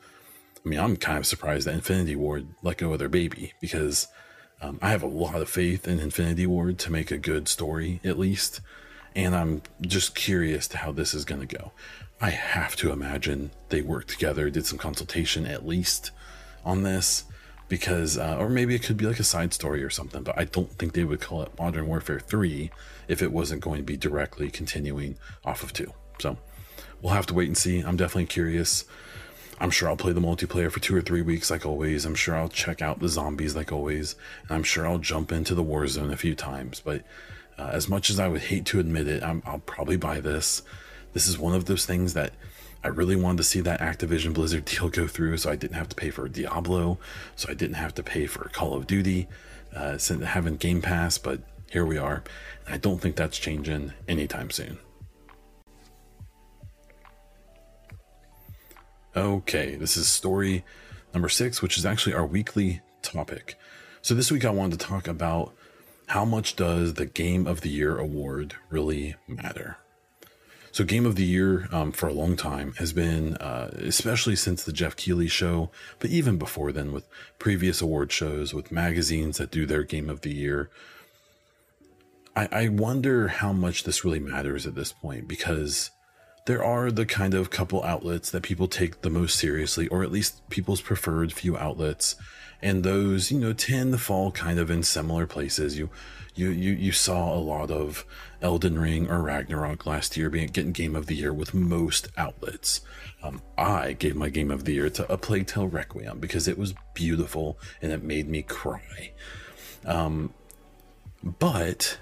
I 0.63 0.69
mean, 0.69 0.79
I'm 0.79 0.95
kind 0.97 1.17
of 1.17 1.27
surprised 1.27 1.67
that 1.67 1.75
Infinity 1.75 2.15
Ward 2.15 2.47
let 2.63 2.77
go 2.77 2.93
of 2.93 2.99
their 2.99 3.09
baby 3.09 3.53
because 3.59 4.07
um, 4.61 4.79
I 4.81 4.89
have 4.89 5.03
a 5.03 5.07
lot 5.07 5.41
of 5.41 5.49
faith 5.49 5.87
in 5.87 5.99
Infinity 5.99 6.47
Ward 6.47 6.79
to 6.79 6.91
make 6.91 7.11
a 7.11 7.17
good 7.17 7.47
story 7.47 7.99
at 8.03 8.17
least, 8.17 8.61
and 9.15 9.35
I'm 9.35 9.61
just 9.81 10.15
curious 10.15 10.67
to 10.69 10.77
how 10.77 10.91
this 10.91 11.13
is 11.13 11.25
going 11.25 11.45
to 11.45 11.57
go. 11.57 11.71
I 12.19 12.31
have 12.31 12.75
to 12.77 12.91
imagine 12.91 13.51
they 13.69 13.81
worked 13.81 14.09
together, 14.09 14.49
did 14.49 14.65
some 14.65 14.79
consultation 14.79 15.45
at 15.45 15.67
least 15.67 16.11
on 16.65 16.83
this 16.83 17.25
because 17.69 18.17
uh, 18.17 18.37
or 18.39 18.49
maybe 18.49 18.73
it 18.75 18.83
could 18.83 18.97
be 18.97 19.05
like 19.05 19.19
a 19.19 19.23
side 19.23 19.53
story 19.53 19.83
or 19.83 19.89
something 19.89 20.23
but 20.23 20.37
i 20.37 20.43
don't 20.45 20.71
think 20.73 20.93
they 20.93 21.03
would 21.03 21.21
call 21.21 21.41
it 21.41 21.51
modern 21.59 21.87
warfare 21.87 22.19
3 22.19 22.71
if 23.07 23.21
it 23.21 23.31
wasn't 23.31 23.61
going 23.61 23.77
to 23.77 23.83
be 23.83 23.97
directly 23.97 24.49
continuing 24.49 25.17
off 25.45 25.63
of 25.63 25.73
2 25.73 25.91
so 26.19 26.37
we'll 27.01 27.13
have 27.13 27.25
to 27.27 27.33
wait 27.33 27.47
and 27.47 27.57
see. 27.57 27.79
I'm 27.79 27.97
definitely 27.97 28.25
curious. 28.25 28.85
I'm 29.59 29.71
sure 29.71 29.89
i'll 29.89 29.97
play 29.97 30.13
the 30.13 30.21
multiplayer 30.21 30.71
for 30.71 30.79
two 30.79 30.95
or 30.95 31.01
three 31.01 31.21
weeks 31.21 31.49
like 31.49 31.65
always. 31.65 32.05
I'm 32.05 32.15
sure 32.15 32.35
i'll 32.35 32.49
check 32.49 32.81
out 32.81 32.99
the 32.99 33.09
zombies 33.09 33.55
like 33.55 33.71
always. 33.71 34.15
And 34.43 34.51
i'm 34.51 34.63
sure 34.63 34.87
i'll 34.87 34.99
jump 34.99 35.31
into 35.31 35.55
the 35.55 35.63
war 35.63 35.87
zone 35.87 36.11
a 36.11 36.17
few 36.17 36.35
times. 36.35 36.81
But 36.83 37.03
uh, 37.57 37.71
as 37.73 37.89
much 37.89 38.09
as 38.09 38.19
i 38.19 38.27
would 38.27 38.41
hate 38.41 38.65
to 38.67 38.79
admit 38.79 39.07
it 39.07 39.23
i 39.23 39.41
i'll 39.45 39.59
probably 39.59 39.97
buy 39.97 40.19
this. 40.19 40.61
This 41.13 41.27
is 41.27 41.37
one 41.37 41.55
of 41.55 41.65
those 41.65 41.85
things 41.85 42.13
that 42.13 42.33
I 42.87 42.89
really 42.91 43.17
wanted 43.17 43.39
to 43.39 43.43
see 43.43 43.59
that 43.59 43.81
Activision 43.81 44.33
Blizzard 44.33 44.63
deal 44.63 44.87
go 44.87 45.07
through, 45.07 45.35
so 45.39 45.51
I 45.51 45.57
didn't 45.57 45.75
have 45.75 45.89
to 45.89 45.95
pay 45.95 46.09
for 46.09 46.29
Diablo, 46.29 46.99
so 47.35 47.49
I 47.49 47.53
didn't 47.53 47.75
have 47.75 47.93
to 47.95 48.01
pay 48.01 48.27
for 48.27 48.47
Call 48.47 48.75
of 48.75 48.87
Duty, 48.87 49.27
uh, 49.75 49.97
since 49.97 50.23
having 50.23 50.55
Game 50.55 50.81
Pass, 50.81 51.17
but 51.17 51.41
here 51.69 51.85
we 51.85 51.97
are. 51.97 52.23
And 52.65 52.75
I 52.75 52.77
don't 52.77 53.01
think 53.01 53.17
that's 53.17 53.37
changing 53.37 53.91
anytime 54.07 54.51
soon. 54.51 54.77
Okay, 59.17 59.75
this 59.75 59.97
is 59.97 60.07
story 60.07 60.63
number 61.13 61.27
six, 61.27 61.61
which 61.61 61.77
is 61.77 61.85
actually 61.85 62.13
our 62.13 62.25
weekly 62.25 62.79
topic. 63.01 63.55
So 64.01 64.13
this 64.13 64.31
week 64.31 64.45
I 64.45 64.49
wanted 64.49 64.79
to 64.79 64.85
talk 64.85 65.09
about 65.09 65.53
how 66.07 66.23
much 66.23 66.55
does 66.55 66.93
the 66.93 67.05
Game 67.05 67.47
of 67.47 67.59
the 67.59 67.69
Year 67.69 67.97
award 67.97 68.55
really 68.69 69.15
matter? 69.27 69.75
So, 70.77 70.83
Game 70.83 71.07
of 71.07 71.15
the 71.15 71.25
Year 71.25 71.67
um, 71.71 71.91
for 71.91 72.07
a 72.07 72.13
long 72.13 72.35
time 72.35 72.73
has 72.73 72.93
been, 72.93 73.35
uh, 73.37 73.71
especially 73.77 74.35
since 74.35 74.63
the 74.63 74.71
Jeff 74.71 74.95
Keighley 74.95 75.27
show, 75.27 75.71
but 75.97 76.11
even 76.11 76.37
before 76.37 76.71
then, 76.71 76.91
with 76.91 77.07
previous 77.39 77.81
award 77.81 78.11
shows, 78.11 78.53
with 78.53 78.71
magazines 78.71 79.39
that 79.39 79.49
do 79.49 79.65
their 79.65 79.81
Game 79.81 80.07
of 80.07 80.21
the 80.21 80.31
Year. 80.31 80.69
I, 82.35 82.47
I 82.51 82.67
wonder 82.67 83.27
how 83.27 83.53
much 83.53 83.85
this 83.85 84.05
really 84.05 84.19
matters 84.19 84.67
at 84.67 84.75
this 84.75 84.91
point 84.91 85.27
because 85.27 85.89
there 86.45 86.63
are 86.63 86.91
the 86.91 87.07
kind 87.07 87.33
of 87.33 87.49
couple 87.49 87.83
outlets 87.83 88.29
that 88.29 88.43
people 88.43 88.67
take 88.67 89.01
the 89.01 89.09
most 89.09 89.35
seriously, 89.35 89.87
or 89.87 90.03
at 90.03 90.11
least 90.11 90.47
people's 90.51 90.81
preferred 90.81 91.33
few 91.33 91.57
outlets. 91.57 92.17
And 92.61 92.83
those, 92.83 93.31
you 93.31 93.39
know, 93.39 93.53
tend 93.53 93.93
to 93.93 93.97
fall 93.97 94.29
kind 94.31 94.59
of 94.59 94.69
in 94.69 94.83
similar 94.83 95.25
places. 95.25 95.75
You 95.75 95.89
you 96.37 96.49
you 96.49 96.73
you 96.73 96.91
saw 96.91 97.33
a 97.33 97.39
lot 97.39 97.71
of 97.71 98.05
Elden 98.41 98.79
Ring 98.79 99.09
or 99.09 99.21
Ragnarok 99.21 99.85
last 99.85 100.15
year 100.15 100.29
being 100.29 100.47
getting 100.47 100.71
Game 100.71 100.95
of 100.95 101.07
the 101.07 101.15
Year 101.15 101.33
with 101.33 101.53
most 101.53 102.09
outlets. 102.17 102.81
Um, 103.23 103.41
I 103.57 103.93
gave 103.93 104.15
my 104.15 104.29
Game 104.29 104.51
of 104.51 104.65
the 104.65 104.73
Year 104.73 104.89
to 104.91 105.11
A 105.11 105.17
Plague 105.17 105.47
Tale 105.47 105.67
Requiem 105.67 106.19
because 106.19 106.47
it 106.47 106.57
was 106.57 106.73
beautiful 106.93 107.57
and 107.81 107.91
it 107.91 108.03
made 108.03 108.27
me 108.27 108.43
cry. 108.43 109.11
Um, 109.85 110.33
but 111.23 111.97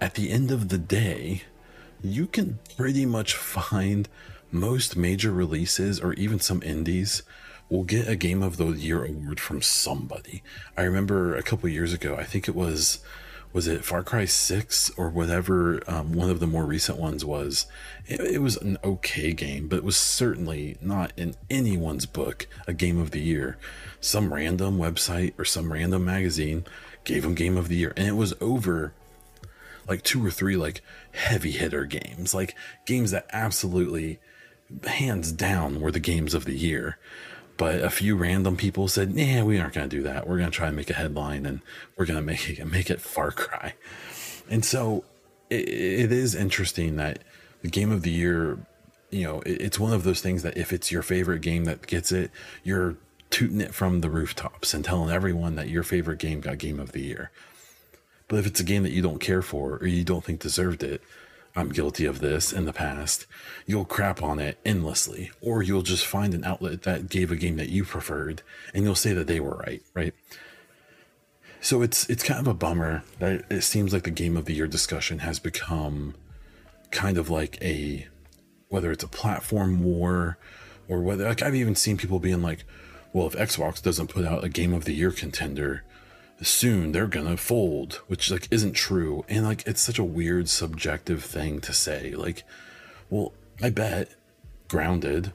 at 0.00 0.14
the 0.14 0.30
end 0.30 0.50
of 0.50 0.68
the 0.68 0.78
day, 0.78 1.42
you 2.02 2.26
can 2.26 2.58
pretty 2.76 3.06
much 3.06 3.34
find 3.34 4.08
most 4.50 4.96
major 4.96 5.32
releases 5.32 6.00
or 6.00 6.12
even 6.14 6.40
some 6.40 6.62
indies 6.62 7.22
will 7.68 7.84
get 7.84 8.08
a 8.08 8.16
Game 8.16 8.42
of 8.42 8.56
the 8.56 8.68
Year 8.68 9.04
award 9.04 9.40
from 9.40 9.60
somebody. 9.60 10.42
I 10.76 10.82
remember 10.82 11.34
a 11.34 11.42
couple 11.42 11.68
years 11.68 11.92
ago, 11.92 12.16
I 12.16 12.24
think 12.24 12.48
it 12.48 12.54
was 12.54 13.00
was 13.52 13.66
it 13.66 13.84
Far 13.84 14.02
Cry 14.02 14.24
6 14.24 14.90
or 14.96 15.08
whatever 15.08 15.82
um, 15.86 16.12
one 16.12 16.30
of 16.30 16.40
the 16.40 16.46
more 16.46 16.64
recent 16.64 16.98
ones 16.98 17.24
was. 17.24 17.66
It, 18.06 18.20
it, 18.20 18.42
was 18.42 18.56
an 18.56 18.78
okay 18.84 19.32
game, 19.32 19.68
but 19.68 19.76
it 19.76 19.84
was 19.84 19.96
certainly 19.96 20.76
not 20.80 21.12
in 21.16 21.34
anyone's 21.48 22.06
book 22.06 22.46
a 22.66 22.72
game 22.72 22.98
of 22.98 23.10
the 23.10 23.20
year. 23.20 23.56
Some 24.00 24.32
random 24.32 24.78
website 24.78 25.32
or 25.38 25.44
some 25.44 25.72
random 25.72 26.04
magazine 26.04 26.64
gave 27.04 27.22
them 27.22 27.34
game 27.34 27.56
of 27.56 27.68
the 27.68 27.76
year, 27.76 27.92
and 27.96 28.06
it 28.06 28.16
was 28.16 28.34
over 28.40 28.92
like 29.88 30.02
two 30.02 30.24
or 30.24 30.30
three 30.30 30.56
like 30.56 30.82
heavy 31.12 31.52
hitter 31.52 31.86
games, 31.86 32.34
like 32.34 32.54
games 32.86 33.10
that 33.10 33.26
absolutely 33.32 34.20
hands 34.86 35.32
down 35.32 35.80
were 35.80 35.90
the 35.90 36.00
games 36.00 36.34
of 36.34 36.44
the 36.44 36.56
year. 36.56 36.98
But 37.58 37.82
a 37.82 37.90
few 37.90 38.16
random 38.16 38.56
people 38.56 38.88
said, 38.88 39.12
"Yeah, 39.12 39.42
we 39.42 39.58
aren't 39.58 39.74
going 39.74 39.90
to 39.90 39.96
do 39.96 40.02
that. 40.04 40.26
We're 40.26 40.38
going 40.38 40.50
to 40.50 40.56
try 40.56 40.68
and 40.68 40.76
make 40.76 40.88
a 40.88 40.94
headline, 40.94 41.44
and 41.44 41.60
we're 41.96 42.06
going 42.06 42.18
to 42.18 42.24
make 42.24 42.48
it 42.48 42.64
make 42.66 42.88
it 42.88 43.02
Far 43.02 43.30
Cry." 43.32 43.74
And 44.48 44.64
so 44.64 45.04
it, 45.50 45.68
it 45.68 46.12
is 46.12 46.34
interesting 46.34 46.96
that 46.96 47.18
the 47.60 47.68
game 47.68 47.90
of 47.90 48.02
the 48.02 48.10
year, 48.10 48.58
you 49.10 49.24
know, 49.24 49.40
it, 49.42 49.60
it's 49.60 49.78
one 49.78 49.92
of 49.92 50.04
those 50.04 50.22
things 50.22 50.42
that 50.44 50.56
if 50.56 50.72
it's 50.72 50.90
your 50.90 51.02
favorite 51.02 51.42
game 51.42 51.64
that 51.64 51.86
gets 51.86 52.12
it, 52.12 52.30
you're 52.62 52.96
tooting 53.30 53.60
it 53.60 53.74
from 53.74 54.00
the 54.00 54.08
rooftops 54.08 54.72
and 54.72 54.84
telling 54.84 55.10
everyone 55.10 55.56
that 55.56 55.68
your 55.68 55.82
favorite 55.82 56.18
game 56.18 56.40
got 56.40 56.58
game 56.58 56.80
of 56.80 56.92
the 56.92 57.02
year. 57.02 57.30
But 58.28 58.38
if 58.38 58.46
it's 58.46 58.60
a 58.60 58.64
game 58.64 58.84
that 58.84 58.92
you 58.92 59.02
don't 59.02 59.20
care 59.20 59.42
for 59.42 59.78
or 59.78 59.86
you 59.86 60.04
don't 60.04 60.24
think 60.24 60.40
deserved 60.40 60.82
it, 60.82 61.02
I'm 61.58 61.70
guilty 61.70 62.04
of 62.04 62.20
this 62.20 62.52
in 62.52 62.66
the 62.66 62.72
past. 62.72 63.26
You'll 63.66 63.84
crap 63.84 64.22
on 64.22 64.38
it 64.38 64.58
endlessly, 64.64 65.32
or 65.40 65.60
you'll 65.60 65.82
just 65.82 66.06
find 66.06 66.32
an 66.32 66.44
outlet 66.44 66.82
that 66.82 67.08
gave 67.08 67.32
a 67.32 67.36
game 67.36 67.56
that 67.56 67.68
you 67.68 67.84
preferred 67.84 68.42
and 68.72 68.84
you'll 68.84 68.94
say 68.94 69.12
that 69.12 69.26
they 69.26 69.40
were 69.40 69.56
right, 69.56 69.82
right? 69.92 70.14
So 71.60 71.82
it's 71.82 72.08
it's 72.08 72.22
kind 72.22 72.38
of 72.38 72.46
a 72.46 72.54
bummer 72.54 73.02
that 73.18 73.44
it 73.50 73.62
seems 73.62 73.92
like 73.92 74.04
the 74.04 74.12
game 74.12 74.36
of 74.36 74.44
the 74.44 74.54
year 74.54 74.68
discussion 74.68 75.18
has 75.18 75.40
become 75.40 76.14
kind 76.92 77.18
of 77.18 77.28
like 77.28 77.60
a 77.60 78.06
whether 78.68 78.92
it's 78.92 79.02
a 79.02 79.08
platform 79.08 79.82
war 79.82 80.38
or 80.88 81.02
whether 81.02 81.24
like 81.24 81.42
I've 81.42 81.56
even 81.56 81.74
seen 81.74 81.96
people 81.96 82.20
being 82.20 82.40
like, 82.40 82.64
well, 83.12 83.26
if 83.26 83.34
Xbox 83.34 83.82
doesn't 83.82 84.10
put 84.10 84.24
out 84.24 84.44
a 84.44 84.48
game 84.48 84.72
of 84.72 84.84
the 84.84 84.94
year 84.94 85.10
contender, 85.10 85.82
soon 86.42 86.92
they're 86.92 87.06
gonna 87.06 87.36
fold, 87.36 87.94
which 88.06 88.30
like 88.30 88.48
isn't 88.50 88.72
true. 88.72 89.24
And 89.28 89.44
like 89.44 89.66
it's 89.66 89.80
such 89.80 89.98
a 89.98 90.04
weird 90.04 90.48
subjective 90.48 91.24
thing 91.24 91.60
to 91.60 91.72
say. 91.72 92.14
Like, 92.14 92.44
well, 93.10 93.32
I 93.62 93.70
bet 93.70 94.10
Grounded 94.68 95.32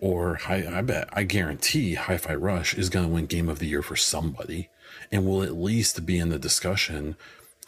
or 0.00 0.40
I, 0.48 0.66
I 0.66 0.82
bet 0.82 1.08
I 1.12 1.24
guarantee 1.24 1.94
Hi-Fi 1.94 2.34
Rush 2.34 2.74
is 2.74 2.88
gonna 2.88 3.08
win 3.08 3.26
Game 3.26 3.48
of 3.48 3.58
the 3.58 3.66
Year 3.66 3.82
for 3.82 3.96
somebody, 3.96 4.70
and 5.12 5.26
will 5.26 5.42
at 5.42 5.54
least 5.54 6.06
be 6.06 6.18
in 6.18 6.30
the 6.30 6.38
discussion. 6.38 7.16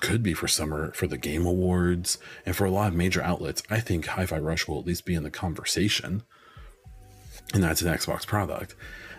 Could 0.00 0.22
be 0.22 0.34
for 0.34 0.48
summer 0.48 0.90
for 0.92 1.06
the 1.06 1.18
Game 1.18 1.46
Awards 1.46 2.18
and 2.44 2.56
for 2.56 2.64
a 2.64 2.70
lot 2.72 2.88
of 2.88 2.94
major 2.94 3.22
outlets. 3.22 3.62
I 3.70 3.78
think 3.78 4.06
Hi-Fi 4.06 4.38
Rush 4.38 4.66
will 4.66 4.80
at 4.80 4.86
least 4.86 5.04
be 5.04 5.14
in 5.14 5.22
the 5.22 5.30
conversation, 5.30 6.24
and 7.54 7.62
that's 7.62 7.82
an 7.82 7.92
Xbox 7.92 8.26
product. 8.26 8.74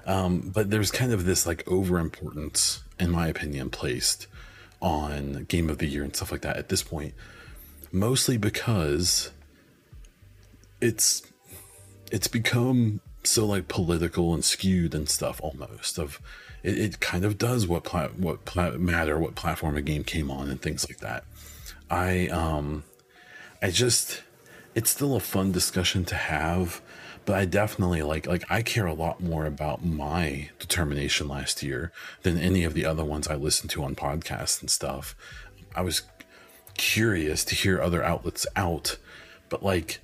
Um, 0.05 0.51
but 0.53 0.69
there's 0.69 0.91
kind 0.91 1.13
of 1.13 1.25
this 1.25 1.45
like 1.45 1.67
over 1.67 1.97
importance, 1.99 2.83
in 2.99 3.09
my 3.09 3.27
opinion, 3.27 3.69
placed 3.69 4.27
on 4.81 5.45
Game 5.45 5.69
of 5.69 5.77
the 5.77 5.85
Year 5.87 6.03
and 6.03 6.15
stuff 6.15 6.31
like 6.31 6.41
that 6.41 6.57
at 6.57 6.69
this 6.69 6.83
point, 6.83 7.13
mostly 7.91 8.37
because 8.37 9.31
it's 10.81 11.23
it's 12.11 12.27
become 12.27 12.99
so 13.23 13.45
like 13.45 13.69
political 13.69 14.33
and 14.33 14.43
skewed 14.43 14.93
and 14.93 15.07
stuff 15.07 15.39
almost 15.41 15.97
of 15.97 16.21
it, 16.61 16.77
it 16.77 16.99
kind 16.99 17.23
of 17.23 17.37
does 17.37 17.65
what 17.65 17.83
plat, 17.83 18.19
what 18.19 18.43
plat, 18.45 18.79
matter 18.79 19.17
what 19.17 19.35
platform 19.35 19.77
a 19.77 19.81
game 19.81 20.03
came 20.03 20.29
on 20.29 20.49
and 20.49 20.61
things 20.61 20.87
like 20.89 20.99
that 20.99 21.23
i 21.89 22.27
um 22.27 22.83
i 23.61 23.69
just 23.69 24.23
it's 24.75 24.89
still 24.89 25.15
a 25.15 25.21
fun 25.21 25.53
discussion 25.53 26.03
to 26.03 26.15
have 26.15 26.81
but 27.25 27.35
I 27.35 27.45
definitely 27.45 28.01
like 28.01 28.27
like 28.27 28.43
I 28.49 28.61
care 28.61 28.85
a 28.85 28.93
lot 28.93 29.21
more 29.21 29.45
about 29.45 29.83
my 29.83 30.49
determination 30.59 31.27
last 31.27 31.63
year 31.63 31.91
than 32.23 32.37
any 32.37 32.63
of 32.63 32.73
the 32.73 32.85
other 32.85 33.05
ones 33.05 33.27
I 33.27 33.35
listened 33.35 33.69
to 33.71 33.83
on 33.83 33.95
podcasts 33.95 34.59
and 34.61 34.69
stuff. 34.69 35.15
I 35.75 35.81
was 35.81 36.03
curious 36.75 37.43
to 37.45 37.55
hear 37.55 37.81
other 37.81 38.03
outlets 38.03 38.45
out, 38.55 38.97
but 39.49 39.63
like 39.63 40.01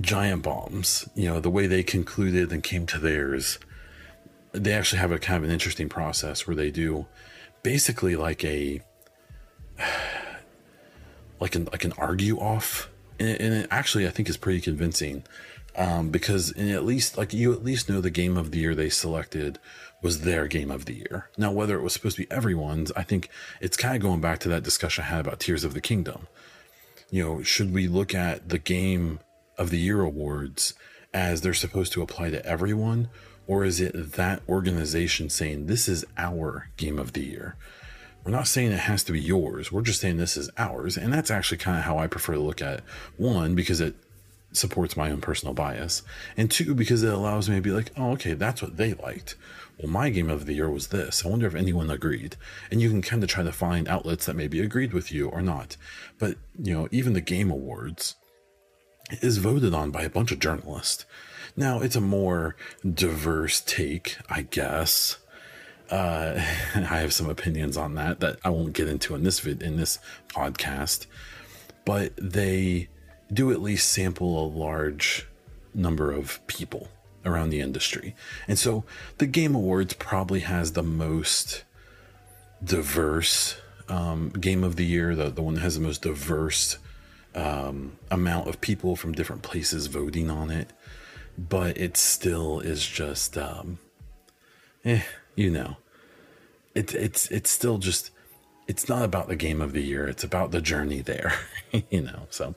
Giant 0.00 0.42
Bomb's, 0.42 1.08
you 1.14 1.26
know, 1.26 1.40
the 1.40 1.50
way 1.50 1.66
they 1.66 1.82
concluded 1.82 2.52
and 2.52 2.62
came 2.62 2.86
to 2.86 2.98
theirs, 2.98 3.58
they 4.52 4.72
actually 4.72 5.00
have 5.00 5.12
a 5.12 5.18
kind 5.18 5.38
of 5.38 5.44
an 5.44 5.50
interesting 5.50 5.88
process 5.88 6.46
where 6.46 6.56
they 6.56 6.70
do 6.70 7.06
basically 7.62 8.16
like 8.16 8.44
a 8.44 8.80
like 11.40 11.54
an 11.54 11.68
like 11.72 11.84
an 11.84 11.92
argue 11.98 12.38
off 12.38 12.88
and 13.18 13.28
it, 13.28 13.40
and 13.40 13.54
it 13.54 13.68
actually 13.70 14.06
I 14.06 14.10
think 14.10 14.28
is 14.28 14.36
pretty 14.36 14.60
convincing 14.60 15.24
um, 15.76 16.10
because 16.10 16.52
at 16.52 16.84
least 16.84 17.16
like 17.16 17.32
you 17.32 17.52
at 17.52 17.64
least 17.64 17.88
know 17.88 18.00
the 18.00 18.10
game 18.10 18.36
of 18.36 18.50
the 18.50 18.58
year 18.58 18.74
they 18.74 18.90
selected 18.90 19.58
was 20.02 20.22
their 20.22 20.48
game 20.48 20.70
of 20.70 20.84
the 20.84 20.94
year. 20.94 21.30
Now, 21.38 21.52
whether 21.52 21.76
it 21.76 21.82
was 21.82 21.92
supposed 21.92 22.16
to 22.16 22.22
be 22.22 22.30
everyone's, 22.30 22.90
I 22.92 23.02
think 23.02 23.28
it's 23.60 23.76
kind 23.76 23.94
of 23.94 24.02
going 24.02 24.20
back 24.20 24.40
to 24.40 24.48
that 24.48 24.64
discussion 24.64 25.04
I 25.04 25.08
had 25.08 25.20
about 25.20 25.40
Tears 25.40 25.64
of 25.64 25.74
the 25.74 25.80
Kingdom. 25.80 26.26
You 27.10 27.22
know, 27.24 27.42
should 27.42 27.72
we 27.72 27.86
look 27.86 28.14
at 28.14 28.48
the 28.48 28.58
game 28.58 29.20
of 29.56 29.70
the 29.70 29.78
year 29.78 30.00
awards 30.00 30.74
as 31.14 31.40
they're 31.40 31.54
supposed 31.54 31.92
to 31.92 32.02
apply 32.02 32.30
to 32.30 32.44
everyone, 32.44 33.10
or 33.46 33.64
is 33.64 33.80
it 33.80 34.12
that 34.12 34.42
organization 34.48 35.30
saying 35.30 35.66
this 35.66 35.88
is 35.88 36.04
our 36.16 36.70
game 36.76 36.98
of 36.98 37.12
the 37.12 37.22
year? 37.24 37.56
We're 38.24 38.32
not 38.32 38.46
saying 38.46 38.72
it 38.72 38.78
has 38.78 39.04
to 39.04 39.12
be 39.12 39.20
yours. 39.20 39.72
We're 39.72 39.82
just 39.82 40.00
saying 40.00 40.16
this 40.16 40.36
is 40.36 40.48
ours. 40.56 40.96
And 40.96 41.12
that's 41.12 41.30
actually 41.30 41.58
kind 41.58 41.78
of 41.78 41.84
how 41.84 41.98
I 41.98 42.06
prefer 42.06 42.34
to 42.34 42.40
look 42.40 42.62
at 42.62 42.78
it. 42.78 42.84
One, 43.16 43.54
because 43.54 43.80
it 43.80 43.96
supports 44.52 44.96
my 44.96 45.10
own 45.10 45.20
personal 45.20 45.54
bias, 45.54 46.02
and 46.36 46.50
two, 46.50 46.74
because 46.74 47.02
it 47.02 47.12
allows 47.12 47.48
me 47.48 47.56
to 47.56 47.62
be 47.62 47.70
like, 47.70 47.90
oh, 47.96 48.12
okay, 48.12 48.34
that's 48.34 48.62
what 48.62 48.76
they 48.76 48.94
liked. 48.94 49.36
Well, 49.78 49.90
my 49.90 50.10
game 50.10 50.30
of 50.30 50.46
the 50.46 50.54
year 50.54 50.70
was 50.70 50.88
this. 50.88 51.24
I 51.24 51.28
wonder 51.28 51.46
if 51.46 51.54
anyone 51.54 51.90
agreed. 51.90 52.36
And 52.70 52.80
you 52.80 52.90
can 52.90 53.02
kind 53.02 53.22
of 53.22 53.28
try 53.28 53.42
to 53.42 53.52
find 53.52 53.88
outlets 53.88 54.26
that 54.26 54.36
maybe 54.36 54.60
agreed 54.60 54.92
with 54.92 55.10
you 55.10 55.28
or 55.28 55.42
not. 55.42 55.76
But, 56.18 56.36
you 56.58 56.74
know, 56.74 56.88
even 56.90 57.14
the 57.14 57.20
Game 57.20 57.50
Awards 57.50 58.14
is 59.20 59.38
voted 59.38 59.74
on 59.74 59.90
by 59.90 60.02
a 60.02 60.10
bunch 60.10 60.30
of 60.30 60.38
journalists. 60.38 61.04
Now, 61.56 61.80
it's 61.80 61.96
a 61.96 62.00
more 62.00 62.56
diverse 62.88 63.60
take, 63.60 64.16
I 64.30 64.42
guess. 64.42 65.18
Uh, 65.90 66.34
I 66.74 66.98
have 67.00 67.12
some 67.12 67.28
opinions 67.28 67.76
on 67.76 67.94
that 67.96 68.20
that 68.20 68.38
I 68.44 68.50
won't 68.50 68.72
get 68.72 68.88
into 68.88 69.14
in 69.14 69.24
this 69.24 69.40
vid 69.40 69.62
in 69.62 69.76
this 69.76 69.98
podcast, 70.28 71.06
but 71.84 72.12
they 72.16 72.88
do 73.32 73.50
at 73.50 73.62
least 73.62 73.90
sample 73.90 74.44
a 74.44 74.46
large 74.46 75.26
number 75.74 76.12
of 76.12 76.44
people 76.46 76.88
around 77.24 77.50
the 77.50 77.60
industry. 77.60 78.14
And 78.48 78.58
so 78.58 78.84
the 79.18 79.26
Game 79.26 79.54
Awards 79.54 79.94
probably 79.94 80.40
has 80.40 80.72
the 80.72 80.82
most 80.82 81.64
diverse 82.62 83.56
um, 83.88 84.30
game 84.30 84.64
of 84.64 84.76
the 84.76 84.84
year, 84.84 85.14
the, 85.14 85.30
the 85.30 85.42
one 85.42 85.54
that 85.54 85.60
has 85.60 85.76
the 85.76 85.80
most 85.80 86.02
diverse 86.02 86.78
um, 87.34 87.98
amount 88.10 88.48
of 88.48 88.60
people 88.60 88.96
from 88.96 89.12
different 89.12 89.42
places 89.42 89.86
voting 89.86 90.30
on 90.30 90.50
it. 90.50 90.70
But 91.38 91.78
it 91.78 91.96
still 91.96 92.60
is 92.60 92.86
just, 92.86 93.38
um, 93.38 93.78
eh, 94.84 95.02
you 95.34 95.50
know, 95.50 95.76
it, 96.74 96.94
it's 96.94 97.30
it's 97.30 97.50
still 97.50 97.78
just 97.78 98.10
it's 98.68 98.88
not 98.88 99.02
about 99.02 99.28
the 99.28 99.36
game 99.36 99.60
of 99.60 99.72
the 99.72 99.82
year 99.82 100.06
it's 100.06 100.24
about 100.24 100.50
the 100.50 100.60
journey 100.60 101.00
there 101.00 101.34
you 101.90 102.00
know 102.00 102.26
so 102.30 102.54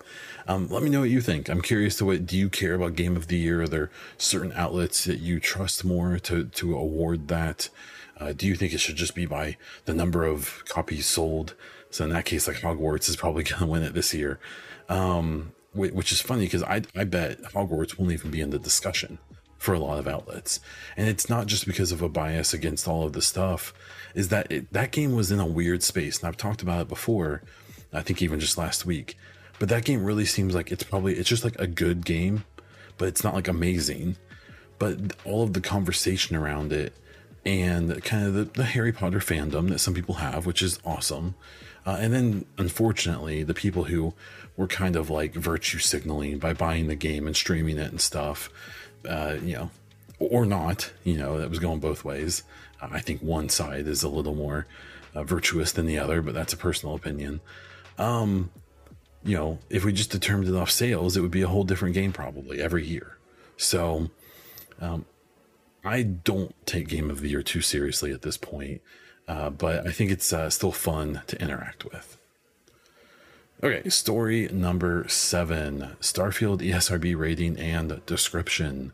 um, 0.48 0.68
let 0.70 0.84
me 0.84 0.90
know 0.90 1.00
what 1.00 1.10
you 1.10 1.22
think. 1.22 1.50
I'm 1.50 1.62
curious 1.62 1.96
to 1.98 2.06
what 2.06 2.26
do 2.26 2.38
you 2.38 2.50
care 2.50 2.76
about 2.76 2.96
game 2.96 3.16
of 3.16 3.28
the 3.28 3.38
year? 3.38 3.64
Are 3.64 3.68
there 3.68 3.90
certain 4.18 4.52
outlets 4.54 5.06
that 5.06 5.20
you 5.20 5.40
trust 5.40 5.84
more 5.84 6.20
to 6.20 6.46
to 6.46 6.76
award 6.76 7.28
that? 7.30 7.70
Uh, 8.18 8.32
do 8.32 8.48
you 8.48 8.56
think 8.56 8.72
it 8.72 8.80
should 8.80 8.96
just 8.96 9.16
be 9.16 9.26
by 9.26 9.58
the 9.86 9.94
number 9.94 10.24
of 10.24 10.64
copies 10.66 11.08
sold? 11.08 11.56
So 11.90 12.04
in 12.04 12.12
that 12.12 12.26
case 12.26 12.48
like 12.48 12.58
hogwarts 12.58 13.10
is 13.10 13.16
probably 13.16 13.44
going 13.44 13.60
to 13.60 13.66
win 13.66 13.84
it 13.84 13.94
this 13.94 14.14
year. 14.14 14.40
Um, 14.88 15.54
which 15.74 16.14
is 16.14 16.22
funny 16.22 16.46
because 16.46 16.64
I, 16.64 16.84
I 16.96 17.04
bet 17.04 17.42
hogwarts 17.42 18.00
won't 18.00 18.14
even 18.14 18.32
be 18.32 18.40
in 18.40 18.52
the 18.52 18.60
discussion 18.60 19.18
for 19.58 19.74
a 19.74 19.80
lot 19.80 20.00
of 20.00 20.08
outlets. 20.08 20.62
And 20.96 21.10
it's 21.10 21.28
not 21.28 21.48
just 21.48 21.66
because 21.66 21.92
of 21.92 22.02
a 22.02 22.08
bias 22.08 22.54
against 22.54 22.88
all 22.88 23.04
of 23.04 23.12
the 23.12 23.22
stuff 23.22 23.74
is 24.16 24.30
that 24.30 24.52
it, 24.52 24.74
that 24.74 24.92
game 24.92 25.14
was 25.14 25.32
in 25.32 25.40
a 25.40 25.46
weird 25.46 25.84
space, 25.84 26.18
and 26.20 26.28
I've 26.28 26.38
talked 26.38 26.64
about 26.64 26.82
it 26.82 26.88
before. 26.88 27.44
I 27.94 28.02
think 28.02 28.22
even 28.22 28.40
just 28.40 28.58
last 28.58 28.86
week, 28.86 29.18
but 29.60 29.70
that 29.70 29.86
game 29.86 30.04
really 30.04 30.26
seems 30.26 30.56
like 30.56 30.72
it's 30.72 30.84
probably 30.84 31.14
it's 31.14 31.30
just 31.30 31.44
like 31.44 31.58
a 31.60 31.68
good 31.68 32.04
game, 32.06 32.44
but 32.98 33.08
it's 33.08 33.24
not 33.24 33.36
like 33.36 33.48
amazing. 33.48 34.18
But 34.80 35.14
all 35.24 35.44
of 35.44 35.54
the 35.54 35.62
conversation 35.62 36.36
around 36.36 36.74
it 36.74 36.94
and 37.46 38.04
kind 38.04 38.26
of 38.26 38.34
the, 38.34 38.44
the 38.44 38.66
Harry 38.66 38.92
Potter 38.92 39.20
fandom 39.20 39.70
that 39.70 39.80
some 39.80 39.94
people 39.94 40.16
have, 40.16 40.46
which 40.46 40.62
is 40.62 40.80
awesome. 40.84 41.36
Uh, 41.86 41.98
and 42.00 42.14
then, 42.14 42.46
unfortunately, 42.58 43.44
the 43.44 43.54
people 43.54 43.86
who 43.86 44.14
were 44.58 44.68
kind 44.68 44.96
of 44.96 45.10
like 45.10 45.34
virtue 45.34 45.78
signaling 45.78 46.40
by 46.40 46.54
buying 46.54 46.88
the 46.88 46.96
game 46.96 47.28
and 47.28 47.36
streaming 47.36 47.78
it 47.78 47.92
and 47.92 48.02
stuff, 48.02 48.50
uh, 49.08 49.36
you 49.42 49.54
know, 49.54 49.70
or 50.20 50.46
not, 50.46 50.92
you 51.04 51.16
know, 51.16 51.38
that 51.38 51.50
was 51.50 51.60
going 51.60 51.80
both 51.80 52.04
ways. 52.04 52.44
I 52.92 53.00
think 53.00 53.22
one 53.22 53.50
side 53.50 53.88
is 53.88 54.04
a 54.04 54.10
little 54.10 54.36
more 54.36 54.68
uh, 55.14 55.24
virtuous 55.24 55.72
than 55.72 55.86
the 55.86 55.98
other, 55.98 56.22
but 56.22 56.34
that's 56.34 56.54
a 56.54 56.58
personal 56.58 56.96
opinion. 56.96 57.42
Um, 57.98 58.52
you 59.24 59.36
know, 59.36 59.60
if 59.70 59.84
we 59.84 59.94
just 59.94 60.12
determined 60.12 60.54
it 60.54 60.58
off 60.58 60.70
sales, 60.70 61.18
it 61.18 61.22
would 61.22 61.32
be 61.32 61.42
a 61.42 61.48
whole 61.48 61.64
different 61.64 61.96
game 61.96 62.14
probably 62.14 62.62
every 62.62 62.86
year. 62.86 63.18
So, 63.58 64.10
um, 64.80 65.06
I 65.84 66.02
don't 66.02 66.54
take 66.66 66.88
Game 66.88 67.12
of 67.12 67.22
the 67.22 67.30
Year 67.30 67.44
too 67.44 67.62
seriously 67.62 68.12
at 68.12 68.24
this 68.24 68.38
point, 68.38 68.82
uh, 69.28 69.52
but 69.52 69.86
I 69.86 69.92
think 69.92 70.12
it's 70.12 70.34
uh, 70.34 70.50
still 70.50 70.72
fun 70.72 71.22
to 71.28 71.40
interact 71.42 71.86
with. 71.86 72.18
Okay, 73.64 73.88
story 73.90 74.50
number 74.52 75.08
seven 75.08 75.96
Starfield 76.02 76.60
ESRB 76.60 77.18
rating 77.18 77.58
and 77.58 78.04
description. 78.06 78.92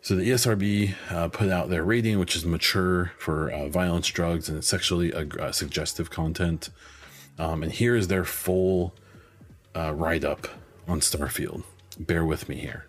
So 0.00 0.14
the 0.14 0.30
ESRB 0.30 0.94
uh, 1.10 1.28
put 1.28 1.50
out 1.50 1.68
their 1.68 1.84
rating, 1.84 2.18
which 2.18 2.36
is 2.36 2.44
mature 2.44 3.12
for 3.18 3.50
uh, 3.50 3.68
violence, 3.68 4.06
drugs, 4.08 4.48
and 4.48 4.64
sexually 4.64 5.12
uh, 5.12 5.52
suggestive 5.52 6.10
content. 6.10 6.70
Um, 7.38 7.62
and 7.62 7.72
here 7.72 7.96
is 7.96 8.08
their 8.08 8.24
full 8.24 8.94
uh, 9.74 9.92
write 9.94 10.24
up 10.24 10.48
on 10.86 11.00
Starfield. 11.00 11.64
Bear 11.98 12.24
with 12.24 12.48
me 12.48 12.56
here. 12.56 12.86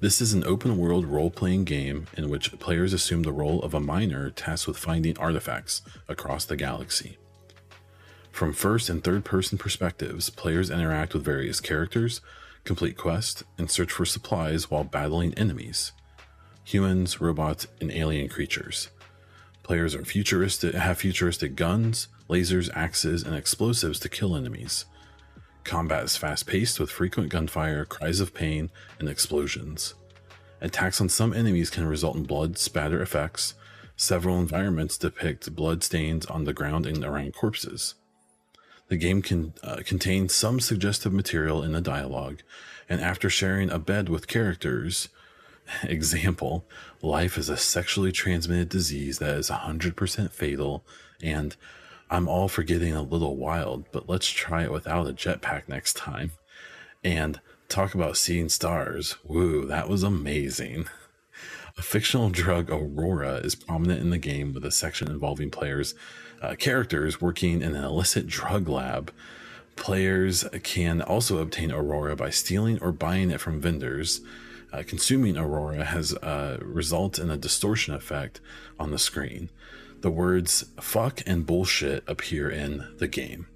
This 0.00 0.20
is 0.20 0.34
an 0.34 0.44
open 0.44 0.76
world 0.76 1.06
role 1.06 1.30
playing 1.30 1.64
game 1.64 2.08
in 2.16 2.28
which 2.28 2.58
players 2.58 2.92
assume 2.92 3.22
the 3.22 3.32
role 3.32 3.62
of 3.62 3.72
a 3.72 3.80
miner 3.80 4.28
tasked 4.30 4.66
with 4.66 4.76
finding 4.76 5.16
artifacts 5.16 5.80
across 6.08 6.44
the 6.44 6.56
galaxy. 6.56 7.16
From 8.30 8.52
first 8.52 8.90
and 8.90 9.02
third 9.02 9.24
person 9.24 9.56
perspectives, 9.56 10.28
players 10.28 10.68
interact 10.68 11.14
with 11.14 11.24
various 11.24 11.60
characters, 11.60 12.20
complete 12.64 12.96
quests, 12.96 13.44
and 13.58 13.70
search 13.70 13.92
for 13.92 14.04
supplies 14.04 14.70
while 14.70 14.84
battling 14.84 15.34
enemies 15.34 15.92
humans, 16.66 17.20
robots, 17.20 17.66
and 17.80 17.92
alien 17.92 18.26
creatures. 18.28 18.88
Players 19.62 19.94
are 19.94 20.04
futuristic, 20.04 20.74
have 20.74 20.98
futuristic 20.98 21.56
guns, 21.56 22.08
lasers, 22.28 22.70
axes, 22.74 23.22
and 23.22 23.34
explosives 23.34 24.00
to 24.00 24.08
kill 24.08 24.34
enemies. 24.34 24.86
Combat 25.62 26.04
is 26.04 26.16
fast 26.16 26.46
paced 26.46 26.80
with 26.80 26.90
frequent 26.90 27.30
gunfire, 27.30 27.84
cries 27.84 28.20
of 28.20 28.34
pain, 28.34 28.70
and 28.98 29.08
explosions. 29.08 29.94
Attacks 30.60 31.00
on 31.00 31.08
some 31.08 31.32
enemies 31.34 31.70
can 31.70 31.86
result 31.86 32.16
in 32.16 32.24
blood 32.24 32.56
spatter 32.58 33.02
effects. 33.02 33.54
Several 33.96 34.38
environments 34.38 34.98
depict 34.98 35.54
blood 35.54 35.82
stains 35.82 36.26
on 36.26 36.44
the 36.44 36.52
ground 36.52 36.86
and 36.86 37.04
around 37.04 37.34
corpses. 37.34 37.94
The 38.88 38.96
game 38.96 39.22
can 39.22 39.54
uh, 39.62 39.78
contain 39.84 40.28
some 40.28 40.60
suggestive 40.60 41.12
material 41.12 41.62
in 41.62 41.72
the 41.72 41.80
dialogue, 41.80 42.42
and 42.88 43.00
after 43.00 43.30
sharing 43.30 43.70
a 43.70 43.78
bed 43.78 44.08
with 44.08 44.26
characters, 44.26 45.08
example, 45.82 46.64
life 47.02 47.38
is 47.38 47.48
a 47.48 47.56
sexually 47.56 48.12
transmitted 48.12 48.68
disease 48.68 49.18
that 49.18 49.36
is 49.36 49.50
100% 49.50 50.30
fatal, 50.30 50.84
and 51.22 51.56
I'm 52.10 52.28
all 52.28 52.48
for 52.48 52.62
getting 52.62 52.94
a 52.94 53.02
little 53.02 53.36
wild, 53.36 53.86
but 53.90 54.08
let's 54.08 54.28
try 54.28 54.64
it 54.64 54.72
without 54.72 55.08
a 55.08 55.12
jetpack 55.12 55.68
next 55.68 55.96
time. 55.96 56.32
And 57.02 57.40
talk 57.68 57.94
about 57.94 58.16
seeing 58.16 58.48
stars. 58.48 59.16
Woo, 59.24 59.66
that 59.66 59.88
was 59.88 60.02
amazing. 60.02 60.86
A 61.76 61.82
fictional 61.82 62.30
drug, 62.30 62.70
Aurora, 62.70 63.38
is 63.38 63.56
prominent 63.56 64.00
in 64.00 64.10
the 64.10 64.18
game 64.18 64.54
with 64.54 64.64
a 64.64 64.70
section 64.70 65.10
involving 65.10 65.50
players, 65.50 65.96
uh, 66.44 66.54
characters 66.56 67.20
working 67.20 67.62
in 67.62 67.74
an 67.74 67.84
illicit 67.84 68.26
drug 68.26 68.68
lab. 68.68 69.12
Players 69.76 70.44
can 70.62 71.02
also 71.02 71.38
obtain 71.38 71.72
Aurora 71.72 72.14
by 72.14 72.30
stealing 72.30 72.80
or 72.80 72.92
buying 72.92 73.30
it 73.30 73.40
from 73.40 73.60
vendors. 73.60 74.20
Uh, 74.72 74.82
consuming 74.86 75.36
Aurora 75.36 75.84
has 75.84 76.14
uh, 76.14 76.58
result 76.60 77.18
in 77.18 77.30
a 77.30 77.36
distortion 77.36 77.94
effect 77.94 78.40
on 78.78 78.90
the 78.90 78.98
screen 78.98 79.50
the 80.04 80.10
words 80.10 80.66
fuck 80.78 81.22
and 81.24 81.46
bullshit 81.46 82.04
appear 82.06 82.50
in 82.50 82.86
the 82.98 83.08
game. 83.08 83.46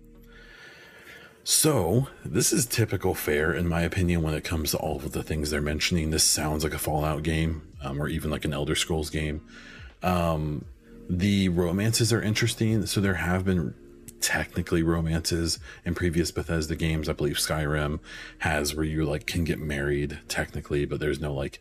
So, 1.44 2.08
this 2.24 2.54
is 2.54 2.64
typical 2.64 3.14
fare, 3.14 3.52
in 3.52 3.68
my 3.68 3.82
opinion, 3.82 4.22
when 4.22 4.32
it 4.32 4.44
comes 4.44 4.70
to 4.70 4.78
all 4.78 4.96
of 4.96 5.12
the 5.12 5.22
things 5.22 5.50
they're 5.50 5.60
mentioning. 5.60 6.10
This 6.10 6.24
sounds 6.24 6.64
like 6.64 6.72
a 6.72 6.78
Fallout 6.78 7.22
game, 7.22 7.68
um, 7.82 8.00
or 8.00 8.08
even 8.08 8.30
like 8.30 8.46
an 8.46 8.54
Elder 8.54 8.74
Scrolls 8.74 9.10
game. 9.10 9.42
Um, 10.02 10.64
the 11.08 11.48
romances 11.48 12.12
are 12.12 12.22
interesting. 12.22 12.86
So, 12.86 13.00
there 13.00 13.14
have 13.14 13.44
been 13.44 13.74
technically 14.20 14.82
romances 14.82 15.58
in 15.84 15.94
previous 15.94 16.30
Bethesda 16.30 16.74
games. 16.76 17.08
I 17.08 17.12
believe 17.12 17.36
Skyrim 17.36 18.00
has 18.38 18.74
where 18.74 18.84
you 18.84 19.04
like 19.04 19.26
can 19.26 19.44
get 19.44 19.58
married 19.58 20.18
technically, 20.28 20.84
but 20.84 21.00
there's 21.00 21.20
no 21.20 21.32
like, 21.32 21.60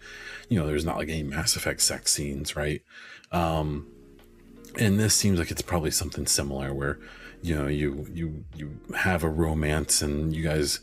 you 0.49 0.59
know, 0.59 0.65
there's 0.65 0.85
not 0.85 0.97
like 0.97 1.09
any 1.09 1.23
Mass 1.23 1.55
Effect 1.55 1.81
sex 1.81 2.11
scenes, 2.11 2.55
right? 2.55 2.81
Um, 3.31 3.87
and 4.77 4.99
this 4.99 5.13
seems 5.13 5.39
like 5.39 5.51
it's 5.51 5.61
probably 5.61 5.91
something 5.91 6.25
similar 6.25 6.73
where 6.73 6.99
you 7.41 7.55
know 7.55 7.67
you 7.67 8.07
you 8.11 8.45
you 8.55 8.79
have 8.95 9.23
a 9.23 9.29
romance 9.29 10.01
and 10.01 10.35
you 10.35 10.43
guys 10.43 10.79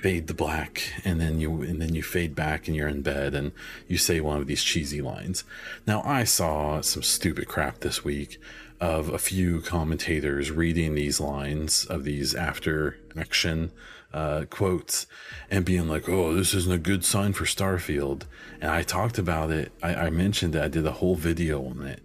fade 0.00 0.28
to 0.28 0.34
black 0.34 0.82
and 1.04 1.20
then 1.20 1.40
you 1.40 1.62
and 1.62 1.82
then 1.82 1.94
you 1.94 2.02
fade 2.02 2.34
back 2.34 2.68
and 2.68 2.76
you're 2.76 2.88
in 2.88 3.02
bed 3.02 3.34
and 3.34 3.50
you 3.88 3.98
say 3.98 4.20
one 4.20 4.38
of 4.38 4.46
these 4.46 4.62
cheesy 4.62 5.02
lines. 5.02 5.42
Now 5.86 6.02
i 6.04 6.22
saw 6.24 6.80
some 6.80 7.02
stupid 7.02 7.48
crap 7.48 7.80
this 7.80 8.04
week 8.04 8.40
of 8.80 9.08
a 9.08 9.18
few 9.18 9.60
commentators 9.60 10.52
reading 10.52 10.94
these 10.94 11.18
lines 11.18 11.84
of 11.86 12.04
these 12.04 12.32
after 12.32 12.96
action 13.16 13.72
uh, 14.14 14.44
quotes 14.48 15.06
and 15.50 15.64
being 15.64 15.88
like 15.88 16.08
oh 16.08 16.32
this 16.32 16.54
isn't 16.54 16.72
a 16.72 16.78
good 16.78 17.04
sign 17.04 17.32
for 17.32 17.44
starfield. 17.44 18.22
And 18.60 18.70
i 18.70 18.82
talked 18.82 19.18
about 19.18 19.50
it. 19.50 19.72
I, 19.82 19.94
I 19.94 20.10
mentioned 20.10 20.52
that 20.52 20.62
i 20.64 20.68
did 20.68 20.86
a 20.86 20.92
whole 20.92 21.16
video 21.16 21.64
on 21.66 21.82
it 21.82 22.02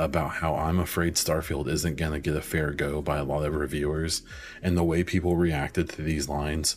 about 0.00 0.30
how 0.36 0.54
I'm 0.56 0.78
afraid 0.78 1.14
Starfield 1.14 1.68
isn't 1.68 1.98
going 1.98 2.12
to 2.12 2.20
get 2.20 2.34
a 2.34 2.40
fair 2.40 2.70
go 2.70 3.02
by 3.02 3.18
a 3.18 3.24
lot 3.24 3.44
of 3.44 3.54
reviewers 3.54 4.22
and 4.62 4.74
the 4.74 4.82
way 4.82 5.04
people 5.04 5.36
reacted 5.36 5.90
to 5.90 6.02
these 6.02 6.26
lines. 6.26 6.76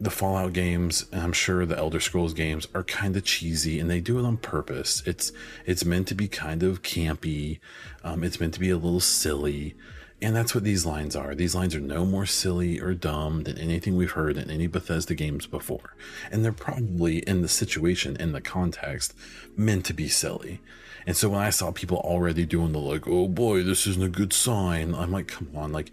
The 0.00 0.10
Fallout 0.10 0.52
games, 0.52 1.06
and 1.10 1.22
I'm 1.22 1.32
sure 1.32 1.66
the 1.66 1.76
Elder 1.76 1.98
Scrolls 1.98 2.32
games 2.32 2.68
are 2.72 2.84
kind 2.84 3.16
of 3.16 3.24
cheesy 3.24 3.80
and 3.80 3.90
they 3.90 4.00
do 4.00 4.18
it 4.18 4.24
on 4.24 4.36
purpose. 4.36 5.02
It's 5.04 5.32
it's 5.66 5.84
meant 5.84 6.06
to 6.08 6.14
be 6.14 6.28
kind 6.28 6.62
of 6.62 6.82
campy. 6.82 7.58
Um, 8.04 8.22
it's 8.22 8.38
meant 8.38 8.54
to 8.54 8.60
be 8.60 8.70
a 8.70 8.76
little 8.76 9.00
silly. 9.00 9.74
And 10.20 10.34
that's 10.34 10.54
what 10.54 10.64
these 10.64 10.84
lines 10.84 11.14
are. 11.14 11.34
These 11.34 11.54
lines 11.54 11.74
are 11.76 11.80
no 11.80 12.04
more 12.04 12.26
silly 12.26 12.80
or 12.80 12.92
dumb 12.92 13.44
than 13.44 13.56
anything 13.58 13.96
we've 13.96 14.12
heard 14.12 14.36
in 14.36 14.50
any 14.50 14.66
Bethesda 14.66 15.14
games 15.14 15.46
before. 15.46 15.94
And 16.30 16.44
they're 16.44 16.52
probably 16.52 17.18
in 17.18 17.42
the 17.42 17.48
situation, 17.48 18.16
in 18.16 18.32
the 18.32 18.40
context, 18.40 19.14
meant 19.56 19.84
to 19.86 19.94
be 19.94 20.08
silly. 20.08 20.60
And 21.06 21.16
so 21.16 21.28
when 21.28 21.40
I 21.40 21.50
saw 21.50 21.70
people 21.70 21.98
already 21.98 22.44
doing 22.44 22.72
the 22.72 22.80
like, 22.80 23.06
oh 23.06 23.28
boy, 23.28 23.62
this 23.62 23.86
isn't 23.86 24.02
a 24.02 24.08
good 24.08 24.32
sign, 24.32 24.94
I'm 24.94 25.12
like, 25.12 25.28
come 25.28 25.50
on, 25.54 25.72
like, 25.72 25.92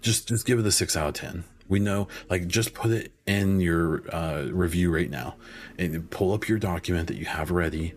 just 0.00 0.28
just 0.28 0.46
give 0.46 0.58
it 0.58 0.66
a 0.66 0.72
six 0.72 0.96
out 0.96 1.08
of 1.08 1.14
ten. 1.14 1.44
We 1.68 1.78
know, 1.78 2.08
like, 2.28 2.46
just 2.46 2.74
put 2.74 2.90
it 2.90 3.12
in 3.26 3.60
your 3.60 4.02
uh, 4.14 4.48
review 4.50 4.94
right 4.94 5.10
now, 5.10 5.36
and 5.78 6.10
pull 6.10 6.32
up 6.32 6.48
your 6.48 6.58
document 6.58 7.08
that 7.08 7.16
you 7.16 7.24
have 7.24 7.50
ready, 7.50 7.94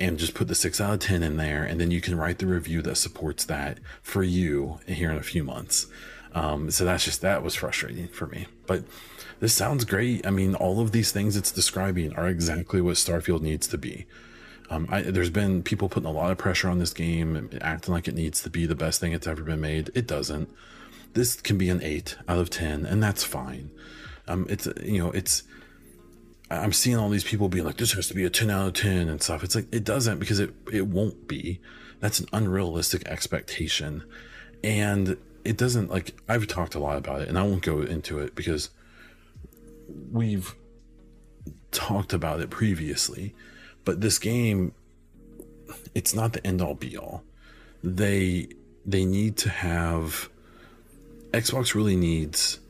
and 0.00 0.18
just 0.18 0.34
put 0.34 0.48
the 0.48 0.54
six 0.54 0.80
out 0.80 0.94
of 0.94 1.00
ten 1.00 1.22
in 1.22 1.36
there, 1.36 1.64
and 1.64 1.80
then 1.80 1.90
you 1.90 2.00
can 2.00 2.16
write 2.16 2.38
the 2.38 2.46
review 2.46 2.82
that 2.82 2.96
supports 2.96 3.44
that 3.46 3.78
for 4.02 4.22
you 4.22 4.78
here 4.86 5.10
in 5.10 5.16
a 5.16 5.22
few 5.22 5.42
months. 5.42 5.86
Um, 6.34 6.70
so 6.70 6.84
that's 6.84 7.04
just 7.04 7.22
that 7.22 7.42
was 7.42 7.54
frustrating 7.54 8.08
for 8.08 8.26
me, 8.26 8.46
but 8.66 8.84
this 9.40 9.54
sounds 9.54 9.84
great. 9.84 10.26
I 10.26 10.30
mean, 10.30 10.54
all 10.54 10.80
of 10.80 10.92
these 10.92 11.10
things 11.10 11.36
it's 11.36 11.50
describing 11.50 12.12
are 12.14 12.28
exactly 12.28 12.80
what 12.80 12.96
Starfield 12.96 13.40
needs 13.40 13.66
to 13.68 13.78
be. 13.78 14.06
Um, 14.68 14.86
I, 14.90 15.00
there's 15.00 15.30
been 15.30 15.62
people 15.62 15.88
putting 15.88 16.08
a 16.08 16.12
lot 16.12 16.30
of 16.30 16.36
pressure 16.36 16.68
on 16.68 16.78
this 16.78 16.92
game, 16.92 17.48
acting 17.62 17.94
like 17.94 18.06
it 18.06 18.14
needs 18.14 18.42
to 18.42 18.50
be 18.50 18.66
the 18.66 18.74
best 18.74 19.00
thing 19.00 19.12
it's 19.12 19.26
ever 19.26 19.42
been 19.42 19.62
made. 19.62 19.90
It 19.94 20.06
doesn't. 20.06 20.50
This 21.14 21.40
can 21.40 21.58
be 21.58 21.68
an 21.68 21.82
eight 21.82 22.16
out 22.28 22.38
of 22.38 22.50
ten, 22.50 22.86
and 22.86 23.02
that's 23.02 23.24
fine. 23.24 23.70
Um, 24.26 24.46
it's 24.48 24.68
you 24.82 24.98
know, 24.98 25.10
it's. 25.10 25.42
I'm 26.50 26.72
seeing 26.72 26.96
all 26.96 27.10
these 27.10 27.24
people 27.24 27.50
being 27.50 27.66
like, 27.66 27.76
this 27.76 27.92
has 27.92 28.08
to 28.08 28.14
be 28.14 28.24
a 28.24 28.30
10 28.30 28.48
out 28.48 28.68
of 28.68 28.72
10 28.72 29.10
and 29.10 29.22
stuff. 29.22 29.44
It's 29.44 29.54
like, 29.54 29.66
it 29.70 29.84
doesn't 29.84 30.18
because 30.18 30.40
it, 30.40 30.54
it 30.72 30.86
won't 30.86 31.28
be. 31.28 31.60
That's 32.00 32.20
an 32.20 32.26
unrealistic 32.32 33.06
expectation. 33.06 34.02
And 34.64 35.18
it 35.44 35.58
doesn't 35.58 35.90
like, 35.90 36.18
I've 36.26 36.46
talked 36.46 36.74
a 36.74 36.78
lot 36.78 36.96
about 36.96 37.20
it 37.20 37.28
and 37.28 37.38
I 37.38 37.42
won't 37.42 37.60
go 37.60 37.82
into 37.82 38.18
it 38.20 38.34
because 38.34 38.70
we've 40.10 40.54
talked 41.70 42.14
about 42.14 42.40
it 42.40 42.48
previously 42.48 43.34
but 43.88 44.02
this 44.02 44.18
game, 44.18 44.74
it's 45.94 46.14
not 46.14 46.34
the 46.34 46.46
end 46.46 46.60
all 46.60 46.74
be 46.74 46.98
all. 46.98 47.24
They 47.82 48.48
they 48.84 49.06
need 49.06 49.38
to 49.38 49.48
have 49.48 50.28
Xbox 51.32 51.74
really 51.74 51.96
needs 51.96 52.60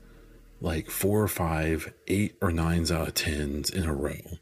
like 0.61 0.91
four 0.91 1.23
or 1.23 1.29
five, 1.29 1.93
eight 2.07 2.37
or 2.41 2.51
nines 2.51 2.91
out 2.91 3.09
of 3.09 3.15
tens 3.15 3.71
in 3.71 3.85
a 3.85 3.95
row. 3.95 4.39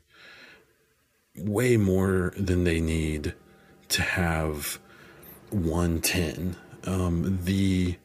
Way 1.36 1.76
more 1.76 2.32
than 2.36 2.64
they 2.64 2.80
need 2.80 3.34
to 3.88 4.02
have 4.02 4.78
110. 5.50 6.56
Um, 6.84 7.40
the 7.44 7.96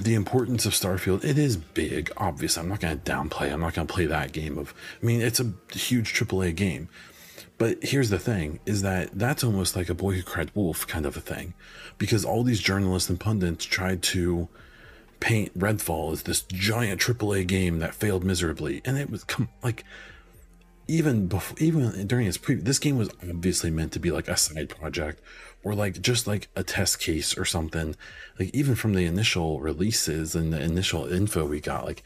the 0.00 0.14
importance 0.14 0.64
of 0.64 0.72
Starfield, 0.72 1.22
it 1.22 1.36
is 1.36 1.56
big, 1.56 2.10
obviously. 2.16 2.62
I'm 2.62 2.68
not 2.68 2.80
going 2.80 2.98
to 2.98 3.12
downplay. 3.12 3.52
I'm 3.52 3.60
not 3.60 3.74
going 3.74 3.86
to 3.86 3.92
play 3.92 4.06
that 4.06 4.32
game 4.32 4.56
of, 4.56 4.74
I 5.02 5.04
mean, 5.06 5.20
it's 5.20 5.38
a 5.38 5.52
huge 5.72 6.14
AAA 6.14 6.56
game. 6.56 6.88
But 7.58 7.82
here's 7.82 8.10
the 8.10 8.18
thing 8.18 8.60
is 8.66 8.82
that 8.82 9.18
that's 9.18 9.42
almost 9.42 9.76
like 9.76 9.88
a 9.88 9.94
boy 9.94 10.12
who 10.12 10.22
cried 10.22 10.50
wolf 10.54 10.86
kind 10.86 11.06
of 11.06 11.16
a 11.16 11.20
thing 11.20 11.54
because 11.96 12.24
all 12.24 12.42
these 12.42 12.60
journalists 12.60 13.08
and 13.08 13.18
pundits 13.18 13.64
tried 13.64 14.02
to 14.02 14.48
paint 15.20 15.58
Redfall 15.58 16.12
as 16.12 16.22
this 16.24 16.42
giant 16.42 17.00
AAA 17.00 17.46
game 17.46 17.78
that 17.78 17.94
failed 17.94 18.24
miserably. 18.24 18.82
And 18.84 18.98
it 18.98 19.10
was 19.10 19.24
come 19.24 19.48
like, 19.62 19.84
even 20.88 21.26
before, 21.26 21.56
even 21.58 22.06
during 22.06 22.26
its 22.26 22.36
pre, 22.36 22.56
this 22.56 22.78
game 22.78 22.98
was 22.98 23.10
obviously 23.22 23.70
meant 23.70 23.92
to 23.92 23.98
be 23.98 24.10
like 24.10 24.28
a 24.28 24.36
side 24.36 24.68
project 24.68 25.20
or 25.64 25.74
like 25.74 26.00
just 26.00 26.26
like 26.26 26.48
a 26.54 26.62
test 26.62 27.00
case 27.00 27.36
or 27.36 27.44
something. 27.44 27.96
Like 28.38 28.54
even 28.54 28.74
from 28.74 28.92
the 28.92 29.06
initial 29.06 29.60
releases 29.60 30.34
and 30.36 30.52
the 30.52 30.60
initial 30.60 31.06
info 31.06 31.46
we 31.46 31.60
got, 31.60 31.86
like 31.86 32.02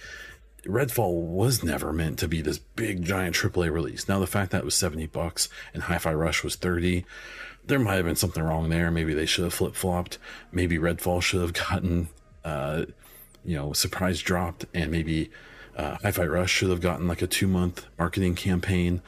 Redfall 0.64 1.22
was 1.22 1.62
never 1.62 1.92
meant 1.92 2.18
to 2.18 2.28
be 2.28 2.42
this 2.42 2.58
big 2.58 3.02
giant 3.02 3.36
AAA 3.36 3.72
release. 3.72 4.08
Now 4.08 4.18
the 4.18 4.26
fact 4.26 4.52
that 4.52 4.58
it 4.58 4.64
was 4.64 4.74
70 4.74 5.06
bucks 5.06 5.48
and 5.72 5.84
Hi-Fi 5.84 6.12
Rush 6.12 6.44
was 6.44 6.56
30, 6.56 7.04
there 7.66 7.78
might 7.78 7.96
have 7.96 8.04
been 8.04 8.16
something 8.16 8.42
wrong 8.42 8.68
there. 8.68 8.90
Maybe 8.90 9.14
they 9.14 9.26
should 9.26 9.44
have 9.44 9.54
flip-flopped. 9.54 10.18
Maybe 10.52 10.78
Redfall 10.78 11.22
should 11.22 11.40
have 11.40 11.52
gotten 11.52 12.08
uh, 12.44 12.86
you 13.44 13.56
know, 13.56 13.72
surprise 13.72 14.20
dropped 14.20 14.66
and 14.74 14.90
maybe 14.90 15.30
uh, 15.76 15.96
Hi-Fi 16.02 16.26
Rush 16.26 16.50
should 16.50 16.70
have 16.70 16.80
gotten 16.80 17.08
like 17.08 17.22
a 17.22 17.28
2-month 17.28 17.86
marketing 17.98 18.34
campaign. 18.34 19.02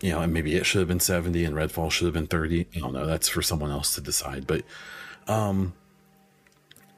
You 0.00 0.10
know, 0.10 0.20
and 0.20 0.34
maybe 0.34 0.54
it 0.54 0.66
should 0.66 0.80
have 0.80 0.88
been 0.88 1.00
70 1.00 1.44
and 1.44 1.56
Redfall 1.56 1.90
should 1.90 2.04
have 2.04 2.14
been 2.14 2.26
30. 2.26 2.66
I 2.76 2.78
don't 2.78 2.92
know. 2.92 3.06
That's 3.06 3.28
for 3.28 3.42
someone 3.42 3.70
else 3.70 3.94
to 3.94 4.00
decide, 4.00 4.46
but 4.46 4.64
um 5.26 5.72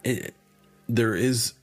it 0.03 0.35
there 0.89 1.15
is 1.15 1.55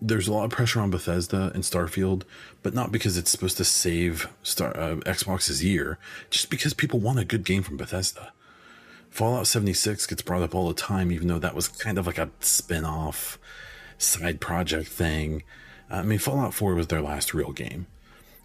there's 0.00 0.28
a 0.28 0.32
lot 0.32 0.44
of 0.44 0.50
pressure 0.50 0.80
on 0.80 0.90
Bethesda 0.90 1.50
and 1.54 1.62
Starfield, 1.62 2.22
but 2.62 2.74
not 2.74 2.90
because 2.90 3.16
it's 3.16 3.30
supposed 3.30 3.56
to 3.58 3.64
save 3.64 4.28
Star 4.42 4.76
uh, 4.76 4.96
Xbox's 4.96 5.62
year, 5.62 5.98
just 6.30 6.50
because 6.50 6.72
people 6.74 7.00
want 7.00 7.18
a 7.18 7.24
good 7.24 7.44
game 7.44 7.62
from 7.62 7.76
Bethesda. 7.76 8.32
Fallout 9.10 9.46
76 9.46 10.06
gets 10.06 10.22
brought 10.22 10.42
up 10.42 10.54
all 10.54 10.68
the 10.68 10.74
time, 10.74 11.10
even 11.10 11.28
though 11.28 11.38
that 11.38 11.54
was 11.54 11.68
kind 11.68 11.98
of 11.98 12.06
like 12.06 12.18
a 12.18 12.30
spin 12.40 12.84
off 12.84 13.38
side 13.98 14.40
project 14.40 14.88
thing. 14.88 15.42
I 15.90 16.02
mean, 16.02 16.18
Fallout 16.18 16.54
4 16.54 16.74
was 16.74 16.86
their 16.86 17.02
last 17.02 17.34
real 17.34 17.52
game. 17.52 17.86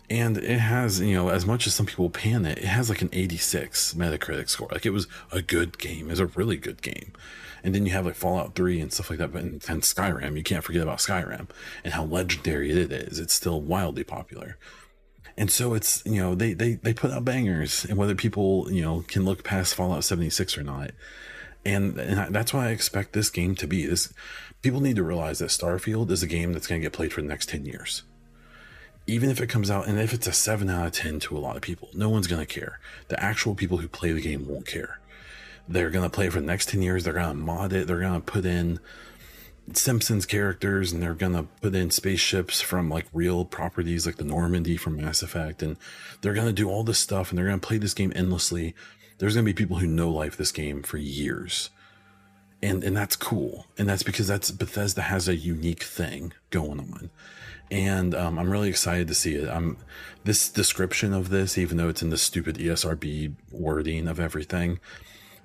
And 0.10 0.38
it 0.38 0.60
has, 0.60 1.00
you 1.00 1.16
know, 1.16 1.30
as 1.30 1.46
much 1.46 1.66
as 1.66 1.74
some 1.74 1.88
people 1.88 2.10
pan 2.10 2.46
it, 2.46 2.60
it 2.60 2.66
has 2.66 2.90
like 2.90 3.02
an 3.02 3.10
86 3.12 3.96
Metacritic 3.96 4.50
score. 4.50 4.70
Like 4.72 4.86
it 4.86 4.92
was 4.92 5.08
a 5.32 5.42
good 5.42 5.80
game. 5.80 6.08
It 6.08 6.12
was 6.12 6.20
a 6.20 6.28
really 6.28 6.58
good 6.58 6.82
game. 6.82 7.14
And 7.64 7.74
then 7.74 7.86
you 7.86 7.92
have 7.94 8.06
like 8.06 8.16
Fallout 8.16 8.54
3 8.54 8.80
and 8.80 8.94
stuff 8.94 9.10
like 9.10 9.18
that. 9.18 9.34
But 9.34 9.42
and 9.42 9.62
Skyrim, 9.62 10.38
you 10.38 10.44
can't 10.44 10.64
forget 10.64 10.84
about 10.84 11.00
Skyrim 11.00 11.50
and 11.84 11.94
how 11.96 12.06
legendary 12.06 12.72
it 12.72 12.92
is. 12.92 13.18
It's 13.18 13.34
still 13.34 13.60
wildly 13.62 14.04
popular. 14.04 14.58
And 15.38 15.50
so 15.50 15.74
it's, 15.74 16.06
you 16.06 16.22
know, 16.22 16.36
they, 16.36 16.54
they, 16.54 16.76
they 16.76 16.94
put 16.94 17.12
out 17.12 17.26
bangers 17.26 17.84
and 17.84 17.98
whether 17.98 18.16
people, 18.16 18.72
you 18.72 18.82
know, 18.82 19.04
can 19.08 19.26
look 19.26 19.44
past 19.44 19.74
Fallout 19.74 20.04
76 20.04 20.58
or 20.58 20.64
not. 20.64 20.92
And, 21.66 21.98
and 21.98 22.34
that's 22.34 22.54
why 22.54 22.68
I 22.68 22.70
expect 22.70 23.14
this 23.14 23.32
game 23.32 23.56
to 23.56 23.68
be 23.68 23.88
this. 23.88 24.14
People 24.62 24.82
need 24.82 24.96
to 24.98 25.04
realize 25.04 25.40
that 25.40 25.50
Starfield 25.50 26.12
is 26.12 26.22
a 26.22 26.28
game 26.28 26.54
that's 26.54 26.68
going 26.68 26.80
to 26.80 26.86
get 26.86 26.94
played 26.94 27.12
for 27.12 27.22
the 27.22 27.28
next 27.28 27.50
10 27.50 27.66
years 27.66 28.04
even 29.08 29.30
if 29.30 29.40
it 29.40 29.48
comes 29.48 29.70
out 29.70 29.88
and 29.88 30.00
if 30.00 30.14
it's 30.14 30.28
a 30.28 30.34
7 30.34 30.70
out 30.70 30.88
of 30.88 30.92
10 30.94 31.20
to 31.22 31.38
a 31.38 31.40
lot 31.40 31.56
of 31.56 31.62
people 31.62 31.90
no 31.94 32.10
one's 32.10 32.28
going 32.28 32.46
to 32.46 32.46
care 32.46 32.80
the 33.08 33.22
actual 33.24 33.56
people 33.56 33.78
who 33.78 33.88
play 33.88 34.12
the 34.12 34.22
game 34.22 34.48
won't 34.48 34.66
care 34.66 35.00
they're 35.68 35.90
going 35.90 36.06
to 36.06 36.14
play 36.14 36.30
for 36.30 36.40
the 36.40 36.46
next 36.46 36.70
10 36.70 36.82
years. 36.82 37.04
They're 37.04 37.14
going 37.14 37.30
to 37.30 37.34
mod 37.34 37.74
it. 37.74 37.88
They're 37.88 38.00
going 38.00 38.22
to 38.22 38.32
put 38.32 38.46
in 38.46 38.80
Simpsons 39.74 40.26
characters 40.26 40.92
and 40.92 41.02
they're 41.02 41.16
going 41.16 41.34
to 41.34 41.44
put 41.62 41.74
in 41.74 41.90
spaceships 41.90 42.62
from 42.62 42.90
like 42.90 43.08
real 43.14 43.46
properties 43.46 44.06
like 44.06 44.18
the 44.18 44.24
Normandy 44.24 44.78
from 44.78 44.98
Mass 44.98 45.24
Effect. 45.24 45.64
And 45.64 45.78
they're 46.22 46.34
going 46.34 46.48
to 46.48 46.54
do 46.54 46.70
all 46.70 46.84
this 46.84 47.00
stuff 47.00 47.30
and 47.30 47.38
they're 47.38 47.48
going 47.48 47.60
to 47.60 47.68
play 47.68 47.78
this 47.78 47.94
game 47.94 48.14
endlessly. 48.16 48.76
There's 49.18 49.34
going 49.34 49.46
to 49.46 49.54
be 49.54 49.58
people 49.58 49.78
who 49.78 49.88
know 49.88 50.10
life 50.10 50.38
this 50.38 50.52
game 50.52 50.84
for 50.84 50.98
years. 50.98 51.70
And, 52.62 52.84
and 52.84 52.96
that's 52.96 53.16
cool. 53.16 53.66
And 53.78 53.90
that's 53.90 54.04
because 54.04 54.28
that's 54.28 54.52
Bethesda 54.52 55.04
has 55.04 55.28
a 55.28 55.36
unique 55.36 55.84
thing 55.84 56.34
going 56.52 56.80
on. 56.80 57.10
And 57.72 58.14
um, 58.14 58.38
I'm 58.38 58.50
really 58.50 58.70
excited 58.70 59.08
to 59.08 59.16
see 59.16 59.36
it. 59.36 59.50
I'm 59.50 59.78
this 60.24 60.50
description 60.50 61.14
of 61.14 61.30
this, 61.30 61.58
even 61.58 61.78
though 61.78 61.90
it's 61.90 62.02
in 62.02 62.10
the 62.10 62.18
stupid 62.18 62.58
ESRB 62.58 63.36
wording 63.52 64.08
of 64.08 64.20
everything, 64.20 64.80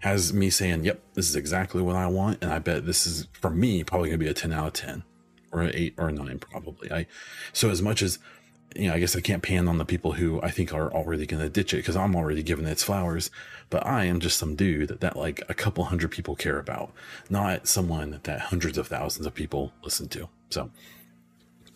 has 0.01 0.33
me 0.33 0.51
saying, 0.51 0.85
yep, 0.85 1.03
this 1.14 1.29
is 1.29 1.37
exactly 1.37 1.83
what 1.83 1.97
I 1.97 2.07
want. 2.07 2.39
And 2.43 2.53
I 2.53 2.59
bet 2.59 2.87
this 2.87 3.07
is, 3.07 3.27
for 3.33 3.51
me, 3.51 3.85
probably 3.85 4.09
going 4.09 4.18
to 4.18 4.25
be 4.25 4.31
a 4.31 4.35
10 4.35 4.53
out 4.53 4.66
of 4.68 4.73
10 4.73 5.03
or 5.53 5.62
an 5.62 5.73
8 5.75 5.95
or 5.99 6.09
a 6.09 6.12
9, 6.12 6.39
probably. 6.39 6.91
I 6.91 7.07
So, 7.53 7.71
as 7.71 7.83
much 7.83 8.01
as, 8.01 8.18
you 8.75 8.89
know, 8.89 8.95
I 8.95 9.01
guess 9.01 9.14
I 9.14 9.21
can't 9.21 9.43
pan 9.43 9.68
on 9.68 9.79
the 9.79 9.85
people 9.85 10.12
who 10.12 10.41
I 10.43 10.51
think 10.51 10.73
are 10.73 10.91
already 10.93 11.27
going 11.27 11.43
to 11.43 11.51
ditch 11.51 11.75
it 11.75 11.79
because 11.79 11.97
I'm 11.97 12.16
already 12.16 12.43
giving 12.43 12.66
it 12.66 12.71
its 12.71 12.83
flowers. 12.83 13.31
But 13.68 13.87
I 13.87 14.05
am 14.05 14.21
just 14.21 14.39
some 14.39 14.57
dude 14.57 15.01
that 15.01 15.16
like 15.16 15.43
a 15.49 15.55
couple 15.55 15.85
hundred 15.85 16.11
people 16.11 16.35
care 16.35 16.59
about, 16.59 16.93
not 17.29 17.68
someone 17.68 18.21
that 18.23 18.41
hundreds 18.41 18.79
of 18.79 18.89
thousands 18.89 19.27
of 19.27 19.35
people 19.35 19.73
listen 19.83 20.09
to. 20.09 20.29
So, 20.49 20.71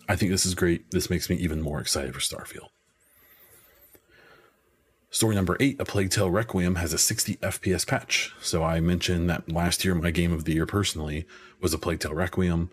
I 0.07 0.15
think 0.15 0.31
this 0.31 0.45
is 0.45 0.55
great. 0.55 0.91
This 0.91 1.09
makes 1.09 1.29
me 1.29 1.35
even 1.37 1.61
more 1.61 1.79
excited 1.79 2.13
for 2.13 2.19
Starfield. 2.19 2.69
Story 5.15 5.33
number 5.33 5.55
eight, 5.61 5.79
A 5.79 5.85
Plague 5.85 6.09
Tale 6.09 6.29
Requiem, 6.29 6.75
has 6.75 6.91
a 6.91 6.97
60 6.97 7.37
FPS 7.37 7.87
patch. 7.87 8.33
So 8.41 8.63
I 8.63 8.81
mentioned 8.81 9.29
that 9.29 9.49
last 9.49 9.85
year, 9.85 9.95
my 9.95 10.11
game 10.11 10.33
of 10.33 10.43
the 10.43 10.53
year 10.53 10.65
personally 10.65 11.25
was 11.61 11.73
A 11.73 11.77
Plague 11.77 12.01
Tale 12.01 12.13
Requiem. 12.13 12.69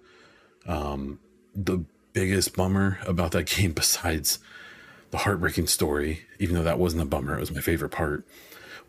Um, 0.67 1.21
the 1.55 1.85
biggest 2.13 2.57
bummer 2.57 2.99
about 3.07 3.31
that 3.31 3.47
game, 3.57 3.73
besides 3.73 4.41
the 5.13 5.19
heartbreaking 5.19 5.69
story, 5.69 6.23
even 6.41 6.57
though 6.57 6.65
that 6.65 6.81
wasn't 6.81 7.03
a 7.03 7.07
bummer, 7.07 7.37
it 7.37 7.41
was 7.41 7.53
my 7.53 7.61
favorite 7.61 7.91
part, 7.91 8.27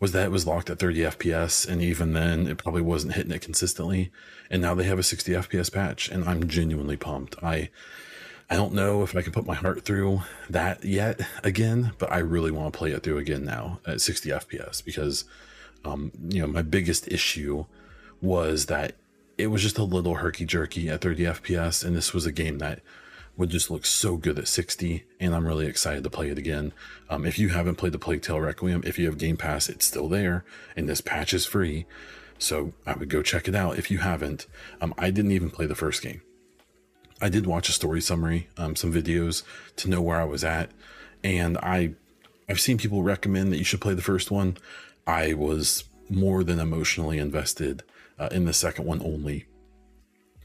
was 0.00 0.10
that 0.10 0.26
it 0.26 0.32
was 0.32 0.46
locked 0.48 0.68
at 0.68 0.80
30 0.80 1.00
FPS. 1.00 1.68
And 1.68 1.80
even 1.80 2.12
then, 2.12 2.48
it 2.48 2.58
probably 2.58 2.82
wasn't 2.82 3.14
hitting 3.14 3.30
it 3.30 3.42
consistently. 3.42 4.10
And 4.50 4.60
now 4.60 4.74
they 4.74 4.82
have 4.82 4.98
a 4.98 5.04
60 5.04 5.30
FPS 5.30 5.72
patch, 5.72 6.08
and 6.08 6.24
I'm 6.24 6.48
genuinely 6.48 6.96
pumped. 6.96 7.36
I 7.40 7.70
I 8.50 8.56
don't 8.56 8.74
know 8.74 9.02
if 9.02 9.16
I 9.16 9.22
can 9.22 9.32
put 9.32 9.46
my 9.46 9.54
heart 9.54 9.84
through 9.84 10.22
that 10.50 10.84
yet 10.84 11.20
again, 11.42 11.92
but 11.98 12.12
I 12.12 12.18
really 12.18 12.50
want 12.50 12.72
to 12.72 12.78
play 12.78 12.90
it 12.90 13.02
through 13.02 13.18
again 13.18 13.44
now 13.44 13.80
at 13.86 14.00
60 14.00 14.28
FPS 14.30 14.84
because, 14.84 15.24
um, 15.84 16.12
you 16.28 16.40
know, 16.40 16.46
my 16.46 16.62
biggest 16.62 17.08
issue 17.08 17.64
was 18.20 18.66
that 18.66 18.96
it 19.38 19.48
was 19.48 19.62
just 19.62 19.78
a 19.78 19.84
little 19.84 20.16
herky 20.16 20.44
jerky 20.44 20.88
at 20.88 21.00
30 21.00 21.24
FPS, 21.24 21.84
and 21.84 21.96
this 21.96 22.12
was 22.12 22.26
a 22.26 22.32
game 22.32 22.58
that 22.58 22.80
would 23.36 23.50
just 23.50 23.70
look 23.70 23.84
so 23.84 24.16
good 24.16 24.38
at 24.38 24.46
60, 24.46 25.04
and 25.18 25.34
I'm 25.34 25.46
really 25.46 25.66
excited 25.66 26.04
to 26.04 26.10
play 26.10 26.30
it 26.30 26.38
again. 26.38 26.72
Um, 27.10 27.26
if 27.26 27.38
you 27.38 27.48
haven't 27.48 27.76
played 27.76 27.92
the 27.92 27.98
Plague 27.98 28.22
Tale 28.22 28.40
Requiem, 28.40 28.82
if 28.86 28.98
you 28.98 29.06
have 29.06 29.18
Game 29.18 29.36
Pass, 29.36 29.68
it's 29.68 29.84
still 29.84 30.08
there, 30.08 30.44
and 30.76 30.88
this 30.88 31.00
patch 31.00 31.34
is 31.34 31.46
free. 31.46 31.86
So 32.38 32.74
I 32.86 32.94
would 32.94 33.08
go 33.08 33.22
check 33.22 33.48
it 33.48 33.54
out 33.54 33.78
if 33.78 33.90
you 33.90 33.98
haven't. 33.98 34.46
Um, 34.80 34.94
I 34.98 35.10
didn't 35.10 35.32
even 35.32 35.50
play 35.50 35.66
the 35.66 35.74
first 35.74 36.02
game. 36.02 36.22
I 37.24 37.30
did 37.30 37.46
watch 37.46 37.70
a 37.70 37.72
story 37.72 38.02
summary, 38.02 38.48
um, 38.58 38.76
some 38.76 38.92
videos 38.92 39.44
to 39.76 39.88
know 39.88 40.02
where 40.02 40.20
I 40.20 40.24
was 40.24 40.44
at, 40.44 40.70
and 41.24 41.56
I 41.56 41.94
I've 42.50 42.60
seen 42.60 42.76
people 42.76 43.02
recommend 43.02 43.50
that 43.50 43.56
you 43.56 43.64
should 43.64 43.80
play 43.80 43.94
the 43.94 44.02
first 44.02 44.30
one. 44.30 44.58
I 45.06 45.32
was 45.32 45.84
more 46.10 46.44
than 46.44 46.60
emotionally 46.60 47.16
invested 47.16 47.82
uh, 48.18 48.28
in 48.30 48.44
the 48.44 48.52
second 48.52 48.84
one 48.84 49.00
only, 49.00 49.46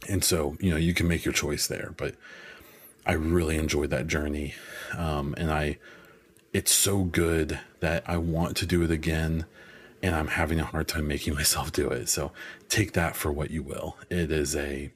and 0.07 0.23
so 0.23 0.55
you 0.61 0.71
know 0.71 0.77
you 0.77 0.93
can 0.93 1.05
make 1.05 1.25
your 1.25 1.33
choice 1.33 1.67
there. 1.67 1.93
But 1.97 2.15
I 3.05 3.11
really 3.11 3.57
enjoyed 3.57 3.89
that 3.89 4.07
journey, 4.07 4.53
um, 4.97 5.35
and 5.37 5.51
I 5.51 5.79
it's 6.53 6.71
so 6.71 7.03
good 7.03 7.59
that 7.81 8.05
I 8.07 8.15
want 8.15 8.55
to 8.55 8.65
do 8.65 8.83
it 8.83 8.89
again 8.89 9.45
and 10.01 10.15
I'm 10.15 10.27
having 10.27 10.61
a 10.61 10.65
hard 10.65 10.87
time 10.87 11.09
making 11.09 11.33
myself 11.41 11.73
do 11.73 11.89
it. 11.89 12.07
So 12.07 12.31
take 12.69 12.93
that 12.93 13.17
for 13.17 13.33
what 13.33 13.51
you 13.51 13.63
will. 13.63 13.97
It 14.09 14.31
is 14.31 14.55
a 14.55 14.91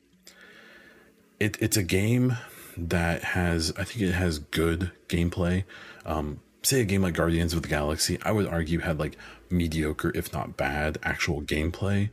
it, 1.44 1.58
it's 1.60 1.78
a 1.78 1.84
game 1.84 2.38
that 2.78 3.22
has, 3.24 3.74
I 3.78 3.84
think 3.84 4.02
it 4.02 4.14
has 4.14 4.40
good 4.40 4.92
gameplay. 5.10 5.66
Um, 6.06 6.40
say 6.64 6.80
a 6.80 6.86
game 6.86 7.02
like 7.02 7.14
Guardians 7.14 7.54
of 7.54 7.62
the 7.62 7.68
Galaxy, 7.68 8.18
I 8.24 8.32
would 8.32 8.48
argue 8.48 8.80
had 8.80 8.98
like 8.98 9.18
mediocre, 9.50 10.12
if 10.16 10.32
not 10.32 10.56
bad, 10.56 10.98
actual 11.04 11.42
gameplay. 11.42 12.10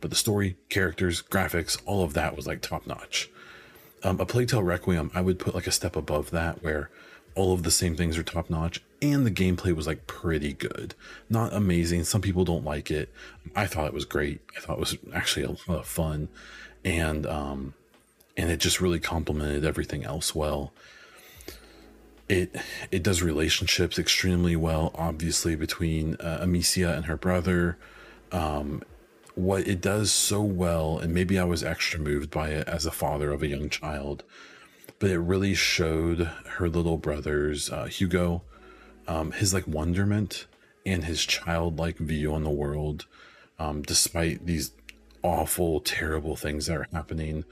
But 0.00 0.10
the 0.10 0.16
story, 0.16 0.56
characters, 0.68 1.22
graphics, 1.22 1.80
all 1.86 2.02
of 2.02 2.14
that 2.14 2.36
was 2.36 2.46
like 2.46 2.60
top 2.60 2.86
notch. 2.86 3.30
Um, 4.02 4.18
a 4.18 4.26
Plague 4.26 4.48
Tale 4.48 4.64
Requiem, 4.64 5.12
I 5.14 5.20
would 5.20 5.38
put 5.38 5.54
like 5.54 5.68
a 5.68 5.72
step 5.72 5.94
above 5.94 6.32
that, 6.32 6.60
where 6.64 6.90
all 7.36 7.54
of 7.54 7.62
the 7.62 7.70
same 7.70 7.94
things 7.94 8.18
are 8.18 8.24
top 8.24 8.50
notch, 8.50 8.82
and 9.00 9.24
the 9.24 9.30
gameplay 9.30 9.72
was 9.74 9.86
like 9.86 10.08
pretty 10.08 10.54
good. 10.54 10.96
Not 11.30 11.52
amazing. 11.52 12.02
Some 12.02 12.20
people 12.20 12.44
don't 12.44 12.64
like 12.64 12.90
it. 12.90 13.10
I 13.54 13.66
thought 13.68 13.86
it 13.86 13.94
was 13.94 14.04
great. 14.04 14.40
I 14.56 14.60
thought 14.60 14.78
it 14.78 14.80
was 14.80 14.98
actually 15.14 15.44
a 15.44 15.50
lot 15.50 15.78
of 15.78 15.86
fun, 15.86 16.28
and 16.84 17.24
um, 17.26 17.74
and 18.36 18.50
it 18.50 18.58
just 18.60 18.80
really 18.80 19.00
complemented 19.00 19.64
everything 19.64 20.04
else 20.04 20.34
well. 20.34 20.72
It 22.28 22.56
it 22.90 23.02
does 23.02 23.22
relationships 23.22 23.98
extremely 23.98 24.56
well, 24.56 24.92
obviously 24.94 25.56
between 25.56 26.16
uh, 26.16 26.38
Amicia 26.40 26.94
and 26.94 27.06
her 27.06 27.16
brother. 27.16 27.76
Um, 28.30 28.82
what 29.34 29.66
it 29.66 29.80
does 29.80 30.12
so 30.12 30.42
well, 30.42 30.98
and 30.98 31.12
maybe 31.14 31.38
I 31.38 31.44
was 31.44 31.64
extra 31.64 31.98
moved 31.98 32.30
by 32.30 32.50
it 32.50 32.68
as 32.68 32.84
a 32.84 32.90
father 32.90 33.32
of 33.32 33.42
a 33.42 33.48
young 33.48 33.70
child, 33.70 34.24
but 34.98 35.10
it 35.10 35.18
really 35.18 35.54
showed 35.54 36.30
her 36.58 36.68
little 36.68 36.98
brother's 36.98 37.70
uh, 37.70 37.86
Hugo, 37.86 38.42
um, 39.08 39.32
his 39.32 39.54
like 39.54 39.66
wonderment 39.66 40.46
and 40.84 41.04
his 41.04 41.24
childlike 41.24 41.98
view 41.98 42.34
on 42.34 42.44
the 42.44 42.50
world, 42.50 43.06
um, 43.58 43.82
despite 43.82 44.46
these 44.46 44.72
awful, 45.22 45.80
terrible 45.80 46.36
things 46.36 46.66
that 46.66 46.76
are 46.76 46.88
happening 46.92 47.44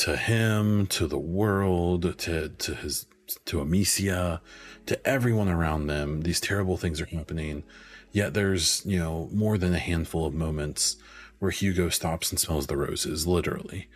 to 0.00 0.16
him, 0.16 0.86
to 0.86 1.06
the 1.06 1.18
world, 1.18 2.18
to 2.18 2.48
to 2.48 2.74
his 2.74 3.06
to 3.44 3.60
Amicia, 3.60 4.40
to 4.86 5.06
everyone 5.06 5.48
around 5.48 5.86
them. 5.86 6.22
These 6.22 6.40
terrible 6.40 6.78
things 6.78 7.00
are 7.00 7.06
happening. 7.06 7.64
Yet 8.10 8.34
there's, 8.34 8.84
you 8.84 8.98
know, 8.98 9.28
more 9.32 9.56
than 9.56 9.74
a 9.74 9.78
handful 9.78 10.26
of 10.26 10.34
moments 10.34 10.96
where 11.38 11.50
Hugo 11.50 11.90
stops 11.90 12.30
and 12.30 12.40
smells 12.40 12.66
the 12.66 12.78
roses, 12.78 13.26
literally. 13.26 13.88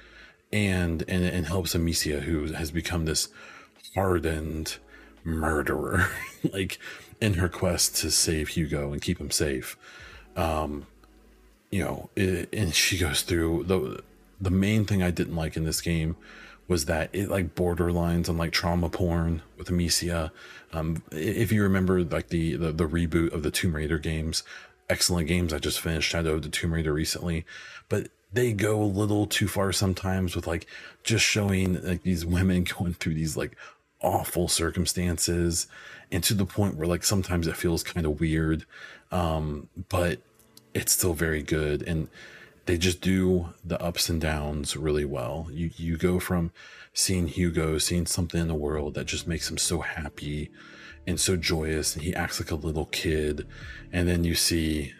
And 0.53 1.03
and, 1.09 1.25
and 1.25 1.47
helps 1.47 1.75
Amicia, 1.75 2.21
who 2.21 2.53
has 2.53 2.71
become 2.71 3.07
this 3.07 3.29
hardened 3.95 4.77
murderer, 5.25 6.11
like 6.53 6.79
in 7.19 7.35
her 7.35 7.49
quest 7.49 7.97
to 7.97 8.11
save 8.11 8.49
Hugo 8.49 8.93
and 8.93 9.01
keep 9.01 9.19
him 9.19 9.31
safe. 9.31 9.79
Um, 10.37 10.87
you 11.71 11.83
know, 11.83 12.11
it, 12.15 12.51
and 12.53 12.75
she 12.75 12.99
goes 12.99 13.23
through 13.23 13.65
the 13.65 14.03
the 14.41 14.51
main 14.51 14.85
thing 14.85 15.03
I 15.03 15.11
didn't 15.11 15.37
like 15.37 15.57
in 15.57 15.65
this 15.65 15.81
game 15.81 16.17
was 16.67 16.87
that 16.87 17.11
it 17.13 17.29
like 17.29 17.55
borderlines 17.55 18.29
on 18.29 18.39
like 18.39 18.53
trauma 18.53 18.89
porn 18.89 19.43
with 19.59 19.69
Amicia. 19.69 20.33
Um, 20.73 21.03
if 21.13 21.53
you 21.53 21.63
remember 21.63 22.03
like 22.03 22.29
the, 22.29 22.57
the 22.57 22.73
the 22.73 22.89
reboot 22.89 23.33
of 23.33 23.43
the 23.43 23.51
Tomb 23.51 23.77
Raider 23.77 23.99
games, 23.99 24.43
excellent 24.89 25.29
games. 25.29 25.53
I 25.53 25.59
just 25.59 25.81
finished 25.81 26.09
Shadow 26.09 26.35
of 26.35 26.43
the 26.43 26.49
Tomb 26.49 26.73
Raider 26.73 26.93
recently, 26.93 27.45
but 27.89 28.09
they 28.33 28.53
go 28.53 28.83
a 28.83 28.85
little 28.85 29.27
too 29.27 29.47
far 29.47 29.73
sometimes 29.73 30.35
with 30.35 30.47
like 30.47 30.67
just 31.03 31.25
showing 31.25 31.83
like 31.83 32.03
these 32.03 32.27
women 32.27 32.65
going 32.79 32.95
through 32.95 33.15
these 33.15 33.37
like 33.37 33.57
awful 34.01 34.49
circumstances 34.49 35.67
and 36.13 36.23
to 36.23 36.35
the 36.35 36.45
point 36.45 36.77
where 36.77 36.87
like 36.87 37.05
sometimes 37.05 37.47
it 37.47 37.57
feels 37.57 37.83
kind 37.83 38.05
of 38.05 38.21
weird 38.21 38.67
um 39.11 39.67
but 39.89 40.21
it's 40.75 40.93
still 40.93 41.15
very 41.15 41.43
good 41.43 41.81
and 41.83 42.09
they 42.67 42.79
just 42.79 43.01
do 43.01 43.53
the 43.65 43.81
ups 43.83 44.09
and 44.09 44.21
downs 44.21 44.77
really 44.77 45.05
well. 45.05 45.49
You 45.51 45.71
you 45.77 45.97
go 45.97 46.19
from 46.19 46.53
seeing 46.93 47.27
hugo 47.27 47.77
seeing 47.79 48.07
something 48.07 48.41
in 48.41 48.49
the 48.49 48.55
world 48.55 48.95
that 48.95 49.07
just 49.07 49.27
makes 49.27 49.51
him 49.51 49.59
so 49.59 49.81
happy 49.81 50.51
and 51.07 51.19
so 51.21 51.37
joyous 51.37 51.95
and 51.95 52.05
he 52.05 52.15
acts 52.15 52.41
like 52.41 52.51
a 52.51 52.55
little 52.55 52.87
kid 52.87 53.47
and 53.93 54.09
then 54.09 54.25
you 54.25 54.35
see 54.35 54.93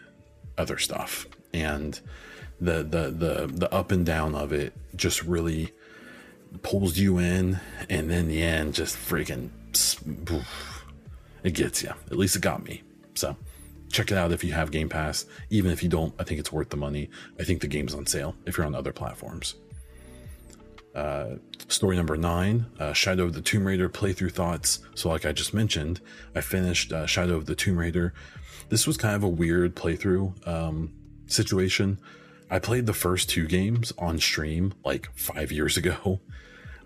other 0.57 0.77
stuff. 0.77 1.25
And 1.53 1.99
the 2.59 2.83
the 2.83 3.11
the 3.11 3.47
the 3.51 3.73
up 3.73 3.91
and 3.91 4.05
down 4.05 4.35
of 4.35 4.53
it 4.53 4.73
just 4.95 5.23
really 5.23 5.71
pulls 6.61 6.97
you 6.97 7.17
in 7.17 7.59
and 7.89 8.09
then 8.09 8.27
the 8.27 8.41
end 8.41 8.73
just 8.73 8.95
freaking 8.95 9.49
it 11.43 11.53
gets 11.53 11.83
you 11.83 11.89
at 11.89 12.17
least 12.17 12.35
it 12.35 12.41
got 12.41 12.63
me. 12.63 12.83
So 13.15 13.35
check 13.95 14.11
it 14.11 14.17
out 14.17 14.33
if 14.33 14.43
you 14.43 14.51
have 14.51 14.71
game 14.71 14.89
pass. 14.89 15.25
Even 15.49 15.71
if 15.71 15.81
you 15.81 15.87
don't 15.87 16.13
i 16.19 16.23
think 16.23 16.39
it's 16.39 16.51
worth 16.51 16.69
the 16.69 16.77
money. 16.77 17.09
I 17.39 17.43
think 17.43 17.61
the 17.61 17.67
game's 17.67 17.95
on 17.95 18.05
sale 18.05 18.35
if 18.45 18.57
you're 18.57 18.65
on 18.65 18.75
other 18.75 18.91
platforms. 18.91 19.55
Uh, 20.93 21.35
story 21.67 21.95
number 21.95 22.15
nine 22.15 22.65
uh, 22.79 22.93
shadow 22.93 23.23
of 23.23 23.33
the 23.33 23.41
tomb 23.41 23.65
raider 23.65 23.89
playthrough 23.89 24.31
thoughts. 24.31 24.79
So 24.95 25.09
like 25.09 25.25
i 25.25 25.31
just 25.31 25.53
mentioned 25.53 26.01
i 26.35 26.41
finished 26.41 26.91
uh, 26.91 27.05
shadow 27.05 27.35
of 27.35 27.45
the 27.45 27.55
tomb 27.55 27.77
raider. 27.77 28.13
This 28.69 28.85
was 28.85 28.97
kind 28.97 29.15
of 29.15 29.23
a 29.23 29.29
weird 29.29 29.75
playthrough 29.75 30.45
um, 30.47 30.91
situation. 31.27 31.99
I 32.49 32.59
played 32.59 32.85
the 32.85 32.93
first 32.93 33.29
two 33.29 33.47
games 33.47 33.93
on 33.97 34.19
stream 34.19 34.73
like 34.83 35.09
five 35.15 35.51
years 35.51 35.77
ago. 35.77 36.19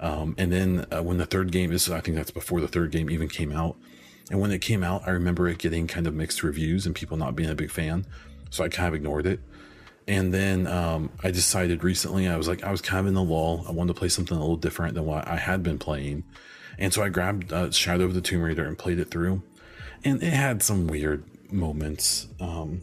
Um, 0.01 0.33
and 0.37 0.49
then 0.49 0.85
uh, 0.93 1.03
when 1.03 1.17
the 1.17 1.25
third 1.25 1.51
game 1.51 1.73
is 1.73 1.89
i 1.89 1.99
think 1.99 2.15
that's 2.15 2.31
before 2.31 2.61
the 2.61 2.69
third 2.69 2.89
game 2.91 3.09
even 3.09 3.27
came 3.27 3.51
out 3.51 3.75
and 4.29 4.39
when 4.39 4.51
it 4.51 4.59
came 4.59 4.83
out 4.83 5.01
i 5.07 5.11
remember 5.11 5.47
it 5.47 5.57
getting 5.57 5.87
kind 5.87 6.07
of 6.07 6.13
mixed 6.13 6.43
reviews 6.43 6.85
and 6.85 6.95
people 6.95 7.17
not 7.17 7.35
being 7.35 7.49
a 7.49 7.55
big 7.55 7.71
fan 7.71 8.05
so 8.49 8.63
i 8.63 8.69
kind 8.69 8.87
of 8.87 8.93
ignored 8.93 9.25
it 9.25 9.39
and 10.09 10.33
then 10.33 10.65
um, 10.65 11.11
I 11.23 11.29
decided 11.29 11.83
recently, 11.83 12.27
I 12.27 12.35
was 12.35 12.47
like, 12.47 12.63
I 12.63 12.71
was 12.71 12.81
kind 12.81 12.99
of 12.99 13.05
in 13.05 13.13
the 13.13 13.23
lull. 13.23 13.63
I 13.69 13.71
wanted 13.71 13.93
to 13.93 13.99
play 13.99 14.09
something 14.09 14.35
a 14.35 14.39
little 14.39 14.57
different 14.57 14.95
than 14.95 15.05
what 15.05 15.27
I 15.27 15.35
had 15.35 15.61
been 15.61 15.77
playing. 15.77 16.23
And 16.79 16.91
so 16.91 17.03
I 17.03 17.09
grabbed 17.09 17.53
uh, 17.53 17.69
Shadow 17.69 18.05
of 18.05 18.15
the 18.15 18.21
Tomb 18.21 18.41
Raider 18.41 18.65
and 18.65 18.75
played 18.75 18.97
it 18.97 19.11
through. 19.11 19.43
And 20.03 20.23
it 20.23 20.33
had 20.33 20.63
some 20.63 20.87
weird 20.87 21.23
moments. 21.51 22.27
Um, 22.39 22.81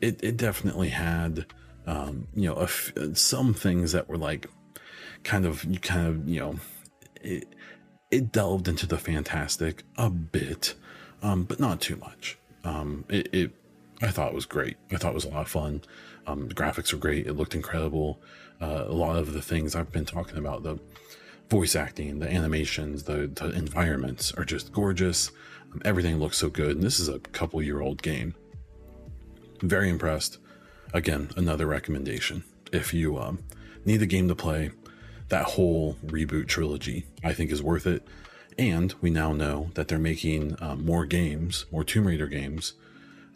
it, 0.00 0.18
it 0.20 0.36
definitely 0.36 0.88
had, 0.88 1.46
um, 1.86 2.26
you 2.34 2.52
know, 2.52 2.66
some 3.14 3.54
things 3.54 3.92
that 3.92 4.08
were 4.08 4.18
like 4.18 4.48
kind 5.22 5.46
of, 5.46 5.64
kind 5.82 6.08
of, 6.08 6.28
you 6.28 6.40
know, 6.40 6.56
it, 7.22 7.54
it 8.10 8.32
delved 8.32 8.68
into 8.68 8.86
the 8.86 8.98
fantastic 8.98 9.84
a 9.96 10.08
bit, 10.10 10.74
um, 11.22 11.44
but 11.44 11.60
not 11.60 11.80
too 11.80 11.96
much. 11.96 12.38
Um, 12.64 13.04
it, 13.08 13.28
it, 13.32 13.50
I 14.02 14.10
thought 14.10 14.28
it 14.28 14.34
was 14.34 14.46
great. 14.46 14.76
I 14.92 14.96
thought 14.96 15.12
it 15.12 15.14
was 15.14 15.24
a 15.24 15.30
lot 15.30 15.42
of 15.42 15.48
fun. 15.48 15.82
Um, 16.26 16.48
the 16.48 16.54
graphics 16.54 16.92
were 16.92 16.98
great. 16.98 17.26
It 17.26 17.34
looked 17.34 17.54
incredible. 17.54 18.20
Uh, 18.60 18.84
a 18.86 18.92
lot 18.92 19.16
of 19.16 19.32
the 19.32 19.42
things 19.42 19.74
I've 19.74 19.92
been 19.92 20.04
talking 20.04 20.38
about, 20.38 20.62
the 20.62 20.78
voice 21.50 21.76
acting, 21.76 22.18
the 22.18 22.30
animations, 22.30 23.04
the, 23.04 23.26
the 23.26 23.50
environments 23.50 24.32
are 24.34 24.44
just 24.44 24.72
gorgeous. 24.72 25.30
Um, 25.72 25.82
everything 25.84 26.18
looks 26.18 26.38
so 26.38 26.48
good. 26.48 26.72
And 26.72 26.82
this 26.82 27.00
is 27.00 27.08
a 27.08 27.18
couple 27.18 27.62
year 27.62 27.80
old 27.80 28.02
game. 28.02 28.34
Very 29.62 29.88
impressed. 29.88 30.38
Again, 30.94 31.30
another 31.36 31.66
recommendation. 31.66 32.44
If 32.72 32.94
you 32.94 33.18
um, 33.18 33.44
need 33.84 34.02
a 34.02 34.06
game 34.06 34.28
to 34.28 34.34
play, 34.34 34.70
that 35.28 35.44
whole 35.44 35.94
reboot 36.06 36.48
trilogy, 36.48 37.06
I 37.22 37.32
think, 37.32 37.50
is 37.50 37.62
worth 37.62 37.86
it. 37.86 38.06
And 38.58 38.94
we 39.00 39.10
now 39.10 39.32
know 39.32 39.70
that 39.74 39.88
they're 39.88 39.98
making 39.98 40.56
uh, 40.60 40.74
more 40.76 41.06
games, 41.06 41.66
more 41.70 41.84
Tomb 41.84 42.06
Raider 42.06 42.26
games, 42.26 42.74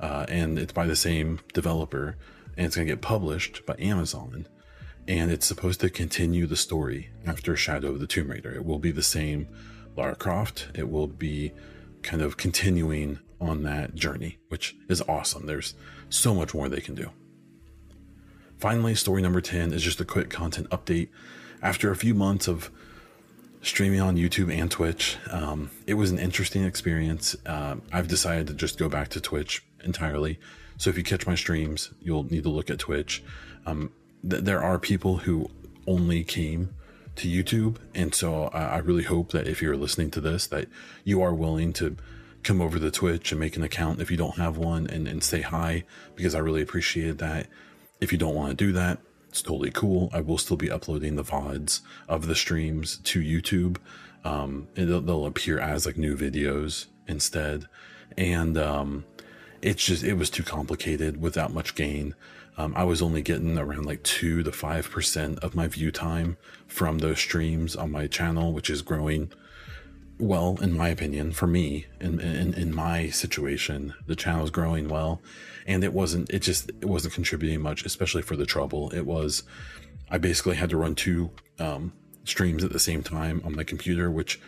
uh, 0.00 0.26
and 0.28 0.58
it's 0.58 0.72
by 0.72 0.86
the 0.86 0.96
same 0.96 1.40
developer 1.52 2.16
and 2.56 2.66
it's 2.66 2.76
going 2.76 2.86
to 2.86 2.92
get 2.92 3.00
published 3.00 3.64
by 3.66 3.76
Amazon. 3.78 4.46
And 5.08 5.30
it's 5.30 5.46
supposed 5.46 5.80
to 5.80 5.90
continue 5.90 6.46
the 6.46 6.56
story 6.56 7.10
after 7.26 7.56
Shadow 7.56 7.88
of 7.88 8.00
the 8.00 8.06
Tomb 8.06 8.30
Raider. 8.30 8.54
It 8.54 8.64
will 8.64 8.78
be 8.78 8.92
the 8.92 9.02
same 9.02 9.48
Lara 9.96 10.14
Croft. 10.14 10.68
It 10.74 10.90
will 10.90 11.08
be 11.08 11.52
kind 12.02 12.22
of 12.22 12.36
continuing 12.36 13.18
on 13.40 13.62
that 13.64 13.94
journey, 13.94 14.38
which 14.48 14.76
is 14.88 15.02
awesome. 15.02 15.46
There's 15.46 15.74
so 16.08 16.34
much 16.34 16.54
more 16.54 16.68
they 16.68 16.80
can 16.80 16.94
do. 16.94 17.10
Finally, 18.58 18.94
story 18.94 19.22
number 19.22 19.40
10 19.40 19.72
is 19.72 19.82
just 19.82 20.00
a 20.00 20.04
quick 20.04 20.30
content 20.30 20.70
update. 20.70 21.08
After 21.62 21.90
a 21.90 21.96
few 21.96 22.14
months 22.14 22.48
of 22.48 22.70
streaming 23.62 24.00
on 24.00 24.16
YouTube 24.16 24.52
and 24.52 24.70
Twitch, 24.70 25.16
um, 25.30 25.70
it 25.86 25.94
was 25.94 26.10
an 26.10 26.18
interesting 26.18 26.64
experience. 26.64 27.36
Uh, 27.46 27.76
I've 27.92 28.08
decided 28.08 28.48
to 28.48 28.54
just 28.54 28.78
go 28.78 28.88
back 28.88 29.08
to 29.10 29.20
Twitch 29.20 29.62
entirely 29.84 30.38
so 30.82 30.90
if 30.90 30.98
you 30.98 31.04
catch 31.04 31.28
my 31.28 31.36
streams, 31.36 31.90
you'll 32.00 32.24
need 32.24 32.42
to 32.42 32.48
look 32.48 32.68
at 32.68 32.80
Twitch. 32.80 33.22
Um, 33.66 33.92
th- 34.28 34.42
there 34.42 34.60
are 34.60 34.80
people 34.80 35.18
who 35.18 35.48
only 35.86 36.24
came 36.24 36.74
to 37.14 37.28
YouTube, 37.28 37.76
and 37.94 38.12
so 38.12 38.46
I-, 38.46 38.64
I 38.64 38.78
really 38.78 39.04
hope 39.04 39.30
that 39.30 39.46
if 39.46 39.62
you're 39.62 39.76
listening 39.76 40.10
to 40.10 40.20
this, 40.20 40.48
that 40.48 40.66
you 41.04 41.22
are 41.22 41.32
willing 41.32 41.72
to 41.74 41.96
come 42.42 42.60
over 42.60 42.80
to 42.80 42.90
Twitch 42.90 43.30
and 43.30 43.38
make 43.38 43.56
an 43.56 43.62
account 43.62 44.00
if 44.00 44.10
you 44.10 44.16
don't 44.16 44.38
have 44.38 44.56
one 44.56 44.88
and, 44.88 45.06
and 45.06 45.22
say 45.22 45.42
hi 45.42 45.84
because 46.16 46.34
I 46.34 46.40
really 46.40 46.62
appreciate 46.62 47.18
that. 47.18 47.46
If 48.00 48.10
you 48.10 48.18
don't 48.18 48.34
want 48.34 48.50
to 48.50 48.56
do 48.56 48.72
that, 48.72 48.98
it's 49.32 49.40
totally 49.40 49.70
cool. 49.70 50.10
I 50.12 50.20
will 50.20 50.36
still 50.36 50.58
be 50.58 50.70
uploading 50.70 51.16
the 51.16 51.24
VODs 51.24 51.80
of 52.06 52.26
the 52.26 52.34
streams 52.34 52.98
to 52.98 53.18
YouTube. 53.18 53.78
Um, 54.26 54.68
they'll, 54.74 55.00
they'll 55.00 55.24
appear 55.24 55.58
as 55.58 55.86
like 55.86 55.96
new 55.96 56.18
videos 56.18 56.84
instead. 57.08 57.66
And 58.18 58.58
um, 58.58 59.06
it's 59.62 59.86
just 59.86 60.04
it 60.04 60.18
was 60.18 60.28
too 60.28 60.42
complicated 60.42 61.18
without 61.18 61.50
much 61.50 61.74
gain. 61.74 62.14
Um, 62.58 62.74
I 62.76 62.84
was 62.84 63.00
only 63.00 63.22
getting 63.22 63.56
around 63.56 63.86
like 63.86 64.02
two 64.02 64.42
to 64.42 64.52
five 64.52 64.90
percent 64.90 65.38
of 65.38 65.54
my 65.54 65.66
view 65.66 65.90
time 65.90 66.36
from 66.66 66.98
those 66.98 67.18
streams 67.18 67.74
on 67.74 67.90
my 67.90 68.08
channel, 68.08 68.52
which 68.52 68.68
is 68.68 68.82
growing 68.82 69.32
well, 70.22 70.58
in 70.62 70.76
my 70.76 70.88
opinion, 70.88 71.32
for 71.32 71.46
me 71.46 71.86
in, 72.00 72.20
in 72.20 72.54
in 72.54 72.74
my 72.74 73.08
situation, 73.08 73.94
the 74.06 74.16
channel 74.16 74.44
is 74.44 74.50
growing 74.50 74.88
well, 74.88 75.20
and 75.66 75.82
it 75.82 75.92
wasn't. 75.92 76.30
It 76.30 76.40
just 76.40 76.70
it 76.70 76.84
wasn't 76.84 77.14
contributing 77.14 77.60
much, 77.60 77.84
especially 77.84 78.22
for 78.22 78.36
the 78.36 78.46
trouble. 78.46 78.90
It 78.90 79.06
was. 79.06 79.42
I 80.10 80.18
basically 80.18 80.56
had 80.56 80.70
to 80.70 80.76
run 80.76 80.94
two 80.94 81.30
um, 81.58 81.92
streams 82.24 82.62
at 82.62 82.72
the 82.72 82.78
same 82.78 83.02
time 83.02 83.42
on 83.44 83.56
my 83.56 83.64
computer, 83.64 84.10
which 84.10 84.40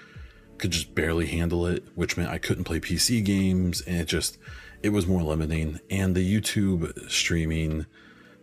could 0.58 0.70
just 0.70 0.94
barely 0.94 1.26
handle 1.26 1.66
it, 1.66 1.84
which 1.94 2.16
meant 2.16 2.30
I 2.30 2.38
couldn't 2.38 2.64
play 2.64 2.80
PC 2.80 3.24
games, 3.24 3.80
and 3.82 3.96
it 3.96 4.06
just 4.06 4.38
it 4.82 4.90
was 4.90 5.06
more 5.06 5.22
limiting. 5.22 5.80
And 5.90 6.14
the 6.14 6.40
YouTube 6.40 7.10
streaming 7.10 7.86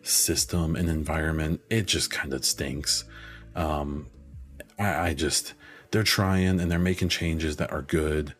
system 0.02 0.76
and 0.76 0.90
environment, 0.90 1.62
it 1.70 1.86
just 1.86 2.12
kind 2.12 2.34
of 2.34 2.44
stinks. 2.44 3.06
Um, 3.56 4.08
I, 4.80 5.10
I, 5.10 5.14
just, 5.14 5.54
they're 5.92 6.04
trying 6.04 6.60
and 6.60 6.72
they're 6.72 6.80
making 6.80 7.10
changes 7.10 7.58
that 7.58 7.72
are 7.72 7.82
good, 7.82 8.34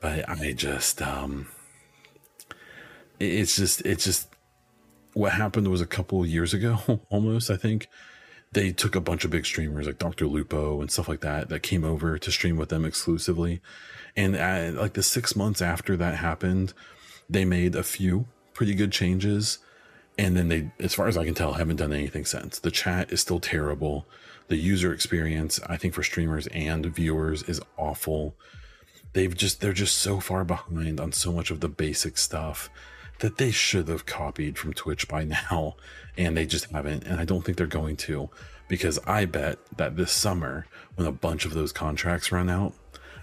but 0.00 0.28
I 0.28 0.52
just, 0.52 1.00
um, 1.02 1.48
it's 3.18 3.56
just, 3.56 3.80
it's 3.82 4.04
just, 4.04 4.28
what 5.14 5.32
happened 5.32 5.68
was 5.68 5.80
a 5.80 5.86
couple 5.86 6.20
of 6.20 6.28
years 6.28 6.54
ago, 6.54 7.00
almost, 7.10 7.50
I 7.50 7.56
think. 7.56 7.88
They 8.50 8.72
took 8.72 8.96
a 8.96 9.00
bunch 9.00 9.26
of 9.26 9.30
big 9.30 9.44
streamers 9.44 9.86
like 9.86 9.98
Dr. 9.98 10.26
Lupo 10.26 10.80
and 10.80 10.90
stuff 10.90 11.06
like 11.06 11.20
that 11.20 11.50
that 11.50 11.62
came 11.62 11.84
over 11.84 12.18
to 12.18 12.30
stream 12.30 12.56
with 12.56 12.70
them 12.70 12.86
exclusively. 12.86 13.60
And 14.16 14.34
at, 14.36 14.74
like 14.74 14.94
the 14.94 15.02
six 15.02 15.36
months 15.36 15.60
after 15.60 15.98
that 15.98 16.14
happened, 16.14 16.72
they 17.28 17.44
made 17.44 17.74
a 17.74 17.82
few 17.82 18.26
pretty 18.54 18.74
good 18.74 18.90
changes 18.90 19.58
and 20.18 20.36
then 20.36 20.48
they 20.48 20.70
as 20.80 20.94
far 20.94 21.06
as 21.06 21.16
i 21.16 21.24
can 21.24 21.34
tell 21.34 21.54
haven't 21.54 21.76
done 21.76 21.92
anything 21.92 22.24
since 22.24 22.58
the 22.58 22.70
chat 22.70 23.10
is 23.12 23.20
still 23.20 23.38
terrible 23.38 24.04
the 24.48 24.56
user 24.56 24.92
experience 24.92 25.60
i 25.66 25.76
think 25.76 25.94
for 25.94 26.02
streamers 26.02 26.46
and 26.48 26.86
viewers 26.86 27.42
is 27.44 27.60
awful 27.76 28.34
they've 29.12 29.36
just 29.36 29.60
they're 29.60 29.72
just 29.72 29.96
so 29.96 30.20
far 30.20 30.44
behind 30.44 31.00
on 31.00 31.12
so 31.12 31.32
much 31.32 31.50
of 31.50 31.60
the 31.60 31.68
basic 31.68 32.18
stuff 32.18 32.68
that 33.20 33.36
they 33.36 33.50
should 33.50 33.88
have 33.88 34.06
copied 34.06 34.58
from 34.58 34.72
twitch 34.72 35.08
by 35.08 35.24
now 35.50 35.76
and 36.16 36.36
they 36.36 36.46
just 36.46 36.70
haven't 36.70 37.04
and 37.04 37.20
i 37.20 37.24
don't 37.24 37.44
think 37.44 37.56
they're 37.56 37.66
going 37.66 37.96
to 37.96 38.28
because 38.68 38.98
i 39.06 39.24
bet 39.24 39.58
that 39.76 39.96
this 39.96 40.12
summer 40.12 40.66
when 40.96 41.06
a 41.06 41.12
bunch 41.12 41.44
of 41.44 41.54
those 41.54 41.72
contracts 41.72 42.32
run 42.32 42.50
out 42.50 42.74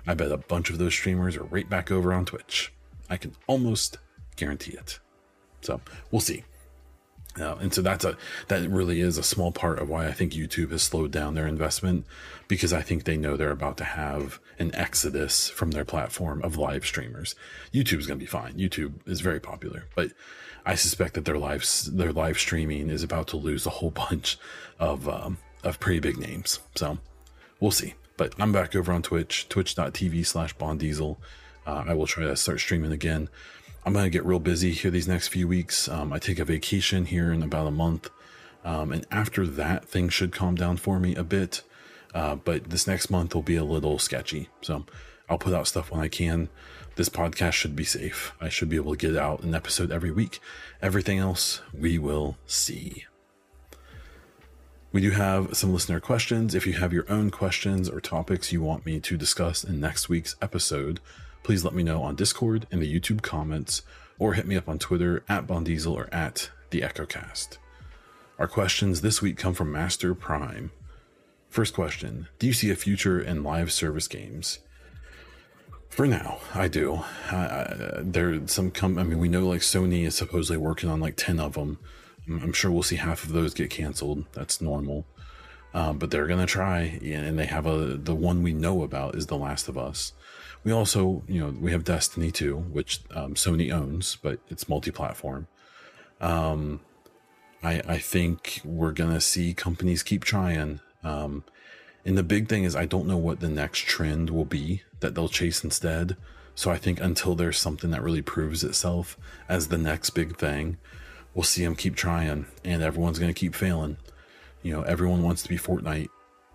I 0.08 0.14
bet 0.14 0.32
a 0.32 0.38
bunch 0.38 0.70
of 0.70 0.78
those 0.78 0.94
streamers 0.94 1.36
are 1.36 1.44
right 1.46 1.70
back 1.70 1.92
over 1.92 2.14
on 2.14 2.26
Twitch. 2.26 2.72
I 3.10 3.18
can 3.18 3.34
almost 3.48 3.98
guarantee 4.36 4.74
it. 4.74 5.00
So 5.62 5.82
we'll 6.12 6.22
see. 6.22 6.44
Uh, 7.40 7.56
and 7.60 7.74
so 7.74 7.82
that's 7.82 8.06
a 8.06 8.18
that 8.48 8.70
really 8.70 9.02
is 9.02 9.18
a 9.18 9.24
small 9.24 9.52
part 9.52 9.80
of 9.80 9.90
why 9.90 10.08
I 10.08 10.14
think 10.14 10.34
YouTube 10.34 10.72
has 10.72 10.84
slowed 10.84 11.12
down 11.12 11.36
their 11.36 11.48
investment 11.48 12.06
because 12.48 12.72
I 12.72 12.82
think 12.82 13.04
they 13.04 13.18
know 13.18 13.36
they're 13.36 13.52
about 13.52 13.78
to 13.78 13.84
have 13.84 14.40
an 14.58 14.74
exodus 14.74 15.50
from 15.50 15.72
their 15.72 15.84
platform 15.84 16.42
of 16.44 16.58
live 16.58 16.86
streamers. 16.86 17.36
YouTube's 17.74 18.08
going 18.08 18.20
to 18.20 18.24
be 18.24 18.26
fine. 18.26 18.54
YouTube 18.54 18.94
is 19.06 19.20
very 19.20 19.42
popular, 19.42 19.86
but 19.96 20.12
I 20.66 20.76
suspect 20.76 21.14
that 21.16 21.26
their 21.26 21.38
live 21.38 21.66
their 21.92 22.14
live 22.14 22.40
streaming 22.40 22.90
is 22.90 23.04
about 23.04 23.28
to 23.30 23.38
lose 23.38 23.66
a 23.66 23.72
whole 23.72 23.92
bunch 24.10 24.38
of 24.80 25.08
um, 25.10 25.38
of 25.64 25.80
pretty 25.80 26.00
big 26.00 26.18
names. 26.18 26.60
So 26.76 27.00
we'll 27.60 27.72
see. 27.72 27.96
But 28.18 28.34
I'm 28.40 28.54
back 28.54 28.76
over 28.76 28.94
on 28.94 29.02
Twitch, 29.02 29.50
twitch.tv 29.50 30.26
slash 30.26 30.56
baundiesel. 30.56 31.18
Uh, 31.68 31.84
I 31.88 31.94
will 31.96 32.08
try 32.08 32.24
to 32.24 32.36
start 32.38 32.62
streaming 32.62 32.94
again. 32.94 33.28
I'm 33.86 33.94
going 33.94 34.06
to 34.06 34.10
get 34.10 34.26
real 34.26 34.40
busy 34.40 34.72
here 34.72 34.90
these 34.90 35.08
next 35.08 35.28
few 35.28 35.48
weeks. 35.48 35.88
Um, 35.88 36.12
I 36.12 36.18
take 36.18 36.40
a 36.40 36.46
vacation 36.46 37.06
here 37.06 37.32
in 37.32 37.44
about 37.44 37.68
a 37.68 37.72
month. 37.72 38.10
Um, 38.64 38.92
and 38.92 39.06
after 39.12 39.46
that, 39.46 39.86
things 39.86 40.12
should 40.12 40.32
calm 40.32 40.56
down 40.56 40.78
for 40.78 41.00
me 41.00 41.14
a 41.14 41.24
bit. 41.24 41.62
Uh, 42.12 42.36
but 42.36 42.72
this 42.72 42.88
next 42.88 43.12
month 43.12 43.36
will 43.36 43.44
be 43.44 43.58
a 43.58 43.64
little 43.64 44.00
sketchy. 44.00 44.50
So 44.62 44.86
I'll 45.30 45.38
put 45.38 45.54
out 45.54 45.68
stuff 45.68 45.92
when 45.92 46.02
I 46.02 46.08
can. 46.08 46.50
This 46.96 47.10
podcast 47.10 47.52
should 47.52 47.76
be 47.76 47.84
safe. 47.84 48.34
I 48.42 48.50
should 48.50 48.70
be 48.70 48.76
able 48.76 48.96
to 48.96 48.98
get 48.98 49.16
out 49.16 49.44
an 49.44 49.54
episode 49.54 49.92
every 49.92 50.12
week. 50.12 50.40
Everything 50.82 51.20
else, 51.20 51.62
we 51.72 52.00
will 52.00 52.38
see. 52.48 53.06
We 54.92 55.02
do 55.02 55.12
have 55.12 55.56
some 55.56 55.74
listener 55.74 56.00
questions. 56.00 56.56
If 56.56 56.66
you 56.66 56.74
have 56.74 56.94
your 56.94 57.06
own 57.12 57.30
questions 57.30 57.88
or 57.88 58.00
topics 58.00 58.52
you 58.52 58.64
want 58.64 58.86
me 58.86 59.00
to 59.02 59.18
discuss 59.18 59.64
in 59.64 59.80
next 59.80 60.10
week's 60.10 60.36
episode, 60.42 61.02
please 61.46 61.64
let 61.64 61.76
me 61.76 61.84
know 61.84 62.02
on 62.02 62.16
Discord 62.16 62.66
in 62.72 62.80
the 62.80 62.92
YouTube 62.92 63.22
comments 63.22 63.84
or 64.18 64.34
hit 64.34 64.48
me 64.48 64.56
up 64.56 64.68
on 64.68 64.80
Twitter 64.80 65.24
at 65.30 65.46
Baundiesel 65.46 65.94
or 65.94 66.12
at 66.12 66.50
the 66.72 66.82
EchoCast. 66.82 67.60
Our 68.40 68.48
questions 68.48 69.02
this 69.02 69.22
week 69.22 69.38
come 69.38 69.54
from 69.54 69.72
Master 69.72 70.16
Prime. 70.16 70.72
First 71.48 71.76
question 71.76 72.30
Do 72.40 72.48
you 72.48 72.54
see 72.54 72.72
a 72.72 72.76
future 72.76 73.22
in 73.22 73.44
live 73.44 73.72
service 73.72 74.08
games? 74.08 74.58
For 75.88 76.08
now, 76.08 76.40
I 76.56 76.68
do. 76.68 77.02
Uh, 77.30 78.02
there 78.02 78.48
some 78.48 78.72
come. 78.72 78.98
I 78.98 79.04
mean, 79.04 79.20
we 79.20 79.30
know 79.30 79.48
like 79.48 79.62
Sony 79.62 80.04
is 80.04 80.16
supposedly 80.16 80.58
working 80.58 80.90
on 80.90 81.00
like 81.00 81.16
ten 81.16 81.40
of 81.40 81.54
them. 81.54 81.78
I'm 82.28 82.54
sure 82.54 82.72
we'll 82.72 82.82
see 82.82 82.96
half 82.96 83.24
of 83.24 83.34
those 83.34 83.54
get 83.54 83.70
canceled. 83.70 84.26
That's 84.34 84.62
normal. 84.62 85.06
Um, 85.76 86.00
but 86.00 86.10
they're 86.10 86.26
gonna 86.26 86.48
try, 86.48 87.00
and 87.04 87.38
they 87.38 87.46
have 87.46 87.68
a 87.68 87.98
the 87.98 88.16
one 88.16 88.42
we 88.42 88.52
know 88.52 88.82
about 88.82 89.14
is 89.14 89.28
The 89.28 89.38
Last 89.38 89.68
of 89.68 89.78
Us. 89.78 90.12
We 90.66 90.72
also, 90.72 91.22
you 91.28 91.40
know, 91.40 91.54
we 91.62 91.72
have 91.72 91.84
Destiny 91.84 92.32
2, 92.32 92.58
which 92.58 93.02
um, 93.12 93.36
Sony 93.36 93.72
owns, 93.72 94.18
but 94.22 94.40
it's 94.50 94.68
multi-platform. 94.68 95.48
Um, 96.20 96.80
I 97.64 97.82
I 97.88 97.98
think 98.00 98.62
we're 98.66 98.92
gonna 98.92 99.22
see 99.22 99.54
companies 99.54 100.02
keep 100.02 100.24
trying. 100.24 100.80
Um, 101.04 101.44
and 102.04 102.18
the 102.18 102.24
big 102.24 102.50
thing 102.50 102.64
is, 102.64 102.76
I 102.76 102.86
don't 102.86 103.08
know 103.08 103.18
what 103.18 103.42
the 103.42 103.50
next 103.50 103.82
trend 103.82 104.32
will 104.32 104.46
be 104.46 104.82
that 105.02 105.14
they'll 105.14 105.30
chase 105.30 105.64
instead. 105.64 106.18
So 106.56 106.72
I 106.72 106.78
think 106.78 107.00
until 107.00 107.36
there's 107.36 107.60
something 107.60 107.92
that 107.92 108.02
really 108.02 108.24
proves 108.24 108.64
itself 108.64 109.18
as 109.48 109.68
the 109.68 109.78
next 109.78 110.12
big 110.12 110.38
thing, 110.38 110.78
we'll 111.36 111.44
see 111.44 111.64
them 111.64 111.76
keep 111.76 111.96
trying, 111.96 112.48
and 112.64 112.82
everyone's 112.82 113.20
gonna 113.20 113.34
keep 113.34 113.54
failing. 113.54 113.98
You 114.64 114.72
know, 114.72 114.82
everyone 114.82 115.22
wants 115.22 115.44
to 115.44 115.50
be 115.50 115.60
Fortnite, 115.60 116.10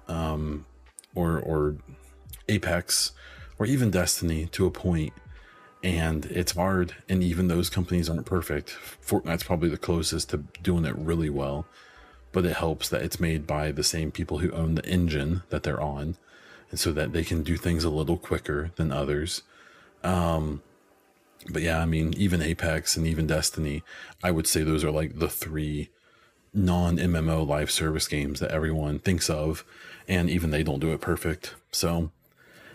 um, 0.09 0.67
or 1.15 1.39
or 1.39 1.77
Apex 2.49 3.13
or 3.61 3.67
even 3.67 3.91
Destiny 3.91 4.47
to 4.53 4.65
a 4.65 4.71
point, 4.71 5.13
and 5.85 6.25
it's 6.25 6.53
hard. 6.53 6.97
And 7.11 7.23
even 7.23 7.49
those 7.49 7.69
companies 7.69 8.09
aren't 8.09 8.25
perfect. 8.25 8.71
Fortnite's 8.71 9.45
probably 9.45 9.69
the 9.69 9.77
closest 9.77 10.31
to 10.31 10.39
doing 10.63 10.87
it 10.87 10.97
really 10.97 11.29
well, 11.29 11.67
but 12.33 12.47
it 12.47 12.57
helps 12.57 12.89
that 12.89 13.03
it's 13.03 13.21
made 13.21 13.47
by 13.47 13.71
the 13.71 13.85
same 13.85 14.11
people 14.11 14.39
who 14.39 14.51
own 14.53 14.77
the 14.77 14.87
engine 14.87 15.43
that 15.51 15.63
they're 15.63 15.81
on, 15.81 16.17
and 16.71 16.81
so 16.81 16.91
that 16.93 17.13
they 17.13 17.23
can 17.23 17.43
do 17.43 17.59
things 17.59 17.85
a 17.85 17.91
little 17.91 18.17
quicker 18.17 18.71
than 18.77 18.91
others. 18.91 19.43
Um, 20.03 20.63
but 21.51 21.61
yeah, 21.61 21.81
I 21.81 21.85
mean, 21.85 22.15
even 22.17 22.41
Apex 22.41 22.97
and 22.97 23.07
even 23.07 23.27
Destiny, 23.27 23.83
I 24.23 24.31
would 24.31 24.47
say 24.47 24.63
those 24.63 24.85
are 24.85 24.91
like 24.91 25.19
the 25.19 25.29
three 25.29 25.91
non 26.55 26.97
MMO 26.97 27.47
live 27.47 27.71
service 27.71 28.09
games 28.09 28.41
that 28.41 28.53
everyone 28.53 29.01
thinks 29.01 29.29
of, 29.29 29.67
and 30.09 30.31
even 30.31 30.49
they 30.49 30.63
don't 30.63 30.81
do 30.81 30.93
it 30.93 31.03
perfect. 31.03 31.57
So 31.73 32.11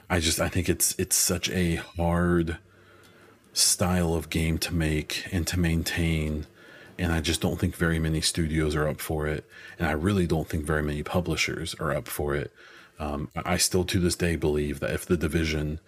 I 0.09 0.19
just 0.19 0.39
I 0.39 0.49
think 0.49 0.69
it's 0.69 0.95
it's 0.97 1.15
such 1.15 1.49
a 1.49 1.75
hard 1.75 2.57
style 3.53 4.13
of 4.13 4.29
game 4.29 4.57
to 4.59 4.73
make 4.73 5.25
and 5.31 5.47
to 5.47 5.59
maintain 5.59 6.45
and 6.97 7.11
I 7.11 7.21
just 7.21 7.41
don't 7.41 7.59
think 7.59 7.75
very 7.75 7.99
many 7.99 8.21
studios 8.21 8.75
are 8.75 8.87
up 8.87 8.99
for 8.99 9.27
it 9.27 9.45
and 9.79 9.87
I 9.87 9.91
really 9.91 10.27
don't 10.27 10.47
think 10.47 10.65
very 10.65 10.83
many 10.83 11.03
publishers 11.03 11.73
are 11.79 11.93
up 11.93 12.07
for 12.07 12.35
it. 12.35 12.51
Um, 12.99 13.29
I 13.35 13.57
still 13.57 13.83
to 13.85 13.99
this 13.99 14.15
day 14.15 14.35
believe 14.35 14.79
that 14.79 14.91
if 14.91 15.05
the 15.05 15.17
division 15.17 15.79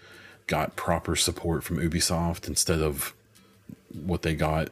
got 0.47 0.75
proper 0.75 1.15
support 1.15 1.63
from 1.63 1.77
Ubisoft 1.77 2.47
instead 2.47 2.81
of 2.81 3.13
what 3.93 4.21
they 4.21 4.33
got, 4.33 4.69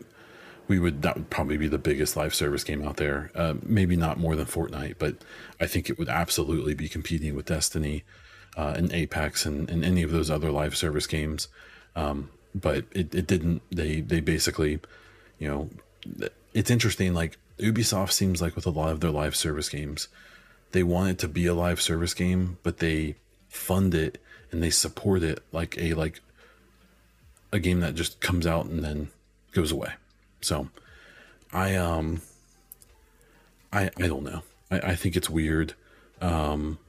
we 0.68 0.80
would 0.80 1.02
that 1.04 1.16
would 1.16 1.30
probably 1.30 1.58
be 1.58 1.68
the 1.68 1.78
biggest 1.78 2.18
live 2.18 2.34
service 2.34 2.64
game 2.64 2.86
out 2.86 2.98
there. 2.98 3.32
Uh, 3.36 3.56
maybe 3.62 3.96
not 3.96 4.18
more 4.18 4.36
than 4.36 4.46
Fortnite, 4.46 4.96
but 4.98 5.16
I 5.60 5.68
think 5.68 5.90
it 5.90 6.00
would 6.00 6.10
absolutely 6.10 6.74
be 6.74 6.90
competing 6.90 7.36
with 7.36 7.46
Destiny 7.46 8.04
uh, 8.56 8.74
and 8.76 8.92
Apex 8.92 9.46
and, 9.46 9.70
and 9.70 9.84
any 9.84 10.04
of 10.04 10.12
those 10.12 10.32
other 10.32 10.52
live 10.52 10.76
service 10.76 11.08
games. 11.08 11.48
Um, 11.96 12.30
but 12.54 12.86
it, 12.92 13.14
it 13.14 13.28
didn't. 13.28 13.62
They 13.72 14.02
they 14.02 14.22
basically, 14.22 14.80
you 15.40 15.48
know, 15.48 16.30
it's 16.54 16.72
interesting. 16.72 17.14
Like 17.14 17.38
Ubisoft 17.60 18.12
seems 18.12 18.42
like 18.42 18.56
with 18.56 18.66
a 18.66 18.72
lot 18.72 18.92
of 18.92 19.02
their 19.02 19.12
live 19.12 19.36
service 19.36 19.70
games, 19.70 20.08
they 20.72 20.84
want 20.84 21.10
it 21.10 21.20
to 21.20 21.28
be 21.28 21.46
a 21.46 21.54
live 21.54 21.82
service 21.82 22.14
game, 22.14 22.58
but 22.64 22.78
they 22.80 23.16
fund 23.50 23.94
it 23.94 24.22
and 24.52 24.64
they 24.64 24.70
support 24.70 25.24
it 25.24 25.44
like 25.52 25.78
a 25.78 25.94
like 25.94 26.22
a 27.52 27.60
game 27.60 27.80
that 27.82 27.96
just 27.96 28.20
comes 28.20 28.46
out 28.48 28.66
and 28.66 28.84
then 28.84 29.10
goes 29.52 29.72
away. 29.72 29.94
So 30.42 30.70
I 31.52 31.76
um 31.76 32.22
I 33.72 33.90
I 33.98 34.08
don't 34.08 34.24
know. 34.24 34.44
I, 34.72 34.80
I 34.80 34.96
think 34.96 35.16
it's 35.16 35.30
weird. 35.30 35.74
Um 36.22 36.80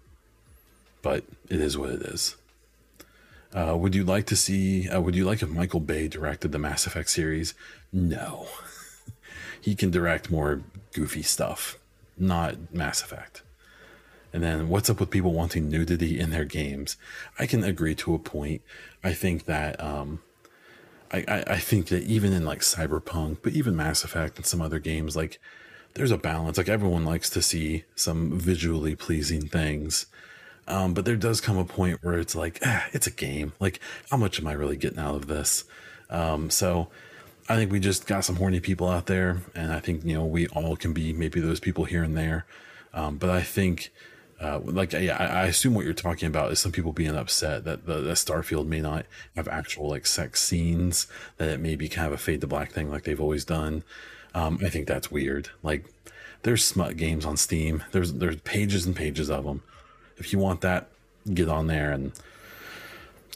but 1.06 1.22
it 1.48 1.60
is 1.60 1.78
what 1.78 1.90
it 1.90 2.02
is. 2.02 2.34
Uh, 3.54 3.76
would 3.78 3.94
you 3.94 4.02
like 4.02 4.26
to 4.26 4.34
see? 4.34 4.88
Uh, 4.88 5.00
would 5.00 5.14
you 5.14 5.24
like 5.24 5.40
if 5.40 5.48
Michael 5.48 5.78
Bay 5.78 6.08
directed 6.08 6.50
the 6.50 6.58
Mass 6.58 6.84
Effect 6.84 7.08
series? 7.08 7.54
No, 7.92 8.48
he 9.60 9.76
can 9.76 9.92
direct 9.92 10.32
more 10.32 10.62
goofy 10.92 11.22
stuff, 11.22 11.78
not 12.18 12.74
Mass 12.74 13.02
Effect. 13.02 13.42
And 14.32 14.42
then, 14.42 14.68
what's 14.68 14.90
up 14.90 14.98
with 14.98 15.10
people 15.10 15.32
wanting 15.32 15.70
nudity 15.70 16.18
in 16.18 16.30
their 16.30 16.44
games? 16.44 16.96
I 17.38 17.46
can 17.46 17.62
agree 17.62 17.94
to 17.94 18.16
a 18.16 18.18
point. 18.18 18.62
I 19.04 19.12
think 19.12 19.44
that 19.44 19.80
um, 19.80 20.22
I, 21.12 21.24
I, 21.28 21.44
I 21.50 21.58
think 21.58 21.86
that 21.86 22.02
even 22.02 22.32
in 22.32 22.44
like 22.44 22.62
Cyberpunk, 22.62 23.38
but 23.42 23.52
even 23.52 23.76
Mass 23.76 24.02
Effect 24.02 24.38
and 24.38 24.44
some 24.44 24.60
other 24.60 24.80
games, 24.80 25.14
like 25.14 25.38
there's 25.94 26.10
a 26.10 26.18
balance. 26.18 26.58
Like 26.58 26.68
everyone 26.68 27.04
likes 27.04 27.30
to 27.30 27.40
see 27.40 27.84
some 27.94 28.40
visually 28.40 28.96
pleasing 28.96 29.46
things. 29.46 30.06
Um, 30.68 30.94
but 30.94 31.04
there 31.04 31.16
does 31.16 31.40
come 31.40 31.56
a 31.58 31.64
point 31.64 32.02
where 32.02 32.18
it's 32.18 32.34
like, 32.34 32.58
eh, 32.62 32.82
it's 32.92 33.06
a 33.06 33.10
game. 33.12 33.52
Like, 33.60 33.80
how 34.10 34.16
much 34.16 34.40
am 34.40 34.46
I 34.46 34.52
really 34.52 34.76
getting 34.76 34.98
out 34.98 35.14
of 35.14 35.26
this? 35.28 35.64
Um, 36.10 36.50
so 36.50 36.88
I 37.48 37.54
think 37.56 37.70
we 37.70 37.80
just 37.80 38.06
got 38.06 38.24
some 38.24 38.36
horny 38.36 38.60
people 38.60 38.88
out 38.88 39.06
there, 39.06 39.42
and 39.54 39.72
I 39.72 39.80
think 39.80 40.04
you 40.04 40.14
know 40.14 40.24
we 40.24 40.48
all 40.48 40.76
can 40.76 40.92
be 40.92 41.12
maybe 41.12 41.40
those 41.40 41.60
people 41.60 41.84
here 41.84 42.02
and 42.02 42.16
there. 42.16 42.46
Um, 42.92 43.18
but 43.18 43.30
I 43.30 43.42
think, 43.42 43.92
uh, 44.40 44.60
like, 44.60 44.92
yeah, 44.92 45.16
I, 45.18 45.42
I, 45.42 45.46
assume 45.46 45.74
what 45.74 45.84
you're 45.84 45.92
talking 45.92 46.28
about 46.28 46.50
is 46.50 46.58
some 46.58 46.72
people 46.72 46.92
being 46.92 47.14
upset 47.14 47.64
that 47.64 47.84
the, 47.84 48.00
the 48.00 48.12
Starfield 48.12 48.66
may 48.66 48.80
not 48.80 49.04
have 49.36 49.48
actual 49.48 49.90
like 49.90 50.06
sex 50.06 50.42
scenes, 50.42 51.06
that 51.36 51.50
it 51.50 51.60
may 51.60 51.76
be 51.76 51.90
kind 51.90 52.06
of 52.06 52.14
a 52.14 52.16
fade 52.16 52.40
to 52.40 52.46
black 52.46 52.72
thing 52.72 52.90
like 52.90 53.04
they've 53.04 53.20
always 53.20 53.44
done. 53.44 53.84
Um, 54.34 54.58
I 54.64 54.70
think 54.70 54.86
that's 54.86 55.10
weird. 55.10 55.50
Like, 55.62 55.84
there's 56.42 56.64
smut 56.64 56.96
games 56.96 57.26
on 57.26 57.36
Steam. 57.36 57.84
There's 57.92 58.14
there's 58.14 58.40
pages 58.40 58.86
and 58.86 58.96
pages 58.96 59.30
of 59.30 59.44
them 59.44 59.62
if 60.16 60.32
you 60.32 60.38
want 60.38 60.60
that, 60.62 60.88
get 61.32 61.48
on 61.48 61.66
there 61.66 61.92
and 61.92 62.12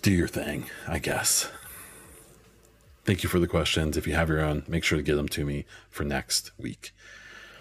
do 0.02 0.10
your 0.10 0.28
thing, 0.28 0.66
I 0.88 0.98
guess. 0.98 1.50
Thank 3.04 3.22
you 3.22 3.28
for 3.28 3.38
the 3.38 3.48
questions. 3.48 3.96
If 3.96 4.06
you 4.06 4.14
have 4.14 4.28
your 4.28 4.40
own, 4.40 4.62
make 4.68 4.84
sure 4.84 4.96
to 4.96 5.02
get 5.02 5.16
them 5.16 5.28
to 5.30 5.44
me 5.44 5.64
for 5.90 6.04
next 6.04 6.52
week. 6.58 6.92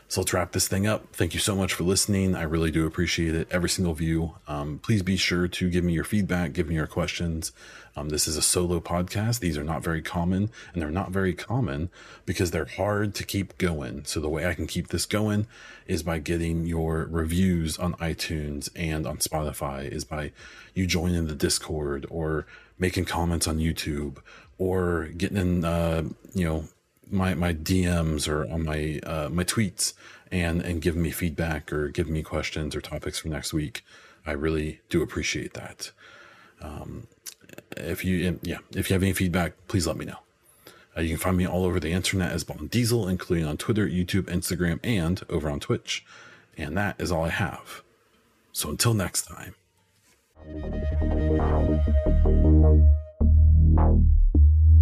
So 0.09 0.21
let's 0.21 0.33
wrap 0.33 0.53
this 0.53 0.67
thing 0.67 0.87
up. 0.87 1.13
Thank 1.13 1.35
you 1.35 1.39
so 1.39 1.55
much 1.55 1.75
for 1.75 1.83
listening. 1.83 2.33
I 2.33 2.41
really 2.41 2.71
do 2.71 2.87
appreciate 2.87 3.35
it. 3.35 3.47
Every 3.51 3.69
single 3.69 3.93
view. 3.93 4.33
Um, 4.47 4.79
please 4.79 5.03
be 5.03 5.17
sure 5.17 5.47
to 5.47 5.69
give 5.69 5.83
me 5.83 5.93
your 5.93 6.03
feedback, 6.03 6.51
give 6.51 6.67
me 6.67 6.73
your 6.73 6.87
questions. 6.87 7.51
Um, 7.95 8.09
this 8.09 8.27
is 8.27 8.35
a 8.35 8.41
solo 8.41 8.79
podcast. 8.79 9.39
These 9.39 9.55
are 9.55 9.63
not 9.63 9.83
very 9.83 10.01
common, 10.01 10.49
and 10.73 10.81
they're 10.81 10.89
not 10.89 11.11
very 11.11 11.35
common 11.35 11.91
because 12.25 12.49
they're 12.49 12.65
hard 12.65 13.13
to 13.15 13.23
keep 13.23 13.55
going. 13.59 14.03
So 14.05 14.19
the 14.19 14.29
way 14.29 14.47
I 14.47 14.55
can 14.55 14.65
keep 14.65 14.87
this 14.87 15.05
going 15.05 15.45
is 15.85 16.01
by 16.01 16.17
getting 16.17 16.65
your 16.65 17.07
reviews 17.11 17.77
on 17.77 17.93
iTunes 17.95 18.67
and 18.75 19.05
on 19.05 19.17
Spotify, 19.17 19.87
is 19.87 20.05
by 20.05 20.31
you 20.73 20.87
joining 20.87 21.27
the 21.27 21.35
Discord 21.35 22.07
or 22.09 22.47
making 22.79 23.05
comments 23.05 23.47
on 23.47 23.59
YouTube 23.59 24.17
or 24.57 25.09
getting 25.15 25.37
in, 25.37 25.63
uh, 25.63 26.01
you 26.33 26.45
know, 26.45 26.63
my 27.09 27.33
my 27.33 27.53
DMs 27.53 28.27
or 28.27 28.49
on 28.51 28.63
my 28.63 28.99
uh, 29.03 29.29
my 29.29 29.43
tweets 29.43 29.93
and 30.31 30.61
and 30.61 30.81
giving 30.81 31.01
me 31.01 31.11
feedback 31.11 31.71
or 31.73 31.89
give 31.89 32.09
me 32.09 32.23
questions 32.23 32.75
or 32.75 32.81
topics 32.81 33.19
for 33.19 33.29
next 33.29 33.53
week. 33.53 33.83
I 34.25 34.31
really 34.31 34.81
do 34.89 35.01
appreciate 35.01 35.53
that. 35.53 35.91
Um, 36.61 37.07
if 37.77 38.03
you 38.05 38.39
yeah, 38.43 38.59
if 38.75 38.89
you 38.89 38.93
have 38.93 39.03
any 39.03 39.13
feedback, 39.13 39.53
please 39.67 39.87
let 39.87 39.97
me 39.97 40.05
know. 40.05 40.19
Uh, 40.97 41.01
you 41.01 41.09
can 41.09 41.17
find 41.17 41.37
me 41.37 41.47
all 41.47 41.65
over 41.65 41.79
the 41.79 41.91
internet 41.91 42.31
as 42.31 42.43
Baun 42.43 42.67
Diesel, 42.67 43.07
including 43.07 43.45
on 43.45 43.57
Twitter, 43.57 43.87
YouTube, 43.87 44.23
Instagram, 44.23 44.79
and 44.83 45.21
over 45.29 45.49
on 45.49 45.59
Twitch. 45.59 46.05
And 46.57 46.77
that 46.77 46.99
is 46.99 47.11
all 47.11 47.23
I 47.23 47.29
have. 47.29 47.83
So 48.51 48.69
until 48.69 48.93
next 48.93 49.27
time. 49.27 49.55